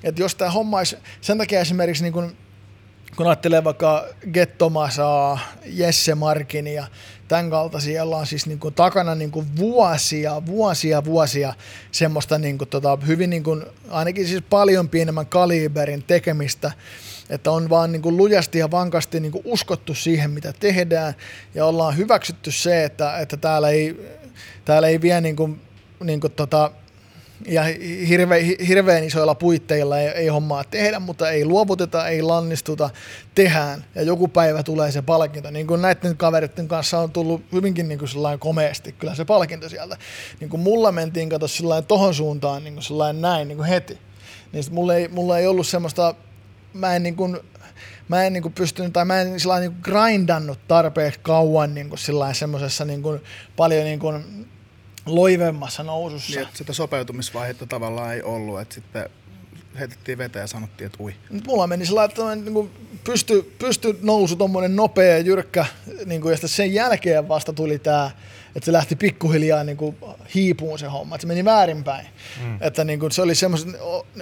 [0.03, 2.37] että jos tämä homma olisi, sen takia esimerkiksi niin kuin,
[3.15, 6.87] kun ajattelee vaikka Gettomasaa, Jesse Markin ja
[7.31, 11.53] tämän kaltaisia, joilla on siis niin kuin takana niin kuin vuosia, vuosia, vuosia
[11.91, 16.71] semmoista niin kuin tota, hyvin niin kuin, ainakin siis paljon pienemmän kaliberin tekemistä,
[17.29, 21.13] että on vaan niin kuin lujasti ja vankasti niin kuin uskottu siihen, mitä tehdään.
[21.55, 24.15] Ja ollaan hyväksytty se, että, että täällä, ei,
[24.65, 25.61] täällä ei vie niin kuin,
[26.03, 26.71] niin kuin tota,
[27.47, 27.63] ja
[28.07, 32.89] hirve, hirveän isoilla puitteilla ei, ei hommaa tehdä, mutta ei luovuteta, ei lannistuta,
[33.35, 35.51] tehdään ja joku päivä tulee se palkinto.
[35.51, 39.97] Niin kuin näiden kaveritten kanssa on tullut hyvinkin niin kuin komeasti kyllä se palkinto sieltä.
[40.39, 41.45] Niin kuin mulla mentiin kato
[41.87, 43.97] tohon suuntaan niin kuin näin niin kuin heti.
[44.51, 46.15] Niin mulla ei, mulla ei ollut semmoista,
[46.73, 47.37] mä en niin kuin,
[48.07, 51.99] mä en niin kuin pystynyt, tai mä en niin grindannut tarpeeksi kauan niin kuin
[52.33, 53.21] semmoisessa niin kuin
[53.55, 54.47] paljon niin kuin
[55.05, 56.31] loivemmassa nousussa.
[56.31, 59.09] niin, että sitä sopeutumisvaihetta tavallaan ei ollut, että sitten
[59.79, 61.15] heitettiin veteen ja sanottiin, että ui.
[61.29, 62.71] Nyt mulla meni sellainen niin kuin
[63.03, 65.65] pysty, pysty nousu, tommonen nopea ja jyrkkä,
[66.05, 68.11] niin kuin, ja sitten sen jälkeen vasta tuli tämä,
[68.55, 69.97] että se lähti pikkuhiljaa niin kuin
[70.35, 72.07] hiipuun se homma, että se meni väärinpäin.
[72.43, 72.57] Mm.
[72.61, 73.69] Että niin kuin, se oli semmoiset,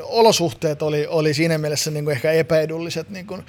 [0.02, 3.44] olosuhteet oli, oli siinä mielessä niin kuin ehkä epäedulliset, niin kuin,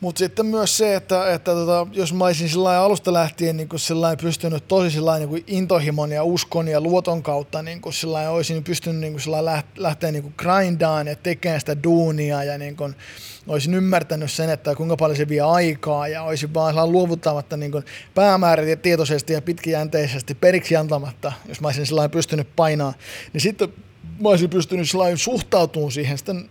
[0.00, 3.80] mutta sitten myös se, että, että tota, jos mä olisin sillä alusta lähtien niin kuin
[3.80, 8.30] sillä pystynyt tosi sillä niin kuin intohimon ja uskon ja luoton kautta niin kuin sillä
[8.30, 12.76] olisin pystynyt niin kuin sillä lähteä niin kuin grindaan ja tekemään sitä duunia ja niin
[12.76, 12.94] kuin,
[13.48, 17.84] olisin ymmärtänyt sen, että kuinka paljon se vie aikaa ja olisin vaan luovuttamatta niin kuin
[18.14, 22.94] päämäärätietoisesti ja pitkäjänteisesti periksi antamatta, jos mä olisin sillä pystynyt painaa,
[23.32, 23.68] niin sitten
[24.20, 26.50] mä olisin pystynyt sillä suhtautumaan siihen sitten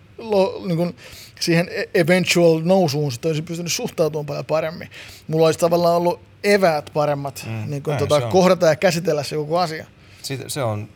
[0.68, 0.96] niin kuin
[1.40, 4.90] siihen e- eventual nousuun, sitten olisin pystynyt suhtautumaan paljon paremmin.
[5.28, 9.36] Mulla olisi tavallaan ollut eväät paremmat mm, niin kuin näin tota, kohdata ja käsitellä se
[9.36, 9.86] joku asia.
[10.22, 10.90] Sit- Se on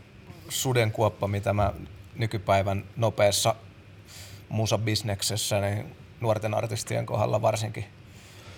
[0.50, 1.74] sudenkuoppa, mitä mä
[2.16, 3.56] nykypäivän nopeassa
[4.50, 5.86] musabisneksessä niin
[6.22, 7.86] nuorten artistien kohdalla varsinkin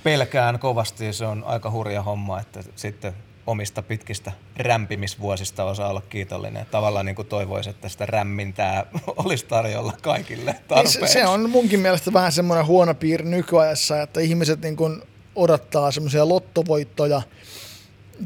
[0.04, 1.14] pelkään kovasti.
[1.14, 3.14] Se on aika hurja homma, että sitten
[3.48, 6.66] omista pitkistä rämpimisvuosista osaa olla kiitollinen.
[6.72, 8.86] Tavallaan niin kuin toivoisi, että sitä rämmintää
[9.26, 11.00] olisi tarjolla kaikille Niin tarpeeksi.
[11.00, 15.02] se, se on munkin mielestä vähän semmoinen huono piirre nykyajassa, että ihmiset niin kuin
[15.36, 17.22] odottaa semmoisia lottovoittoja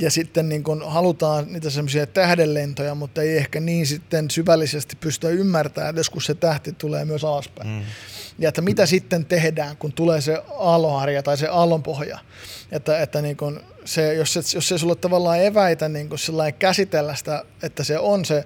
[0.01, 5.29] ja sitten niin kuin halutaan niitä semmoisia tähdenlentoja, mutta ei ehkä niin sitten syvällisesti pystyä
[5.29, 7.69] ymmärtämään, että joskus se tähti tulee myös alaspäin.
[7.69, 7.81] Mm.
[8.39, 12.19] Ja että mitä sitten tehdään, kun tulee se aallonharja tai se aallonpohja.
[12.71, 16.19] Että, että niin kuin se, jos, et, jos ei sulle tavallaan eväitä niin kuin
[16.59, 18.43] käsitellä sitä, että se on se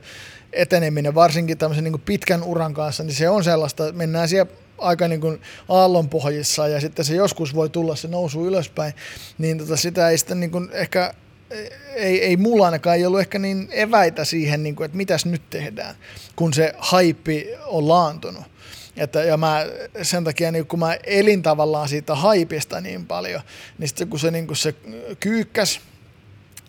[0.53, 5.07] eteneminen, varsinkin tämmöisen niin pitkän uran kanssa, niin se on sellaista, että mennään siellä aika
[5.07, 8.93] niin kuin aallonpohjissa ja sitten se joskus voi tulla se nousu ylöspäin,
[9.37, 11.13] niin tota sitä ei sitten niin kuin ehkä
[11.95, 15.49] ei, ei mulla ainakaan ei ollut ehkä niin eväitä siihen, niin kuin, että mitäs nyt
[15.49, 15.95] tehdään,
[16.35, 18.50] kun se haippi on laantunut.
[18.97, 19.65] Että, ja mä,
[20.01, 23.41] sen takia niin kun mä elin tavallaan siitä haipista niin paljon,
[23.77, 24.75] niin sitten kun se, niin kun se
[25.19, 25.79] kyykkäs,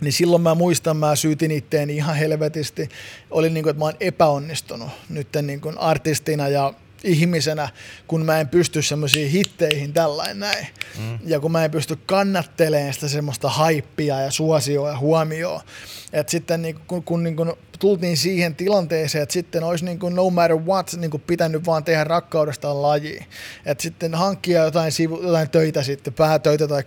[0.01, 2.89] niin silloin mä muistan, mä syytin itteeni ihan helvetisti.
[3.31, 6.75] Oli niin kuin, että mä oon epäonnistunut nyt niin kuin artistina ja
[7.05, 7.69] ihmisenä,
[8.07, 10.67] kun mä en pysty semmoisiin hitteihin tällainen näin.
[10.99, 11.19] Mm.
[11.27, 15.61] Ja kun mä en pysty kannattelemaan sitä semmoista haippia ja suosioa ja huomioon.
[16.13, 20.15] Että sitten niin kun, kun niin kun tultiin siihen tilanteeseen, että sitten olisi niin kuin
[20.15, 23.27] no matter what niin kuin pitänyt vaan tehdä rakkaudesta laji.
[23.67, 26.83] Että sitten hankkia jotain, sivu, jotain töitä sitten, päätöitä tai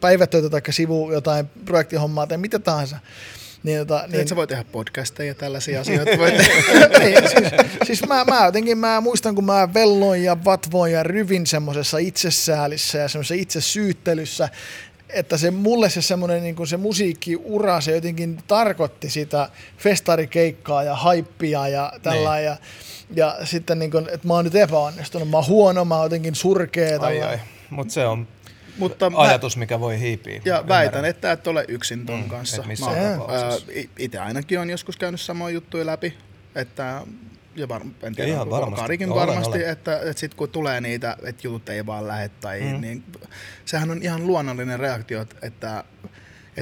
[0.00, 2.98] päivätöitä tai sivu jotain projektihommaa tai mitä tahansa
[3.62, 4.20] niin, tota, niin...
[4.20, 6.18] Et sä voi tehdä podcasteja ja tällaisia asioita.
[6.18, 7.50] Voi niin, siis,
[7.84, 12.98] siis mä, mä, jotenkin mä muistan, kun mä velloin ja vatvoin ja ryvin semmoisessa itsesäälissä
[12.98, 14.48] ja semmoisessa itsesyyttelyssä,
[15.08, 19.48] että se mulle se semmoinen niin se musiikkiura, se jotenkin tarkoitti sitä
[19.78, 22.44] festarikeikkaa ja haippia ja tällä niin.
[22.44, 22.56] ja,
[23.14, 26.34] ja sitten niin kuin, että mä oon nyt epäonnistunut, mä oon huono, mä oon jotenkin
[26.34, 27.00] surkea.
[27.00, 27.38] Ai, ai.
[27.70, 28.26] Mutta se on
[28.78, 30.34] mutta ajatus, mikä voi hiipiä.
[30.34, 30.68] Ja Ymmärrän.
[30.68, 32.64] väitän, että et ole yksin ton mm, kanssa.
[33.98, 36.18] Itse ainakin on joskus käynyt samoja juttuja läpi,
[36.54, 37.02] että
[37.56, 38.80] ja var, en tiedä, ihan varmasti.
[38.80, 39.70] Karikin olen, varmasti, olen.
[39.70, 42.80] että, että sitten kun tulee niitä, että jutut ei vaan lähde, tai, mm.
[42.80, 43.04] niin
[43.64, 45.84] sehän on ihan luonnollinen reaktio, että että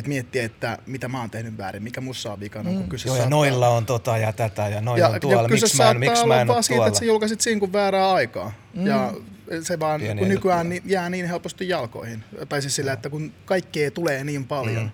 [0.06, 2.70] miettii, että mitä mä oon tehnyt väärin, mikä mussa on vikana.
[2.70, 2.76] Mm.
[2.76, 5.76] Kun kyse Joo, ja noilla on tota ja tätä ja noilla ja, on tuolla, miksi
[5.76, 8.52] mä en, miksi mä en vaan siitä, että sä julkaisit siinä kun väärää aikaa.
[8.74, 8.86] Mm.
[8.86, 9.14] Ja
[9.62, 12.24] se vaan Pieni kun nykyään niin, jää niin helposti jalkoihin.
[12.48, 14.90] Tai siis sillä, että kun kaikkea tulee niin paljon, mm.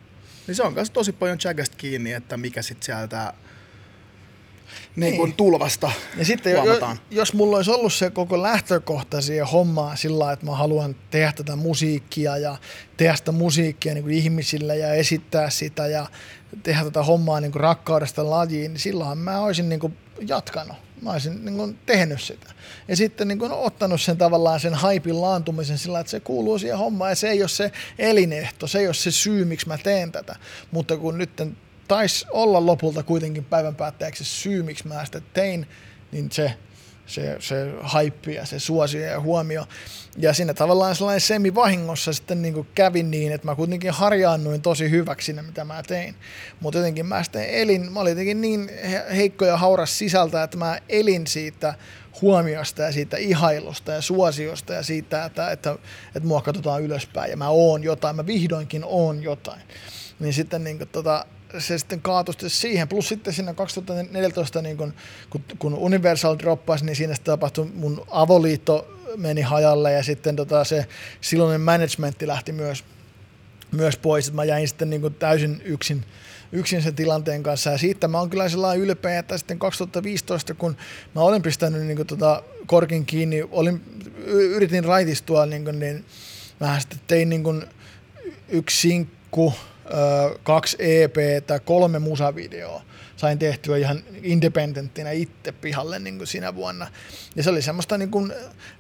[0.46, 3.32] niin se on myös tosi paljon jagasta kiinni, että mikä sitten sieltä
[4.96, 5.36] niin kuin niin.
[5.36, 6.62] tulvasta ja sitten jo,
[7.10, 11.56] jos mulla olisi ollut se koko lähtökohta siihen hommaan sillä että mä haluan tehdä tätä
[11.56, 12.56] musiikkia ja
[12.96, 16.06] tehdä sitä musiikkia niin kuin ihmisille ja esittää sitä ja
[16.62, 19.96] tehdä tätä hommaa niin kuin rakkaudesta lajiin, niin silloin mä olisin niin kuin
[20.28, 20.76] jatkanut.
[21.02, 22.52] Mä olisin niin kuin tehnyt sitä.
[22.88, 26.78] Ja sitten niin kuin ottanut sen tavallaan sen haipin laantumisen sillä, että se kuuluu siihen
[26.78, 30.12] hommaan ja se ei ole se elinehto, se ei ole se syy, miksi mä teen
[30.12, 30.36] tätä.
[30.70, 31.30] Mutta kun nyt
[31.88, 35.66] taisi olla lopulta kuitenkin päivän päättäjäksi se syy, miksi mä sitä tein,
[36.12, 36.54] niin se,
[37.06, 39.66] se, se haippi ja se suosio ja huomio.
[40.18, 44.90] Ja siinä tavallaan sellainen semivahingossa sitten niin kuin kävin niin, että mä kuitenkin harjaannuin tosi
[44.90, 46.14] hyväksi siinä, mitä mä tein.
[46.60, 48.70] Mutta jotenkin mä sitten elin, mä olin jotenkin niin
[49.16, 51.74] heikko ja hauras sisältä, että mä elin siitä
[52.22, 55.78] huomiosta ja siitä ihailusta ja suosiosta ja siitä, että, että,
[56.14, 59.62] että mua katsotaan ylöspäin ja mä oon jotain, mä vihdoinkin oon jotain.
[60.18, 61.26] Niin sitten niin kuin, tota,
[61.58, 62.88] se sitten kaatui siihen.
[62.88, 64.94] Plus sitten siinä 2014, niin kun,
[65.58, 70.86] kun, Universal droppasi, niin siinä sitten tapahtui mun avoliitto meni hajalle ja sitten tota se
[71.20, 72.84] silloinen managementti lähti myös,
[73.72, 74.32] myös pois.
[74.32, 76.04] Mä jäin sitten niin täysin yksin,
[76.52, 80.76] yksin sen tilanteen kanssa ja siitä mä oon kyllä sellainen ylpeä, että sitten 2015, kun
[81.14, 83.82] mä olin pistänyt niin tota, korkin kiinni, olin,
[84.26, 86.04] yritin raitistua, niin, kuin, niin
[86.60, 87.64] mä sitten tein niin
[88.48, 89.54] yksi sinkku,
[90.42, 92.82] kaksi EPtä, kolme musavideoa
[93.16, 96.86] sain tehtyä ihan independenttinä itse pihalle niin kuin sinä vuonna.
[97.36, 98.32] Ja se oli semmoista niin kuin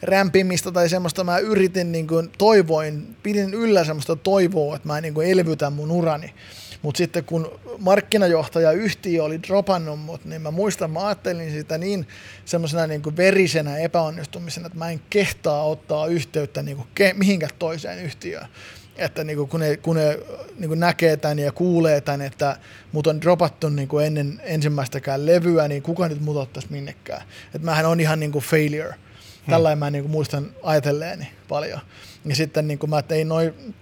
[0.02, 5.14] rämpimistä tai semmoista, mä yritin, niin kuin, toivoin, pidin yllä semmoista toivoa, että mä niin
[5.14, 6.34] kuin elvytän mun urani.
[6.82, 12.08] Mutta sitten kun markkinajohtaja yhtiö oli dropannut mut, niin mä muistan, mä ajattelin sitä niin
[12.44, 17.52] semmoisena niin kuin verisenä epäonnistumisena, että mä en kehtaa ottaa yhteyttä niin kuin ke- mihinkään
[17.58, 18.46] toiseen yhtiöön
[18.98, 20.18] että niinku, kun ne, kun ne
[20.58, 22.56] niinku näkee tämän ja kuulee tämän, että
[22.92, 27.22] mut on dropattu niinku ennen ensimmäistäkään levyä, niin kuka nyt mut ottaisi minnekään.
[27.54, 28.94] Että mähän on ihan niinku failure.
[28.94, 29.50] Hmm.
[29.50, 31.80] Tällä mä niinku muistan ajatelleeni paljon.
[32.24, 33.74] Ja sitten niinku mä tein noin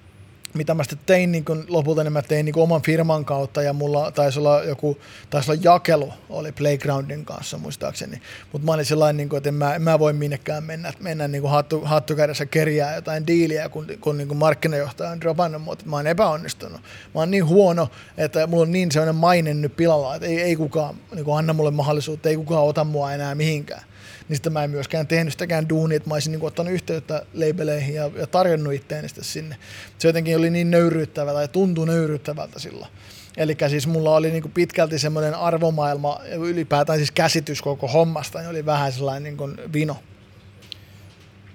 [0.55, 3.73] mitä mä sitten tein niin kun lopulta, niin mä tein niin oman firman kautta ja
[3.73, 4.99] mulla taisi olla joku,
[5.31, 8.21] taisi olla jakelu, oli Playgroundin kanssa muistaakseni.
[8.53, 11.29] Mutta mä olin sellainen, niin kun, että en mä, en mä voi minnekään mennä, mennä
[11.29, 16.07] niin hattu, hattukädessä kerjää jotain diiliä, kun, kun niin markkinajohtaja on dropannut mutta mä oon
[16.07, 16.81] epäonnistunut.
[17.15, 20.57] Mä oon niin huono, että mulla on niin sellainen maine nyt pilalla, että ei, ei
[20.57, 23.83] kukaan niin anna mulle mahdollisuutta, ei kukaan ota mua enää mihinkään
[24.29, 27.95] niin sitten mä en myöskään tehnyt sitäkään duunia, että mä olisin niin ottanut yhteyttä labeleihin
[27.95, 29.57] ja, ja tarjonnut itteeni sitten sinne.
[29.99, 32.91] Se jotenkin oli niin nöyryyttävä tai tuntui nöyryyttävältä silloin.
[33.37, 38.67] Eli siis mulla oli niin pitkälti semmoinen arvomaailma, ylipäätään siis käsitys koko hommasta, niin oli
[38.67, 39.97] vähän sellainen niin kuin vino.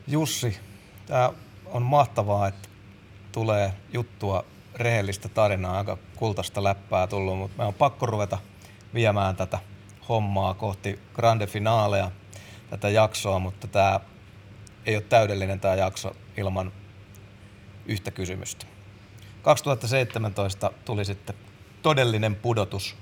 [0.08, 0.58] Jussi,
[1.06, 1.34] tämä
[1.66, 2.70] on mahtavaa, että
[3.32, 8.38] tulee juttua, rehellistä tarinaa, aika kultaista läppää tullut, mutta me on pakko ruveta
[8.94, 9.60] viemään tätä
[10.10, 12.12] hommaa kohti grande finaaleja
[12.70, 14.00] tätä jaksoa, mutta tämä
[14.86, 16.72] ei ole täydellinen tämä jakso ilman
[17.86, 18.66] yhtä kysymystä.
[19.42, 21.36] 2017 tuli sitten
[21.82, 22.96] todellinen pudotus.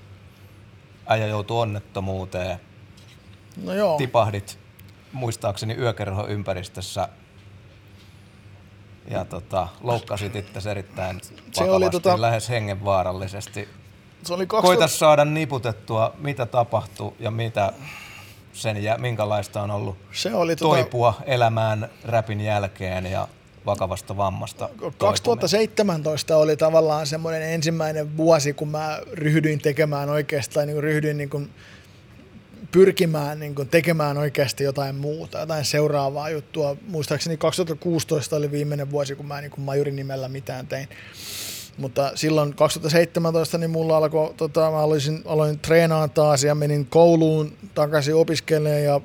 [1.08, 2.60] Äijä joutui onnettomuuteen.
[3.64, 3.98] No joo.
[3.98, 4.60] Tipahdit
[5.12, 7.10] muistaakseni yökerho ympäristössä
[9.10, 11.22] ja tota, loukkasit itse erittäin
[11.52, 13.70] Se oli tota- lähes hengenvaarallisesti.
[14.24, 17.74] Se oli Koita 2000, saada niputettua, mitä tapahtui ja mitä
[18.58, 23.28] sen jä, minkälaista on ollut se oli tota, toipua elämään räpin jälkeen ja
[23.66, 24.68] vakavasta vammasta.
[24.68, 24.98] toipuminen.
[24.98, 31.30] 2017 oli tavallaan semmoinen ensimmäinen vuosi, kun mä ryhdyin tekemään oikeastaan, niin kuin ryhdyin niin
[31.30, 31.50] kuin
[32.72, 36.76] pyrkimään niin kuin tekemään oikeasti jotain muuta, jotain seuraavaa juttua.
[36.88, 40.88] Muistaakseni 2016 oli viimeinen vuosi, kun mä niin kuin majurin nimellä mitään tein.
[41.78, 47.54] Mutta silloin 2017 niin mulla alkoi, tota, mä aloin, aloin treenaamaan taas ja menin kouluun
[47.76, 49.02] takaisin opiskelemaan ja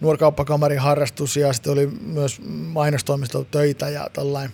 [0.00, 4.52] nuorkauppakamarin harrastus ja sitten oli myös mainostoimisto töitä ja tällainen.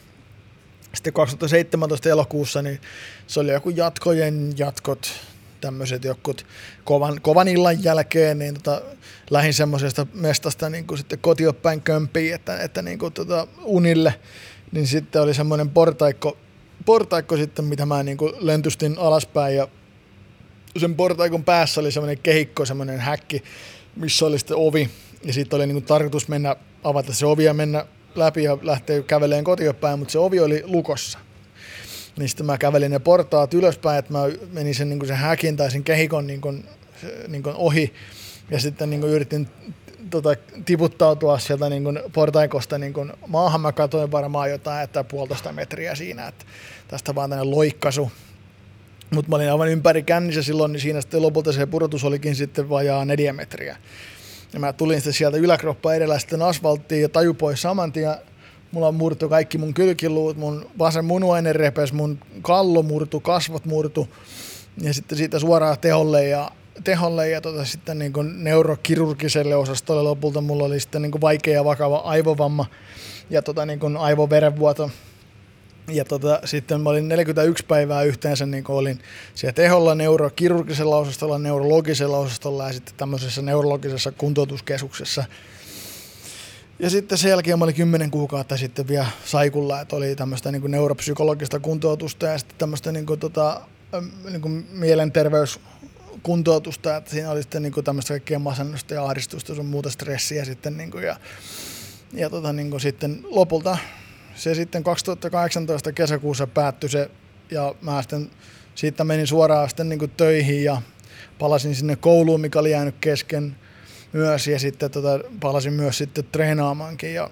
[0.95, 2.81] Sitten 2017 elokuussa niin
[3.27, 5.13] se oli joku jatkojen jatkot,
[5.61, 6.47] tämmöiset jokut
[6.85, 8.83] kovan, kovan illan jälkeen, niin tota,
[9.31, 14.15] lähin semmoisesta mestasta niin kuin sitten kotiopäin kömpiin, että, että niin kuin tota unille,
[14.73, 16.37] niin sitten oli semmoinen portaikko,
[16.89, 19.69] portaikko sitten, mitä mä niin kuin löntystin alaspäin ja
[20.77, 23.43] sen portaikon päässä oli semmoinen kehikko, semmoinen häkki,
[23.97, 24.91] missä oli sitten ovi
[25.25, 29.03] ja sitten oli niin kuin tarkoitus mennä, avata se ovi ja mennä läpi ja lähteä
[29.03, 31.19] käveleen kotiopäin, mutta se ovi oli lukossa.
[32.19, 34.21] Niin sitten mä kävelin ne portaat ylöspäin, että mä
[34.53, 36.65] menin sen, niin kuin sen häkin tai sen kehikon niin kuin,
[37.29, 37.95] niin kuin ohi
[38.51, 39.49] ja sitten niin kuin yritin
[40.11, 43.61] tota, tiputtautua sieltä niin kuin portaikosta niin kuin maahan.
[43.61, 46.45] Mä katsoin varmaan jotain, että puolitoista metriä siinä, että
[46.89, 48.11] tästä vaan tänne loikkasu.
[49.11, 52.69] Mutta mä olin aivan ympäri kännissä silloin, niin siinä sitten lopulta se pudotus olikin sitten
[52.69, 53.77] vajaa neljä metriä.
[54.53, 58.15] Ja mä tulin sitten sieltä yläkroppa edellä sitten asfalttiin ja taju pois saman tien.
[58.73, 64.09] Mulla murtu kaikki mun kylkiluut, mun vasen munuainen repes, mun kallo murtu, kasvot murtu.
[64.83, 66.51] Ja sitten siitä suoraan teholle ja,
[66.85, 71.55] teholle ja tota sitten niin kuin neurokirurgiselle osastolle lopulta mulla oli sitten niin kuin vaikea
[71.55, 72.67] ja vakava aivovamma
[73.31, 74.91] ja tota niin kuin aivoverenvuoto.
[75.89, 78.99] Ja tota, sitten mä olin 41 päivää yhteensä, niin kuin olin
[79.35, 85.25] siellä teholla neurokirurgisella osastolla, neurologisella osastolla ja sitten tämmöisessä neurologisessa kuntoutuskeskuksessa.
[86.79, 90.71] Ja sitten sen jälkeen mä olin 10 kuukautta sitten vielä saikulla, että oli tämmöistä niin
[90.71, 93.61] neuropsykologista kuntoutusta ja sitten tämmöistä niin kuin, tota,
[94.31, 94.67] niin kuin
[96.29, 100.45] mielenterveyskuntoutusta, että siinä oli sitten niin kuin tämmöistä kaikkea masennusta ja ahdistusta, sun muuta stressiä
[100.45, 101.17] sitten niin kuin, ja,
[102.13, 103.79] ja tota, niin kuin sitten lopulta
[104.35, 107.11] se sitten 2018 kesäkuussa päättyi se
[107.51, 108.31] ja mä sitten
[108.75, 110.83] siitä menin suoraan sitten niin kuin töihin ja
[111.39, 113.57] palasin sinne kouluun, mikä oli jäänyt kesken
[114.13, 117.31] myös ja sitten tota, palasin myös sitten treenaamaankin ja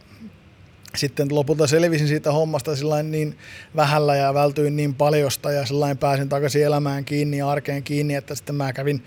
[0.96, 3.38] sitten lopulta selvisin siitä hommasta sillain niin
[3.76, 8.34] vähällä ja vältyin niin paljosta ja sellainen pääsin takaisin elämään kiinni ja arkeen kiinni, että
[8.34, 9.04] sitten mä kävin,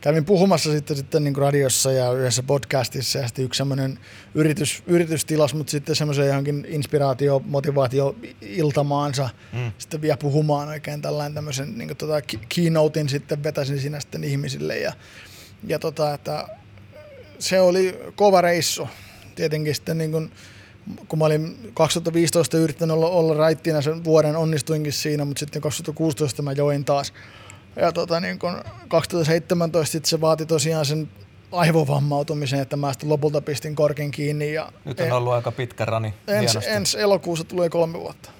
[0.00, 3.98] kävin puhumassa sitten, sitten niin radiossa ja yhdessä podcastissa ja sitten yksi semmoinen
[4.34, 9.72] yritys, yritystilas, mutta sitten semmoisen johonkin inspiraatio, motivaatio iltamaansa mm.
[9.78, 12.14] sitten vielä puhumaan oikein tällainen tämmöisen niin tota,
[12.54, 14.92] keynotein sitten vetäisin siinä sitten ihmisille ja,
[15.66, 16.48] ja tota, että
[17.38, 18.88] se oli kova reissu.
[19.34, 20.30] Tietenkin sitten niin kuin,
[21.08, 26.42] kun mä olin 2015 yrittänyt olla, olla raittina sen vuoden, onnistuinkin siinä, mutta sitten 2016
[26.42, 27.12] mä join taas.
[27.76, 31.08] Ja tota, niin kun 2017 se vaati tosiaan sen
[31.52, 34.52] aivovammautumisen, että mä sitten lopulta pistin korkin kiinni.
[34.52, 36.14] Ja Nyt on ollut aika pitkä rani.
[36.28, 38.30] Ens, ensi elokuussa tulee kolme vuotta.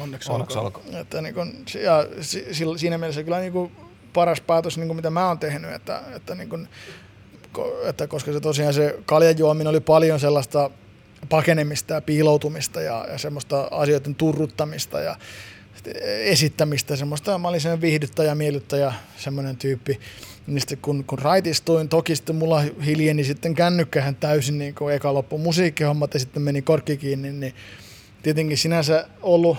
[0.00, 0.84] Onneksi, Onneksi olkoon.
[0.86, 1.00] olkoon.
[1.02, 1.52] Että niin kun,
[1.82, 3.70] ja si- si- siinä mielessä kyllä niin kun
[4.12, 6.68] paras päätös, niin kun mitä mä oon tehnyt, että, että, niin kun,
[7.84, 10.70] että koska se tosiaan se kaljajuominen oli paljon sellaista
[11.28, 15.16] pakenemista ja piiloutumista ja, ja semmoista asioiden turruttamista ja
[16.24, 20.00] esittämistä, semmoista, mä olin semmoinen viihdyttäjä, miellyttäjä, semmoinen tyyppi.
[20.46, 25.14] Niin sitten kun, kun raitistuin, toki sitten mulla hiljeni sitten kännykkähän täysin, niin kun eka
[25.14, 27.54] loppu musiikkihommat ja sitten meni korkki kiinni, niin
[28.22, 29.58] tietenkin sinänsä ollut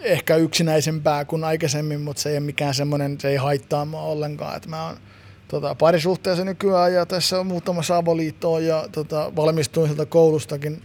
[0.00, 4.56] ehkä yksinäisempää kuin aikaisemmin, mutta se ei ole mikään semmoinen, se ei haittaa mua ollenkaan,
[4.56, 4.96] että mä oon
[5.48, 10.82] tota, parisuhteessa nykyään ja tässä on muutamassa avoliittoon ja tota, valmistuin sieltä koulustakin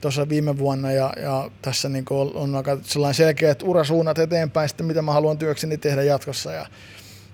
[0.00, 4.86] tuossa viime vuonna ja, ja tässä niin on, on aika sellainen selkeät urasuunnat eteenpäin sitten,
[4.86, 6.66] mitä mä haluan työkseni tehdä jatkossa ja,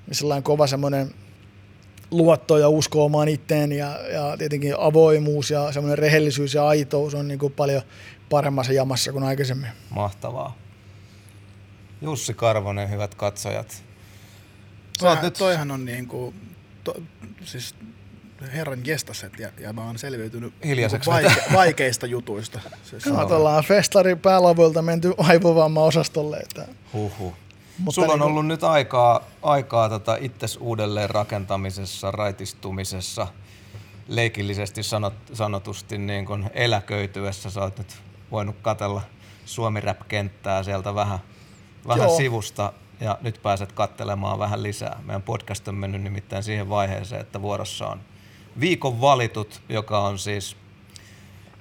[0.09, 1.15] ja sellainen kova semmoinen
[2.11, 7.29] luotto ja usko omaan itteen ja, ja tietenkin avoimuus ja semmoinen rehellisyys ja aitous on
[7.29, 7.83] niin kuin paljon
[8.31, 9.71] paremmassa jamassa kuin aikaisemmin.
[9.91, 10.57] Mahtavaa.
[12.03, 13.71] Jussi Karvonen, hyvät katsojat.
[13.71, 16.35] Sä oot Toihan, nyt toihan on niinku,
[16.87, 16.95] to,
[17.45, 17.75] siis
[18.53, 22.61] herran gestaset ja, ja mä oon selviytynyt Hiljaiseksi vaike, vaikeista jutuista.
[22.85, 26.37] Siis, Katsellaan festari päälavuilta menty aivovamma-osastolle.
[26.37, 27.33] Että Huhhuh.
[27.79, 33.27] Mutta Sulla on niinku- ollut nyt aikaa, aikaa tota itses uudelleen rakentamisessa, raitistumisessa,
[34.09, 37.51] leikillisesti sanot, sanotusti niin kun eläköityessä.
[37.51, 37.97] Sä oot nyt
[38.31, 39.03] voinut katella
[39.45, 41.19] suomi kenttää sieltä vähän,
[41.87, 42.17] vähän Joo.
[42.17, 45.01] sivusta ja nyt pääset kattelemaan vähän lisää.
[45.05, 48.01] Meidän podcast on mennyt nimittäin siihen vaiheeseen, että vuorossa on
[48.61, 50.57] viikon valitut, joka on siis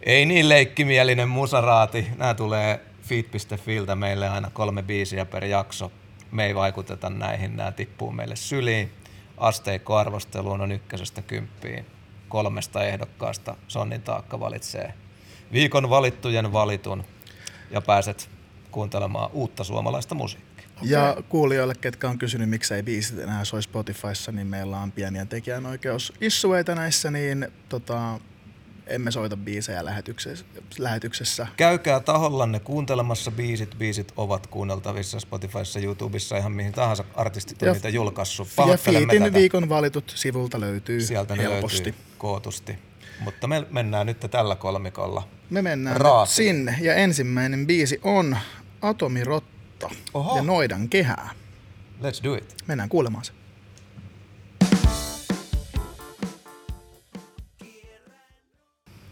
[0.04, 2.08] ei niin leikkimielinen musaraati.
[2.18, 5.92] Nämä tulee feed.filtä meille aina kolme biisiä per jakso.
[6.32, 8.92] Me ei vaikuteta näihin, nämä tippuu meille syliin.
[9.38, 11.86] Asteikkoarvosteluun on ykkösestä kymppiin.
[12.30, 14.94] Kolmesta ehdokkaasta Sonnin taakka valitsee
[15.52, 17.04] viikon valittujen valitun
[17.72, 18.30] ja pääset
[18.72, 20.55] kuuntelemaan uutta suomalaista musiikkia.
[20.82, 26.14] Ja kuulijoille, ketkä on kysynyt, miksei biisit enää soi Spotifyssa, niin meillä on pieniä tekijänoikeus
[26.22, 28.20] issueita näissä, niin tota,
[28.88, 30.46] emme soita biisejä lähetyksessä.
[30.78, 31.48] lähetyksessä.
[31.58, 33.76] Käykää tahollanne kuuntelemassa biisit.
[33.78, 38.48] Biisit ovat kuunneltavissa Spotifyssa, YouTubessa, ihan mihin tahansa artistit on Ja- niitä julkaissut.
[38.70, 39.34] Ja Fiitin tätä.
[39.34, 41.84] viikon valitut sivulta löytyy Sieltä ne helposti.
[41.84, 42.76] löytyy kootusti.
[43.20, 45.28] Mutta me mennään nyt tällä kolmikolla.
[45.50, 46.36] Me mennään Raatiin.
[46.36, 48.38] sinne ja ensimmäinen biisi on
[49.76, 50.38] Atomirotta Oho.
[50.38, 51.30] ja Noidan kehää.
[52.02, 52.56] Let's do it.
[52.68, 53.34] Mennään kuulemaan se.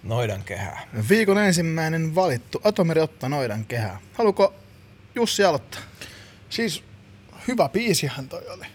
[0.04, 0.88] Noidan kehää.
[1.10, 4.00] Viikon ensimmäinen valittu Atomirotta Noidan kehää.
[4.14, 4.54] Haluuko
[5.16, 5.82] Jussi aloittaa?
[6.50, 6.84] Siis
[7.48, 8.66] hyvä biisihän toi oli.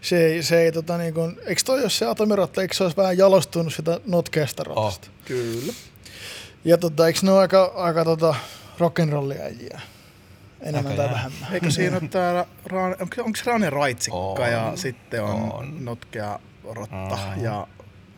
[0.00, 2.96] Se ei, se ei tota niin kuin, eikö toi jos se atomirotta, eikö se olisi
[2.96, 5.08] vähän jalostunut sitä notkeasta rotasta?
[5.10, 5.24] Oh.
[5.24, 5.72] Kyllä.
[6.64, 8.34] Ja tota, eikö ne ole aika, aika tota
[8.78, 9.80] rock'n'rolliäjiä?
[10.62, 11.48] Enemmän tai vähemmän.
[11.52, 15.84] Eikö siinä ole täällä, Raan- onko, onko Rane Raitsikka On, ja sitten on, on.
[15.84, 17.66] Notkea Rotta ja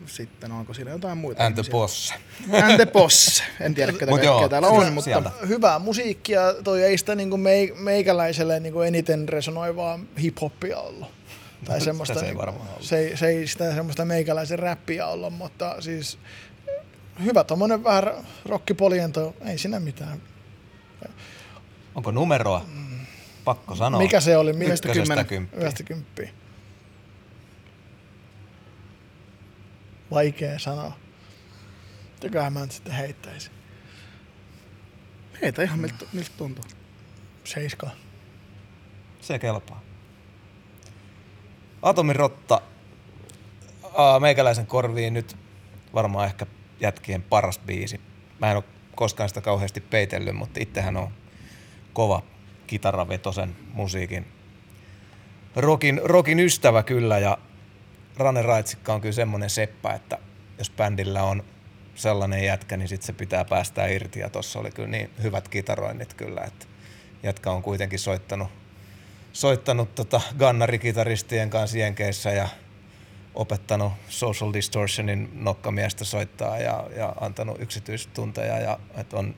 [0.05, 1.71] sitten onko siinä jotain muita And the ihmisiä?
[1.71, 2.13] Boss.
[2.63, 3.43] And the Boss.
[3.59, 5.31] En tiedä ketä Mut kaikkea joo, täällä on, mutta sieltä.
[5.47, 7.29] Hyvää musiikkia, toi ei sitä niin
[7.79, 11.07] meikäläiselle niin kuin eniten resonoivaa hip-hoppia ollut.
[11.65, 12.83] Tai semmoista, se ei niinku- varmaan ollut.
[12.83, 16.17] se, ei, se ei sitä semmoista meikäläisen räppiä ollut, mutta siis
[17.23, 18.03] hyvä tommonen vähän
[18.45, 20.21] rockipoljento, ei siinä mitään.
[21.95, 22.65] Onko numeroa?
[23.45, 24.01] Pakko sanoa.
[24.01, 24.51] Mikä se oli?
[24.51, 25.25] Yhdestä kymmenen.
[25.25, 25.61] kymppiin.
[25.61, 26.29] Yhdestä kymppiä.
[30.11, 30.91] Vaikea sanoa.
[32.13, 33.51] Mitäköhän mä nyt sitten heittäisin?
[35.41, 36.63] heitä ihan miltä, miltä tuntuu.
[37.43, 37.89] Seiska.
[39.21, 39.81] Se kelpaa.
[41.81, 42.61] Atomirotta.
[43.93, 45.37] Aa, meikäläisen korviin nyt
[45.93, 46.45] varmaan ehkä
[46.79, 48.01] jätkien paras biisi.
[48.39, 48.63] Mä en ole
[48.95, 51.11] koskaan sitä kauheasti peitellyt, mutta itsehän on
[51.95, 52.21] kova
[52.67, 54.27] kitaravetosen musiikin.
[55.55, 57.37] Rokin, rokin ystävä kyllä ja
[58.17, 60.17] Rane Raitsikka on kyllä semmonen seppä, että
[60.57, 61.43] jos bändillä on
[61.95, 66.13] sellainen jätkä, niin sitten se pitää päästää irti ja tossa oli kyllä niin hyvät kitaroinnit
[66.13, 66.65] kyllä, että
[67.23, 68.47] jätkä on kuitenkin soittanut,
[69.33, 72.47] soittanut tota Gunnari-kitaristien kanssa Jenkeissä ja
[73.35, 79.35] opettanut Social Distortionin nokkamiestä soittaa ja, ja antanut yksityistunteja ja että on,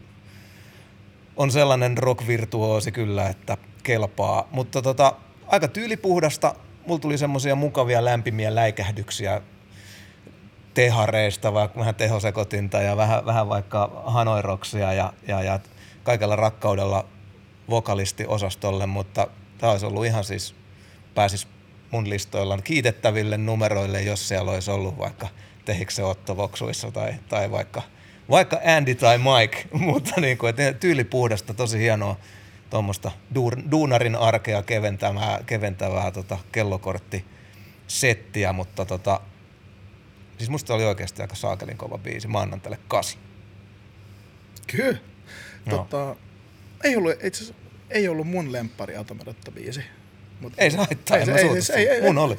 [1.38, 4.48] on sellainen rock-virtuoosi kyllä, että kelpaa.
[4.52, 5.14] Mutta tota,
[5.48, 6.56] aika tyylipuhdasta.
[6.88, 9.42] Mulla tuli semmoisia mukavia lämpimiä läikähdyksiä
[10.74, 15.60] tehareista, vaikka vähän tehosekotinta ja vähän, vähän vaikka hanoiroksia ja, ja, ja
[16.04, 17.06] kaikella rakkaudella
[17.70, 19.28] vokalistiosastolle, mutta
[19.58, 20.56] tämä olisi ollut ihan siis,
[21.16, 21.48] pääsis
[21.92, 25.28] mun listoilla kiitettäville numeroille, jos siellä olisi ollut vaikka
[25.66, 27.82] Tehikse Otto Voksuissa tai, tai vaikka,
[28.30, 32.16] vaikka Andy tai Mike, mutta niin kuin, että tyylipuhdasta, tosi hienoa
[32.70, 33.12] tuommoista
[33.72, 39.20] duunarin arkea keventävää, keventävää tota, kellokorttisettiä, mutta tota,
[40.38, 42.28] siis musta oli oikeasti aika saakelin kova biisi.
[42.28, 43.18] Mä annan tälle kasi.
[44.68, 44.98] Kyllä.
[45.66, 45.78] Joo.
[45.78, 46.16] Tota,
[46.84, 47.54] ei ollut, itse
[47.90, 49.82] ei ollut mun lemppari Atomirotta biisi.
[50.42, 52.38] Mut, Ei se haittaa, Ei ei, se- mä ei- suutu ei- ei- ei- Mun oli.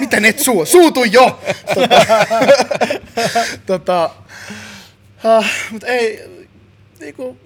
[0.00, 0.66] Mitä net suu?
[0.66, 1.40] Suutu jo!
[1.74, 2.06] Tota,
[3.66, 4.10] tota,
[5.38, 6.24] uh, mutta ei,
[7.00, 7.36] niinku,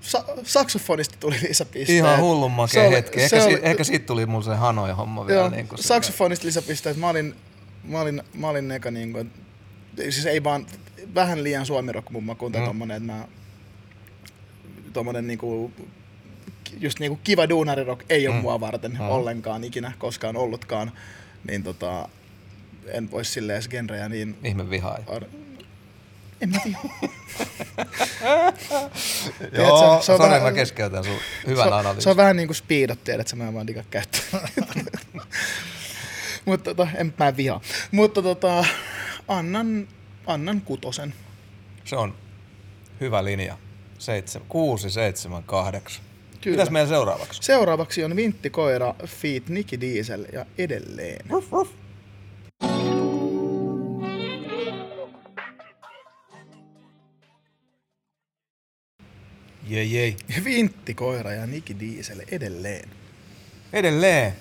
[0.00, 1.98] sa- saksofonista tuli lisäpisteet.
[1.98, 3.20] Ihan hullun makea oli- hetki.
[3.22, 5.40] Ehkä, oli- si- ehkä siitä tuli mun se hanoja homma vielä.
[5.40, 6.96] Joo, niin kuin saksofonista lisäpisteet.
[6.96, 7.34] Mä olin,
[7.84, 9.26] mä olin, mä olin eka niinku, et-
[10.10, 10.66] siis ei vaan
[11.14, 12.66] vähän liian suomirock mun makuun tai Mm.
[12.66, 13.24] tommonen, että mä
[14.92, 15.72] tommonen niinku,
[16.80, 18.42] just niinku kiva duunarirock ei ole Mm.
[18.42, 19.00] mua varten mm.
[19.00, 20.92] ollenkaan ikinä koskaan ollutkaan,
[21.48, 22.08] niin tota,
[22.86, 25.04] en vois silleen genrejä niin Ihme vihaaja.
[25.06, 25.24] ar-
[26.40, 26.78] en mä tiedä.
[29.62, 31.16] Joo, se on sori, vähän- mä keskeytän sun
[31.46, 32.02] hyvän se, analyysin.
[32.02, 34.20] se on vähän niinku speedot, tiedät, että mä en vaan diga käyttää.
[36.44, 37.60] Mutta tota, en mä vihaa.
[37.90, 38.64] Mutta tota,
[39.28, 39.88] annan,
[40.26, 41.14] annan kutosen.
[41.84, 42.14] Se on
[43.00, 43.58] hyvä linja.
[43.98, 46.04] Seitsemän, kuusi, seitsemän, kahdeksan.
[46.40, 46.56] Kyllä.
[46.56, 47.42] Mitäs meillä seuraavaksi?
[47.42, 51.26] Seuraavaksi on Vinttikoira, Feet, Nicky Diesel ja edelleen.
[59.68, 60.16] Jei, jei.
[60.44, 62.88] Vinttikoira ja Nicky Diesel edelleen.
[63.72, 64.32] Edelleen.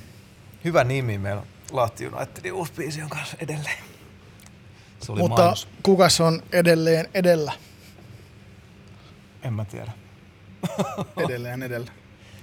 [0.66, 3.84] Hyvä nimi meillä on Lahti Unitedin uusi biisi on kanssa edelleen.
[5.00, 5.68] Se oli Mutta mainos.
[5.84, 7.54] kukas on edelleen edellä?
[9.44, 9.92] En mä tiedä.
[11.26, 11.92] Edelleen edellä.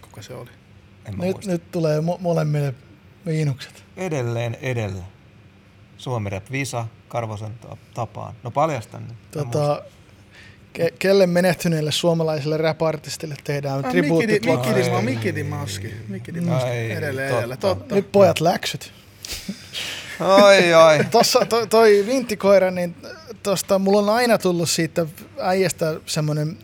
[0.00, 0.50] Kuka se oli?
[1.04, 1.50] En Nyt, muista.
[1.50, 2.74] nyt tulee mo- molemmille
[3.24, 3.84] miinukset.
[3.96, 5.02] Edelleen edellä.
[5.96, 8.34] Suomi Rap Visa, Karvosen ta- tapaan.
[8.42, 9.16] No paljastan nyt.
[9.30, 9.82] Tota,
[10.78, 14.28] ke- kelle menehtyneille suomalaisille rap-artistille tehdään Ah, tribuutti?
[14.28, 14.88] Di- Mikki Di- Ai.
[14.90, 15.94] mä oon Mikki Dimauski.
[16.08, 16.70] Mikki Dimauski.
[16.70, 17.38] Ai, Edelleen totta.
[17.40, 17.56] edellä.
[17.56, 17.94] Totta.
[17.94, 18.92] Nyt pojat läksyt.
[20.20, 21.04] Ai ai.
[21.10, 22.96] Tossa toi, toi vinttikoira, niin
[23.42, 25.06] tosta mulla on aina tullut siitä
[25.40, 26.58] äijästä semmonen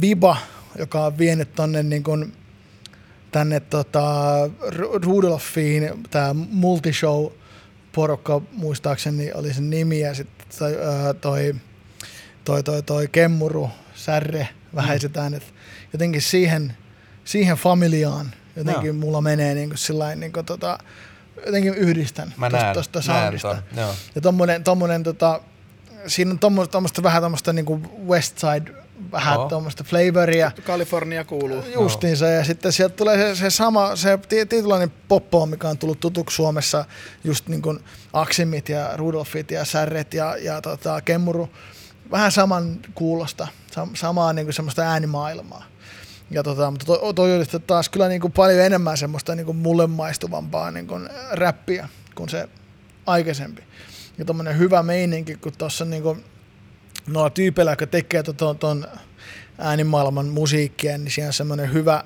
[0.00, 0.36] viba,
[0.78, 2.32] joka on vienyt tonne niin kun,
[3.30, 4.02] tänne tota,
[4.68, 7.26] Ru- Rudolfiin, tää multishow
[7.92, 10.74] porukka muistaakseni oli sen nimi ja sitten toi,
[11.20, 11.54] toi,
[12.44, 15.54] toi, toi, toi Kemmuru, Särre, vähäiset äänet.
[15.92, 16.76] Jotenkin siihen,
[17.24, 18.94] siihen familiaan jotenkin Joo.
[18.94, 20.78] mulla menee niin kuin sillain, niin kuin tota,
[21.46, 23.48] jotenkin yhdistän Mä tosta, näen, tosta näen soundista.
[23.48, 23.62] ton.
[23.76, 23.94] Joo.
[24.14, 25.40] Ja tommonen, tommonen tota,
[26.06, 28.81] siinä on tommoista, tommoista vähän tommoista niinku West Side,
[29.12, 29.48] vähän Joo.
[29.48, 30.50] tommoista flavoria.
[30.66, 31.64] Kalifornia kuuluu.
[31.74, 36.00] Justiinsa, ja sitten sieltä tulee se, se sama, se ti- tietynlainen poppo, mikä on tullut
[36.00, 36.84] tutuksi Suomessa,
[37.24, 37.78] just niin kuin
[38.12, 41.48] Aksimit ja Rudolfit ja Särret ja, ja tota, Kemmuru,
[42.10, 45.64] vähän saman kuulosta, sam, samaa niin kuin semmoista äänimaailmaa.
[46.30, 49.46] Ja tota, mutta toi, toi oli sitten taas kyllä niin kuin paljon enemmän semmoista niin
[49.46, 52.48] kuin mulle maistuvampaa niin kuin räppiä kuin se
[53.06, 53.62] aikaisempi.
[54.18, 56.24] Ja tommonen hyvä meininki, kun tuossa niin kuin,
[57.06, 58.86] noilla tyypeillä, jotka tekee ton, ton
[59.58, 62.02] äänimaailman musiikkia, niin siinä on semmoinen hyvä,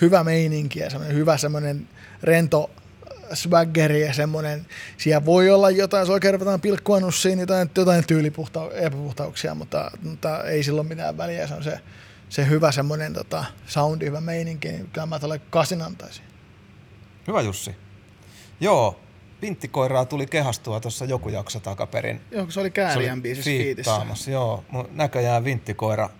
[0.00, 1.88] hyvä meininki ja semmoinen hyvä semmoinen
[2.22, 2.70] rento
[3.34, 4.66] swaggeri ja semmoinen,
[4.96, 10.44] siellä voi olla jotain, jos oikein ruvetaan pilkkua nussiin, jotain, jotain tyylipuhta, epäpuhtauksia, mutta, mutta,
[10.44, 11.80] ei silloin mitään väliä, se on se,
[12.28, 16.24] se hyvä semmoinen tota, soundi, hyvä meininki, niin kyllä mä tuolle kasin antaisin.
[17.26, 17.76] Hyvä Jussi.
[18.60, 19.00] Joo,
[19.40, 22.20] pinttikoiraa tuli kehastua tuossa joku jakso takaperin.
[22.30, 24.64] Joo, se oli Kääriän biisissä fiittaamassa, joo.
[24.70, 26.10] Mun näköjään vinttikoira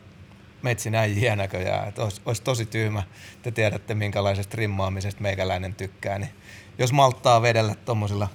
[0.62, 1.88] metsin äijiä näköjään.
[1.88, 3.02] Että olisi, olisi tosi tyhmä.
[3.42, 6.18] Te tiedätte, minkälaisesta rimmaamisesta meikäläinen tykkää.
[6.18, 6.30] Niin
[6.78, 8.28] jos malttaa vedellä tuommoisilla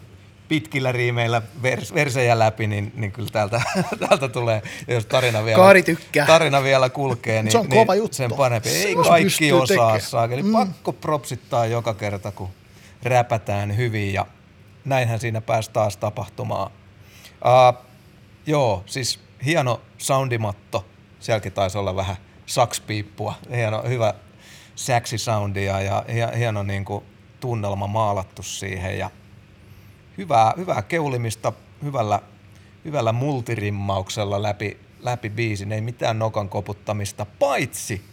[0.48, 3.62] pitkillä riimeillä vers, versejä läpi, niin, niin kyllä täältä,
[4.08, 4.62] täältä tulee.
[4.88, 6.26] Ja jos tarina vielä, Kaari tykkää.
[6.26, 8.16] tarina vielä kulkee, niin, Se on niin kova juttu.
[8.18, 8.70] sen parempi.
[8.70, 10.02] Ei Jos kaikki osaa tekemään.
[10.02, 10.44] saakeli.
[10.44, 10.52] Mm.
[10.52, 12.50] Pakko propsittaa joka kerta, kun
[13.04, 14.26] räpätään hyvin ja
[14.86, 16.72] näinhän siinä pääsi taas tapahtumaan.
[17.32, 17.86] Uh,
[18.46, 20.86] joo, siis hieno soundimatto.
[21.20, 23.34] Sielläkin taisi olla vähän sakspiippua.
[23.56, 24.14] Hieno, hyvä
[24.76, 27.06] säksi soundia ja hie- hieno niin kuin,
[27.40, 28.98] tunnelma maalattu siihen.
[28.98, 29.10] Ja
[30.18, 31.54] hyvää, hyvää keulimista
[31.84, 32.20] hyvällä,
[32.86, 35.72] hyvällä multirimmauksella läpi, läpi biisin.
[35.72, 38.12] Ei mitään nokan koputtamista, paitsi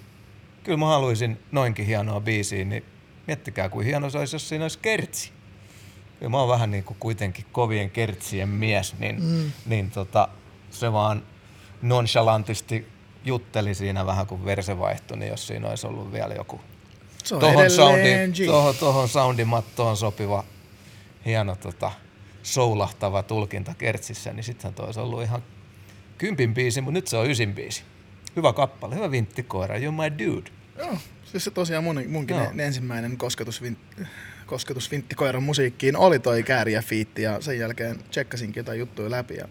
[0.68, 2.84] kyllä mä haluaisin noinkin hienoa biisiä, niin
[3.26, 5.32] miettikää kuin hieno se olisi, jos siinä olisi kertsi.
[6.18, 9.52] Kyllä mä oon vähän niin kuin kuitenkin kovien kertsien mies, niin, mm.
[9.66, 10.28] niin tota,
[10.70, 11.22] se vaan
[11.82, 12.88] nonchalantisti
[13.24, 16.60] jutteli siinä vähän kun verse vaihtui, niin jos siinä olisi ollut vielä joku
[17.24, 20.44] Se on tohon, soundi, tohon, tohon soundimattoon sopiva
[21.26, 21.92] hieno tota,
[22.42, 25.42] soulahtava tulkinta kertsissä, niin sitten se olisi ollut ihan
[26.18, 27.82] kympin biisi, mutta nyt se on ysin biisi.
[28.36, 30.50] Hyvä kappale, hyvä vinttikoira, you're my dude.
[30.78, 33.76] Joo, siis se tosiaan mun, munkin ne, ensimmäinen kosketus, vin,
[34.48, 39.48] kosketus vinttikoiran musiikkiin oli toi Kääriä fiitti ja sen jälkeen tsekkasinkin jotain juttuja läpi ja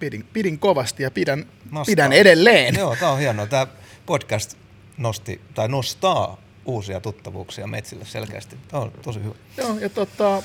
[0.00, 1.84] pidin, pidin kovasti ja pidän, Nostaa.
[1.92, 2.74] pidän edelleen.
[2.74, 3.46] Joo, tää on hienoa.
[3.46, 3.66] Tämä
[4.06, 4.56] podcast
[4.96, 8.56] nosti, tai nostaa uusia tuttavuuksia metsille selkeästi.
[8.68, 9.34] Tämä on tosi hyvä.
[9.56, 10.42] Joo, ja tota,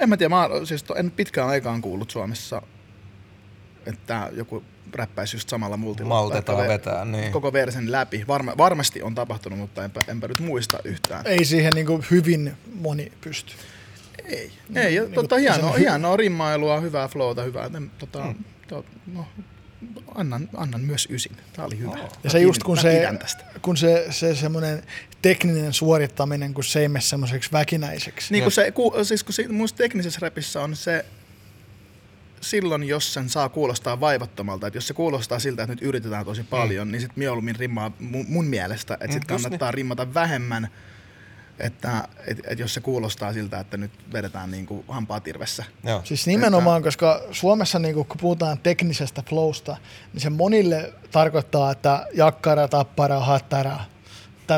[0.00, 2.62] en mä tiedä, mä siis en pitkään aikaan kuullut Suomessa,
[3.86, 4.62] että joku
[4.94, 6.08] räppäisi just samalla multilla.
[6.08, 7.32] Maltetaan vetää, niin.
[7.32, 8.24] Koko versen läpi.
[8.28, 11.26] Varma, varmasti on tapahtunut, mutta enpä, enpä nyt muista yhtään.
[11.26, 13.52] Ei siihen niin kuin hyvin moni pysty.
[14.24, 17.70] Ei, ei ja, Niin tota, kuin hienoa, hienoa rimmailua, hyvää flowta, hyvää.
[17.98, 18.44] Tota, mm.
[18.68, 19.26] to, no,
[20.14, 21.36] annan, annan myös ysin.
[21.52, 21.98] Tämä oli hyvä.
[22.24, 23.08] Ja se just kun se,
[23.62, 24.82] kun se, se semmoinen
[25.22, 28.32] tekninen suorittaminen, kun se ei mene semmoiseksi väkinäiseksi.
[28.32, 31.04] Niin kun se, ku, siis kun se, mun teknisessä räpissä on se,
[32.42, 36.42] silloin jos sen saa kuulostaa vaivattomalta, että jos se kuulostaa siltä, että nyt yritetään tosi
[36.42, 36.92] paljon, mm.
[36.92, 40.68] niin sitten mieluummin rimmaa mun, mun mielestä, että Mm, sitten just kannattaa rimmata vähemmän,
[41.58, 45.64] että et, et jos se kuulostaa siltä, että nyt vedetään niin kuin hampaatirvessä.
[45.84, 46.00] Joo.
[46.04, 49.76] Siis nimenomaan, koska Suomessa niin kun puhutaan teknisestä flowsta,
[50.12, 53.76] niin se monille tarkoittaa, että jakkara, tappara, hattara,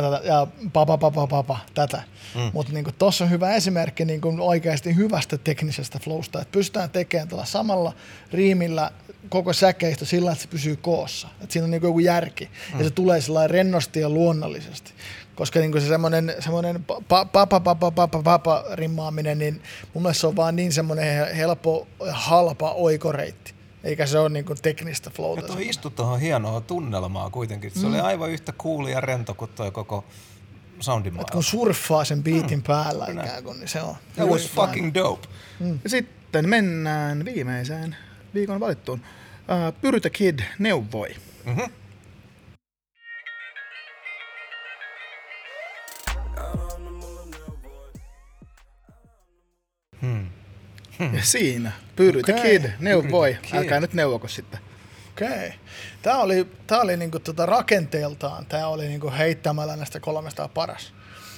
[0.02, 2.02] tätä ja papa, papa, papa, tätä.
[2.34, 2.50] Mm.
[2.52, 7.28] Mutta niin tuossa on hyvä esimerkki niin kuin oikeasti hyvästä teknisestä flowsta, että pystytään tekemään
[7.28, 7.92] tällä samalla
[8.32, 8.90] riimillä
[9.28, 11.28] koko säkeistö sillä, että se pysyy koossa.
[11.40, 12.78] Että siinä on niin joku järki mm.
[12.78, 14.92] ja se tulee sillä rennosti ja luonnollisesti.
[15.34, 19.62] Koska niin se semmoinen, semmoinen papa, papa, papa, papa rimmaaminen, niin
[19.94, 23.53] mun mielestä se on vaan niin semmoinen helppo, halpa oikoreitti
[23.84, 25.40] eikä se ole niin kuin teknistä flowta.
[25.40, 27.70] Ja tuo istui tuohon hienoa tunnelmaa kuitenkin.
[27.70, 27.86] Se mm.
[27.86, 30.04] oli aivan yhtä cool ja rento kuin toi koko
[30.80, 31.32] soundimaailma.
[31.32, 32.62] kun surffaa sen biitin mm.
[32.62, 33.24] päällä Kyllä.
[33.24, 33.96] ikään kuin, niin se on.
[34.14, 35.28] That was fucking dope.
[35.60, 35.78] Mm.
[35.86, 37.96] Sitten mennään viimeiseen
[38.34, 39.00] viikon valittuun.
[39.00, 41.14] Uh, Pyritä Kid neuvoi.
[41.44, 41.70] Mm-hmm.
[50.00, 50.33] Hmm.
[50.98, 51.14] Hmm.
[51.14, 52.50] Ja siinä, Pyritä okay.
[52.58, 53.36] Kid, neuvoi.
[53.52, 54.60] Älkää nyt neuvoko sitten.
[55.12, 55.28] Okei.
[55.28, 55.50] Okay.
[56.02, 60.94] Tämä oli, tämä oli niinku tota rakenteeltaan, tämä oli niinku heittämällä näistä kolmesta paras.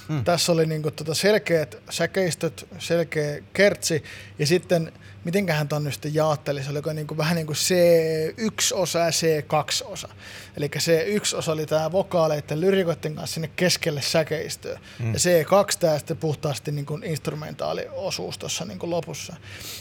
[0.07, 0.23] Hmm.
[0.23, 4.03] Tässä oli niinku tota selkeät säkeistöt, selkeä kertsi
[4.39, 4.91] ja sitten
[5.27, 10.09] mitenköhän ton nyt sitten jaotteli, se oli niinku vähän niin kuin C1-osa ja C2-osa.
[10.57, 14.79] Eli C1-osa oli tämä vokaaleiden lyrikoiden kanssa sinne keskelle säkeistöä.
[14.99, 15.13] Hmm.
[15.13, 19.35] Ja C2 tämä sitten puhtaasti niin kuin instrumentaaliosuus tuossa niin kuin lopussa.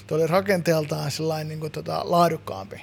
[0.07, 2.81] Tuo oli rakenteeltaan sellainen niin kuin tota, laadukkaampi.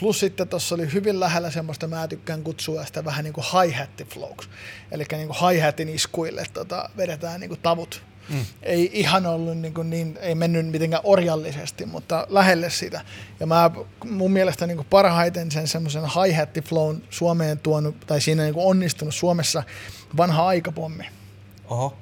[0.00, 4.04] Plus sitten tuossa oli hyvin lähellä semmoista, mä tykkään kutsua sitä vähän niin kuin hi-hatti
[4.04, 4.48] flowks.
[4.90, 8.02] Eli niin kuin hi-hatin iskuille tota, vedetään niin kuin tavut.
[8.28, 8.44] Mm.
[8.62, 13.00] Ei ihan ollut niin, kuin niin, ei mennyt mitenkään orjallisesti, mutta lähelle sitä.
[13.40, 13.70] Ja mä
[14.04, 18.66] mun mielestä niin kuin parhaiten sen semmoisen hi-hatti flown Suomeen tuonut, tai siinä niin kuin
[18.66, 19.62] onnistunut Suomessa
[20.16, 21.04] vanha aikapommi.
[21.68, 21.96] Oho.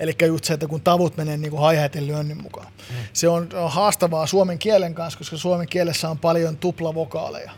[0.00, 2.66] Eli just se, että kun tavut menee niin hi lyönnin mukaan.
[2.66, 2.96] Mm.
[3.12, 7.52] Se on, on haastavaa suomen kielen kanssa, koska suomen kielessä on paljon tuplavokaaleja.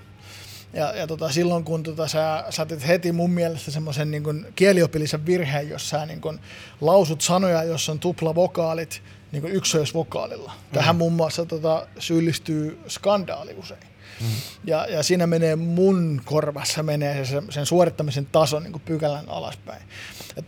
[0.73, 5.27] Ja, ja tota, silloin kun tota, sä, sä teet heti mun mielestä semmoisen niin kieliopillisen
[5.27, 6.41] virheen, jos sä niin kun,
[6.81, 10.53] lausut sanoja, jossa on tuplavokaalit niin yksilöisvokaalilla.
[10.53, 10.75] Mm.
[10.75, 13.81] Tähän muun muassa tota, syyllistyy skandaali usein.
[14.21, 14.27] Mm.
[14.65, 19.83] Ja, ja siinä menee mun korvassa menee se, sen suorittamisen taso niin pykälän alaspäin.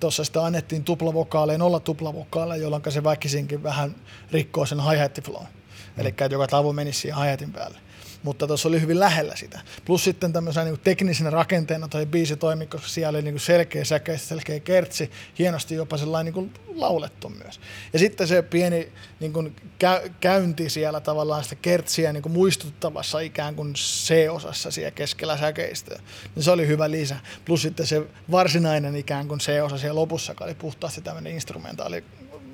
[0.00, 3.94] Tuossa sitä annettiin tuplavokaaleja, nolla tuplavokaaleja, jolloin se väkisinkin vähän
[4.32, 5.42] rikkoo sen hi flow.
[5.42, 6.00] Mm.
[6.00, 7.78] Eli joka tavu menisi siihen hi päälle
[8.22, 9.60] mutta tuossa oli hyvin lähellä sitä.
[9.84, 14.16] Plus sitten tämmöisenä niin teknisenä rakenteena toi biisi toimi, koska siellä oli niin selkeä säkeä,
[14.16, 17.60] selkeä kertsi, hienosti jopa sellainen niin laulettu myös.
[17.92, 23.20] Ja sitten se pieni niin kuin kä- käynti siellä tavallaan sitä kertsiä niin kuin muistuttavassa
[23.20, 25.98] ikään kuin C-osassa siellä keskellä säkeistä,
[26.34, 27.16] niin se oli hyvä lisä.
[27.44, 32.04] Plus sitten se varsinainen ikään kuin C-osa siellä lopussa, joka oli puhtaasti tämmöinen instrumentaali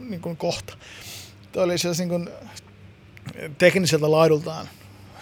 [0.01, 0.75] niin kuin kohta.
[1.53, 2.29] Tuo oli siis niin kuin
[3.59, 4.69] tekniseltä laidultaan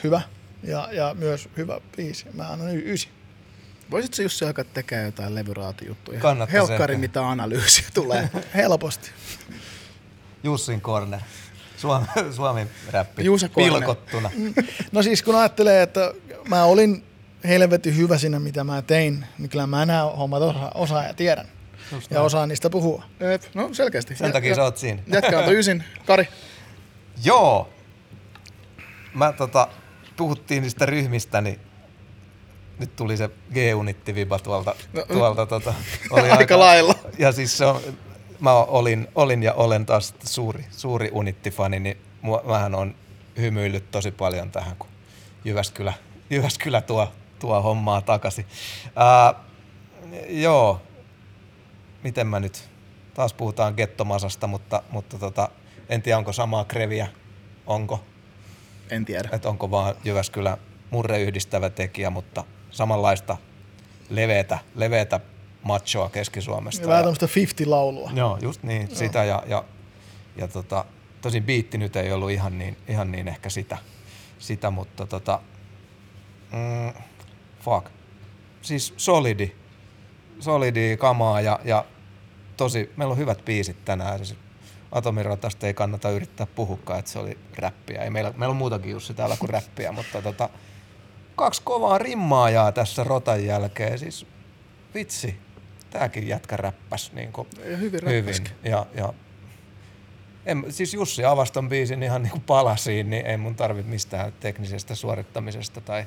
[0.04, 0.20] hyvä
[0.62, 2.26] ja, ja myös hyvä biisi.
[2.32, 3.08] Mä annan y- ysi.
[3.90, 6.20] Voisitko Jussi alkaa tekemään jotain levyraatijuttuja?
[6.20, 8.30] Kannattaa Helkkari, mitä analyysiä tulee.
[8.54, 9.10] Helposti.
[10.42, 11.20] Jussin corner.
[11.76, 14.30] Suomi, Suomi räppi Juusa pilkottuna.
[14.92, 16.12] No siis kun ajattelee, että
[16.48, 17.04] mä olin
[17.44, 21.48] helvetin hyvä siinä, mitä mä tein, niin kyllä mä nämä hommat osa, osaan ja tiedän.
[21.92, 23.04] Just ja osaan niistä puhua.
[23.20, 24.16] Et, no selkeästi.
[24.16, 25.02] Sen takia ja, sä oot siinä.
[25.06, 25.84] Jatkaa ysin.
[26.06, 26.28] Kari.
[27.24, 27.68] Joo.
[29.14, 29.68] Mä tota,
[30.16, 31.60] puhuttiin niistä ryhmistä, niin
[32.78, 34.74] nyt tuli se G-unitti-viba tuolta.
[34.92, 35.74] No, tuolta tota,
[36.10, 36.94] oli aika, aika lailla.
[37.18, 37.80] Ja siis se on,
[38.40, 41.96] mä olin, olin ja olen taas suuri, suuri unittifani, niin
[42.46, 42.94] mähän on
[43.38, 44.88] hymyillyt tosi paljon tähän, kun
[45.44, 45.92] Jyväskylä,
[46.30, 48.46] Jyväskylä tuo, tuo hommaa takaisin.
[48.96, 49.34] Ää,
[50.28, 50.82] joo,
[52.02, 52.68] miten mä nyt,
[53.14, 55.48] taas puhutaan gettomasasta, mutta, mutta tota,
[55.88, 57.08] en tiedä onko samaa kreviä,
[57.66, 58.04] onko?
[58.94, 59.28] En tiedä.
[59.32, 60.58] Että onko vaan Jyväskylä
[60.90, 63.36] murre yhdistävä tekijä, mutta samanlaista
[64.10, 65.20] leveätä, leveätä
[65.62, 66.88] machoa Keski-Suomesta.
[66.88, 68.10] Vähän tämmöistä 50-laulua.
[68.14, 68.96] Joo, just niin, Joo.
[68.96, 69.64] sitä ja, ja,
[70.36, 70.84] ja tota,
[71.20, 73.78] tosin biitti nyt ei ollut ihan niin, ihan niin ehkä sitä,
[74.38, 75.40] sitä mutta tota,
[76.52, 77.02] mm,
[77.60, 77.86] fuck.
[78.62, 79.52] Siis solidi,
[80.40, 81.84] solidi kamaa ja, ja
[82.56, 84.18] tosi, meillä on hyvät biisit tänään.
[84.18, 84.38] Siis
[84.94, 88.02] Atomiratasta ei kannata yrittää puhukkaa, että se oli räppiä.
[88.02, 90.48] Ei meillä, meillä on muutakin Jussi täällä kuin räppiä, mutta tota,
[91.36, 93.98] kaksi kovaa rimmaajaa tässä rotan jälkeen.
[93.98, 94.26] Siis
[94.94, 95.36] vitsi,
[95.90, 98.00] tääkin jätkä räppäs niin kuin ja hyvin.
[98.06, 98.34] hyvin.
[98.64, 99.12] Ja, ja
[100.46, 104.94] en, siis Jussi avaston biisin ihan niin kuin palasiin, niin ei mun tarvitse mistään teknisestä
[104.94, 106.04] suorittamisesta tai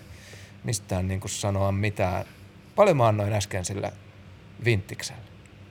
[0.64, 2.26] mistään niin kuin sanoa mitään.
[2.76, 3.94] Paljon mä annoin äsken sille
[4.66, 5.22] Vinttikselle?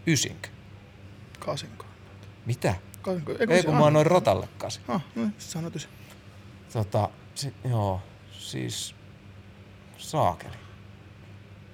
[0.06, 0.48] Ysinkö?
[1.38, 1.86] Kasinko.
[2.46, 2.74] Mitä?
[3.12, 4.80] Eikö Ei, kun mä annoin rotalle kasi.
[4.88, 5.88] Ah, no, sanotus.
[6.72, 8.00] Tota, si, joo,
[8.32, 8.94] siis
[9.98, 10.56] saakeli.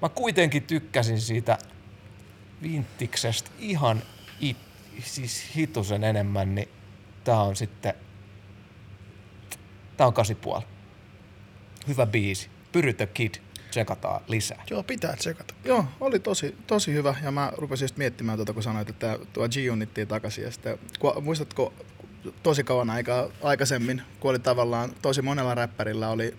[0.03, 1.59] Mä kuitenkin tykkäsin siitä
[2.63, 4.03] Vinttiksestä ihan
[4.41, 4.57] it,
[5.05, 6.69] siis hitusen enemmän, niin
[7.25, 7.95] tää on sitten,
[9.97, 10.15] tää on
[10.61, 10.63] 8,5.
[11.89, 12.51] Hyvä biisi.
[12.73, 13.35] Pyry the Kid.
[13.73, 14.65] Tsekataan lisää.
[14.71, 15.55] Joo, pitää tsekata.
[15.65, 17.15] Joo, oli tosi, tosi hyvä.
[17.23, 20.45] Ja mä rupesin just miettimään tuota, kun sanoit, että tuo G-Unittiin takaisin.
[20.45, 21.73] Ja sitten, kun, muistatko
[22.43, 26.35] tosi kauan aikaa aikaisemmin, kun oli tavallaan tosi monella räppärillä oli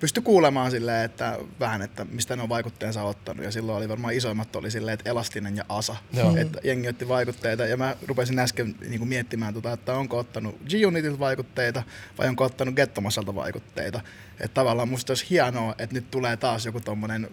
[0.00, 3.44] pysty kuulemaan silleen, että vähän, että mistä ne on vaikutteensa ottanut.
[3.44, 5.96] Ja silloin oli varmaan isoimmat oli silleen, että Elastinen ja Asa.
[6.12, 6.36] Joo.
[6.36, 7.66] Että jengi otti vaikutteita.
[7.66, 11.82] Ja mä rupesin äsken niin kuin miettimään, tota, että onko ottanut G-Unitilta vaikutteita
[12.18, 14.00] vai onko ottanut Gettomasalta vaikutteita.
[14.40, 17.30] Että tavallaan musta olisi hienoa, että nyt tulee taas joku tommonen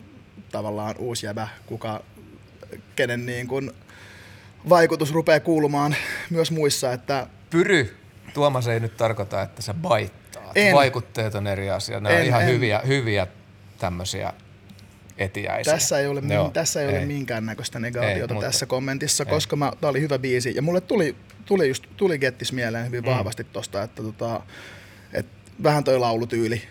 [0.52, 2.04] tavallaan uusi jäbä, kuka,
[2.96, 3.72] kenen niin kuin
[4.70, 5.96] vaikutus rupeaa kuulumaan
[6.30, 7.98] myös muissa, että Pyry,
[8.34, 10.25] Tuomas ei nyt tarkoita, että sä baittaat.
[10.56, 10.76] En.
[10.76, 12.00] Vaikutteet on eri asia.
[12.00, 12.48] Ne on En, ihan en.
[12.48, 13.28] hyviä, hyviä
[13.80, 14.34] tämmöisiä
[15.18, 15.74] etiäisiä.
[15.74, 17.06] Tässä ei ole, Joo, min, tässä ei, ole ei.
[17.06, 19.30] minkäännäköistä negaatiota Ei, mutta- tässä kommentissa, ei.
[19.30, 20.56] koska mä, tää oli hyvä biisi.
[20.56, 21.16] Ja mulle tuli,
[21.46, 23.10] tuli, just, tuli Gettis mieleen hyvin Mm.
[23.10, 24.42] vahvasti tosta, että tota,
[25.14, 25.26] et
[25.64, 26.62] vähän toi laulutyyli,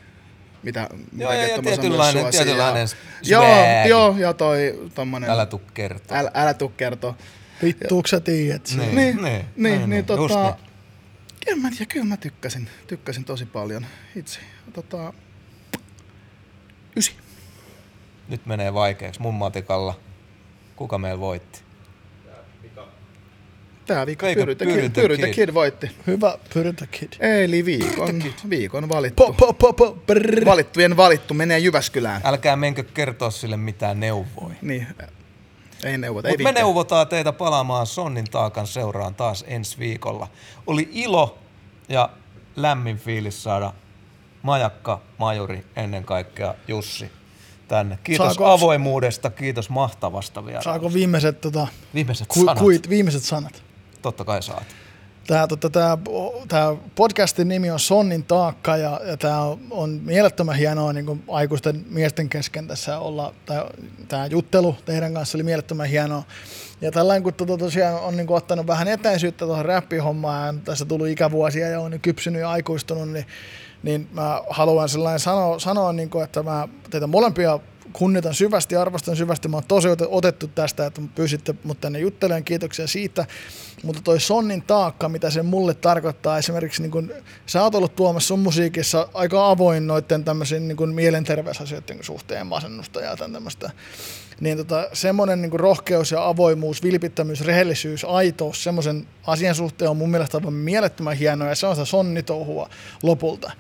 [0.62, 2.88] mitä, mitä Joo, ja, ja on tietynlainen, tietynlainen
[3.22, 3.86] Joo, swag.
[3.88, 6.18] joo, ja toi tommonen, Älä tuu kertoa.
[6.18, 7.14] älä, älä tuu kertoa.
[7.62, 8.78] Vittuuks sä tiedät sen?
[8.78, 10.73] Niin, Niin, niin, niin, niin, niin, niin, just tota, niin.
[11.44, 14.40] Kyllä mä, ja kyllä mä tykkäsin, tykkäsin tosi paljon itse.
[14.72, 15.12] Tota,
[16.96, 17.12] ysi.
[18.28, 20.00] Nyt menee vaikeaksi mun matikalla.
[20.76, 21.64] Kuka meillä voitti?
[23.86, 25.34] Tää viikko Eikö Pyry the Pyry Kid, Kid?
[25.34, 25.90] Kid voitti.
[26.06, 27.12] Hyvä, pyritä kid.
[27.20, 29.22] Eli viikon, viikon valittu.
[29.26, 30.44] Po, po, po, po, brrr.
[30.44, 32.20] Valittujen valittu menee Jyväskylään.
[32.24, 34.54] Älkää menkö kertoa sille mitään neuvoja.
[34.62, 34.86] Niin,
[35.84, 40.28] ei neuvota, ei Mutta me neuvotaan teitä palaamaan Sonnin taakan seuraan taas ensi viikolla.
[40.66, 41.38] Oli ilo
[41.88, 42.10] ja
[42.56, 43.72] lämmin fiilis saada
[44.42, 47.12] Majakka, Majuri, ennen kaikkea Jussi
[47.68, 47.98] tänne.
[48.04, 50.62] Kiitos Saako- avoimuudesta, kiitos mahtavasta vielä.
[50.62, 52.58] Saako viimeiset, tota, Viimeiset ku, sanat.
[52.58, 53.62] kuit, viimeiset sanat?
[54.02, 54.64] Totta kai saat.
[55.26, 55.98] Tämä, tota, tää,
[56.48, 59.40] tää podcastin nimi on Sonnin taakka ja, ja tämä
[59.70, 63.34] on mielettömän hienoa niin kuin aikuisten miesten kesken tässä olla.
[64.08, 66.22] Tämä juttelu teidän kanssa oli mielettömän hienoa.
[66.80, 70.84] Ja tällainen, kun tota, tosiaan on niin kuin, ottanut vähän etäisyyttä tuohon räppihommaan ja tässä
[70.84, 73.26] tullut ikävuosia ja on nyt kypsynyt ja aikuistunut, niin,
[73.82, 77.58] niin mä haluan sellainen sanoa, sanoa niin kuin, että mä teitä molempia
[77.92, 79.48] kunnitan syvästi, arvostan syvästi.
[79.48, 82.44] Mä oon tosi ote- otettu tästä, että pyysitte mut tänne juttelemaan.
[82.44, 83.26] Kiitoksia siitä.
[83.82, 87.12] Mutta toi Sonnin taakka, mitä se mulle tarkoittaa, esimerkiksi niin kun,
[87.46, 93.16] sä oot ollut tuomassa sun musiikissa aika avoin noiden tämmöisen niin mielenterveysasioiden suhteen, masennusta ja
[93.16, 93.70] tämmöistä.
[94.40, 100.10] Niin tota, semmoinen niin rohkeus ja avoimuus, vilpittömyys, rehellisyys, aitous, semmoisen asian suhteen on mun
[100.10, 102.70] mielestä aivan mielettömän hienoa ja se on sitä sonnitouhua
[103.02, 103.52] lopulta.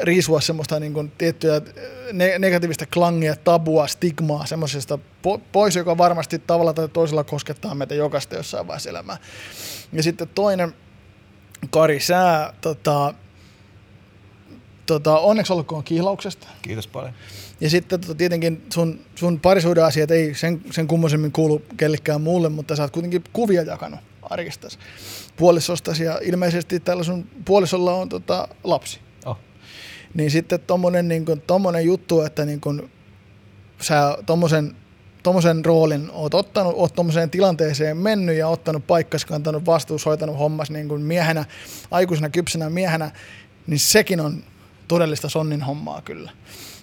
[0.00, 1.60] Riisua semmoista niin kuin tiettyä
[2.12, 7.94] ne- negatiivista klangia, tabua, stigmaa, semmoisesta po- pois, joka varmasti tavalla tai toisella koskettaa meitä
[7.94, 9.16] jokaista jossain vaiheessa elämää.
[9.92, 10.74] Ja sitten toinen,
[11.70, 13.14] Kari, sä tota,
[14.86, 16.48] tota, onneksi olkoon kihlauksesta.
[16.62, 17.14] Kiitos paljon.
[17.60, 22.48] Ja sitten tota, tietenkin sun, sun parisuuden asiat ei sen, sen kummosemmin kuulu kellekään muulle,
[22.48, 24.78] mutta sä oot kuitenkin kuvia jakanut arkistasi
[25.36, 29.00] puolisostasi ja ilmeisesti tällä sun puolisolla on tota, lapsi.
[30.14, 32.90] Niin sitten tommonen, niin kun, tommonen juttu, että niin kun,
[33.80, 34.76] sä tommosen,
[35.22, 40.70] tommosen roolin oot ottanut, oot tommoseen tilanteeseen mennyt ja ottanut paikkas, kantanut vastuus, hoitanut hommas
[40.70, 41.44] niin kun miehenä,
[41.90, 43.10] aikuisena kypsänä miehenä,
[43.66, 44.44] niin sekin on
[44.88, 46.30] todellista sonnin hommaa kyllä.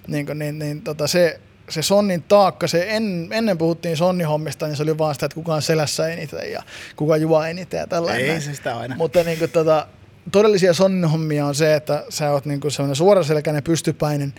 [0.08, 1.40] Niin, kun, niin, niin tota se,
[1.70, 5.56] se sonnin taakka, se en, ennen puhuttiin sonnihommista, niin se oli vaan sitä, että kuka
[5.56, 6.64] on selässä eniten ja
[6.96, 8.30] kuka juo eniten ja tällainen.
[8.30, 8.96] Ei se sitä aina.
[8.96, 9.88] Mutta niin kuin, tota,
[10.32, 14.34] todellisia sonnin hommia on se, että sä oot niin kuin sellainen suoraselkäinen, pystypäinen,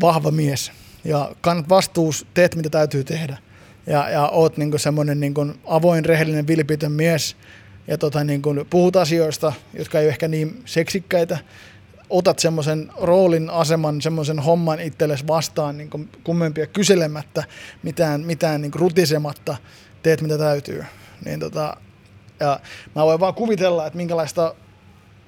[0.00, 0.72] vahva mies.
[1.04, 3.38] Ja kannat vastuus, teet mitä täytyy tehdä.
[3.86, 7.36] Ja, ja oot niin kuin semmoinen niin kuin avoin, rehellinen, vilpitön mies.
[7.88, 11.38] Ja tota, niin kuin puhut asioista, jotka ei ole ehkä niin seksikkäitä.
[12.10, 17.44] Otat semmoisen roolin, aseman, semmoisen homman itsellesi vastaan niin kuin kummempia kyselemättä,
[17.82, 19.56] mitään, mitään niin kuin rutisematta.
[20.02, 20.84] Teet mitä täytyy.
[21.24, 21.76] Niin tota,
[22.40, 22.60] ja
[22.96, 24.54] mä voin vaan kuvitella, että minkälaista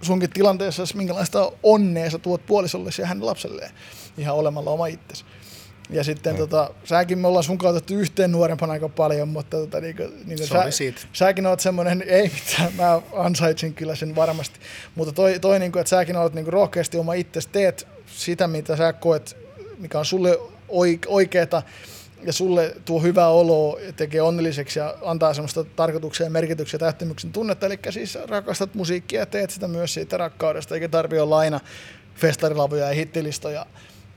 [0.03, 3.71] sunkin tilanteessa, minkälaista onnea sä tuot puolisollesi ja hänen lapselleen
[4.19, 5.25] ihan olemalla oma itsesi.
[5.91, 6.39] Ja sitten Mm.
[6.39, 10.47] tota, säkin me ollaan sun kautta otettu yhteen nuorempana aika paljon, mutta tota, niinku, niinku
[10.47, 11.01] Sori sä, siitä.
[11.13, 14.61] säkin oot semmoinen, ei mitään, mä ansaitsin kyllä sen varmasti.
[14.95, 18.93] Mutta toi, toi niinku, että säkin olet niinku rohkeasti oma itsesi, teet sitä, mitä sä
[18.93, 19.37] koet,
[19.79, 20.39] mikä on sulle
[20.69, 21.63] oik- oikeeta,
[22.25, 26.79] ja sulle tuo hyvää oloa ja tekee onnelliseksi ja antaa semmoista tarkoituksia ja merkityksiä ja
[26.79, 27.67] tähtymyksen tunnetta.
[27.67, 31.61] Eli siis rakastat musiikkia ja teet sitä myös siitä rakkaudesta, eikä tarvi olla aina
[32.15, 33.67] festarilavuja ja hittilistoja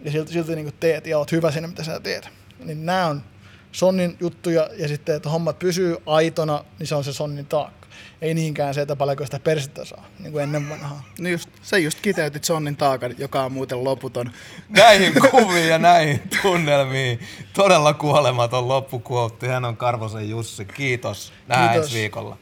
[0.03, 2.29] ja silti, silti niin teet ja oot hyvä siinä, mitä sä teet.
[2.65, 3.23] Niin nämä on
[3.71, 7.84] sonnin juttuja ja sitten, että hommat pysyy aitona, niin se on se sonnin taakka.
[8.21, 11.03] Ei niinkään se, että paljonko sitä persettä saa, niin kuin ennen vanhaa.
[11.19, 14.31] No just, sä just kiteytit Sonnin taakan, joka on muuten loputon.
[14.69, 17.19] Näihin kuviin ja näihin tunnelmiin.
[17.53, 19.47] Todella kuolematon loppukuotti.
[19.47, 20.65] Hän on Karvosen Jussi.
[20.65, 21.33] Kiitos.
[21.47, 21.87] Nähdään Kiitos.
[21.87, 22.37] ensi viikolla.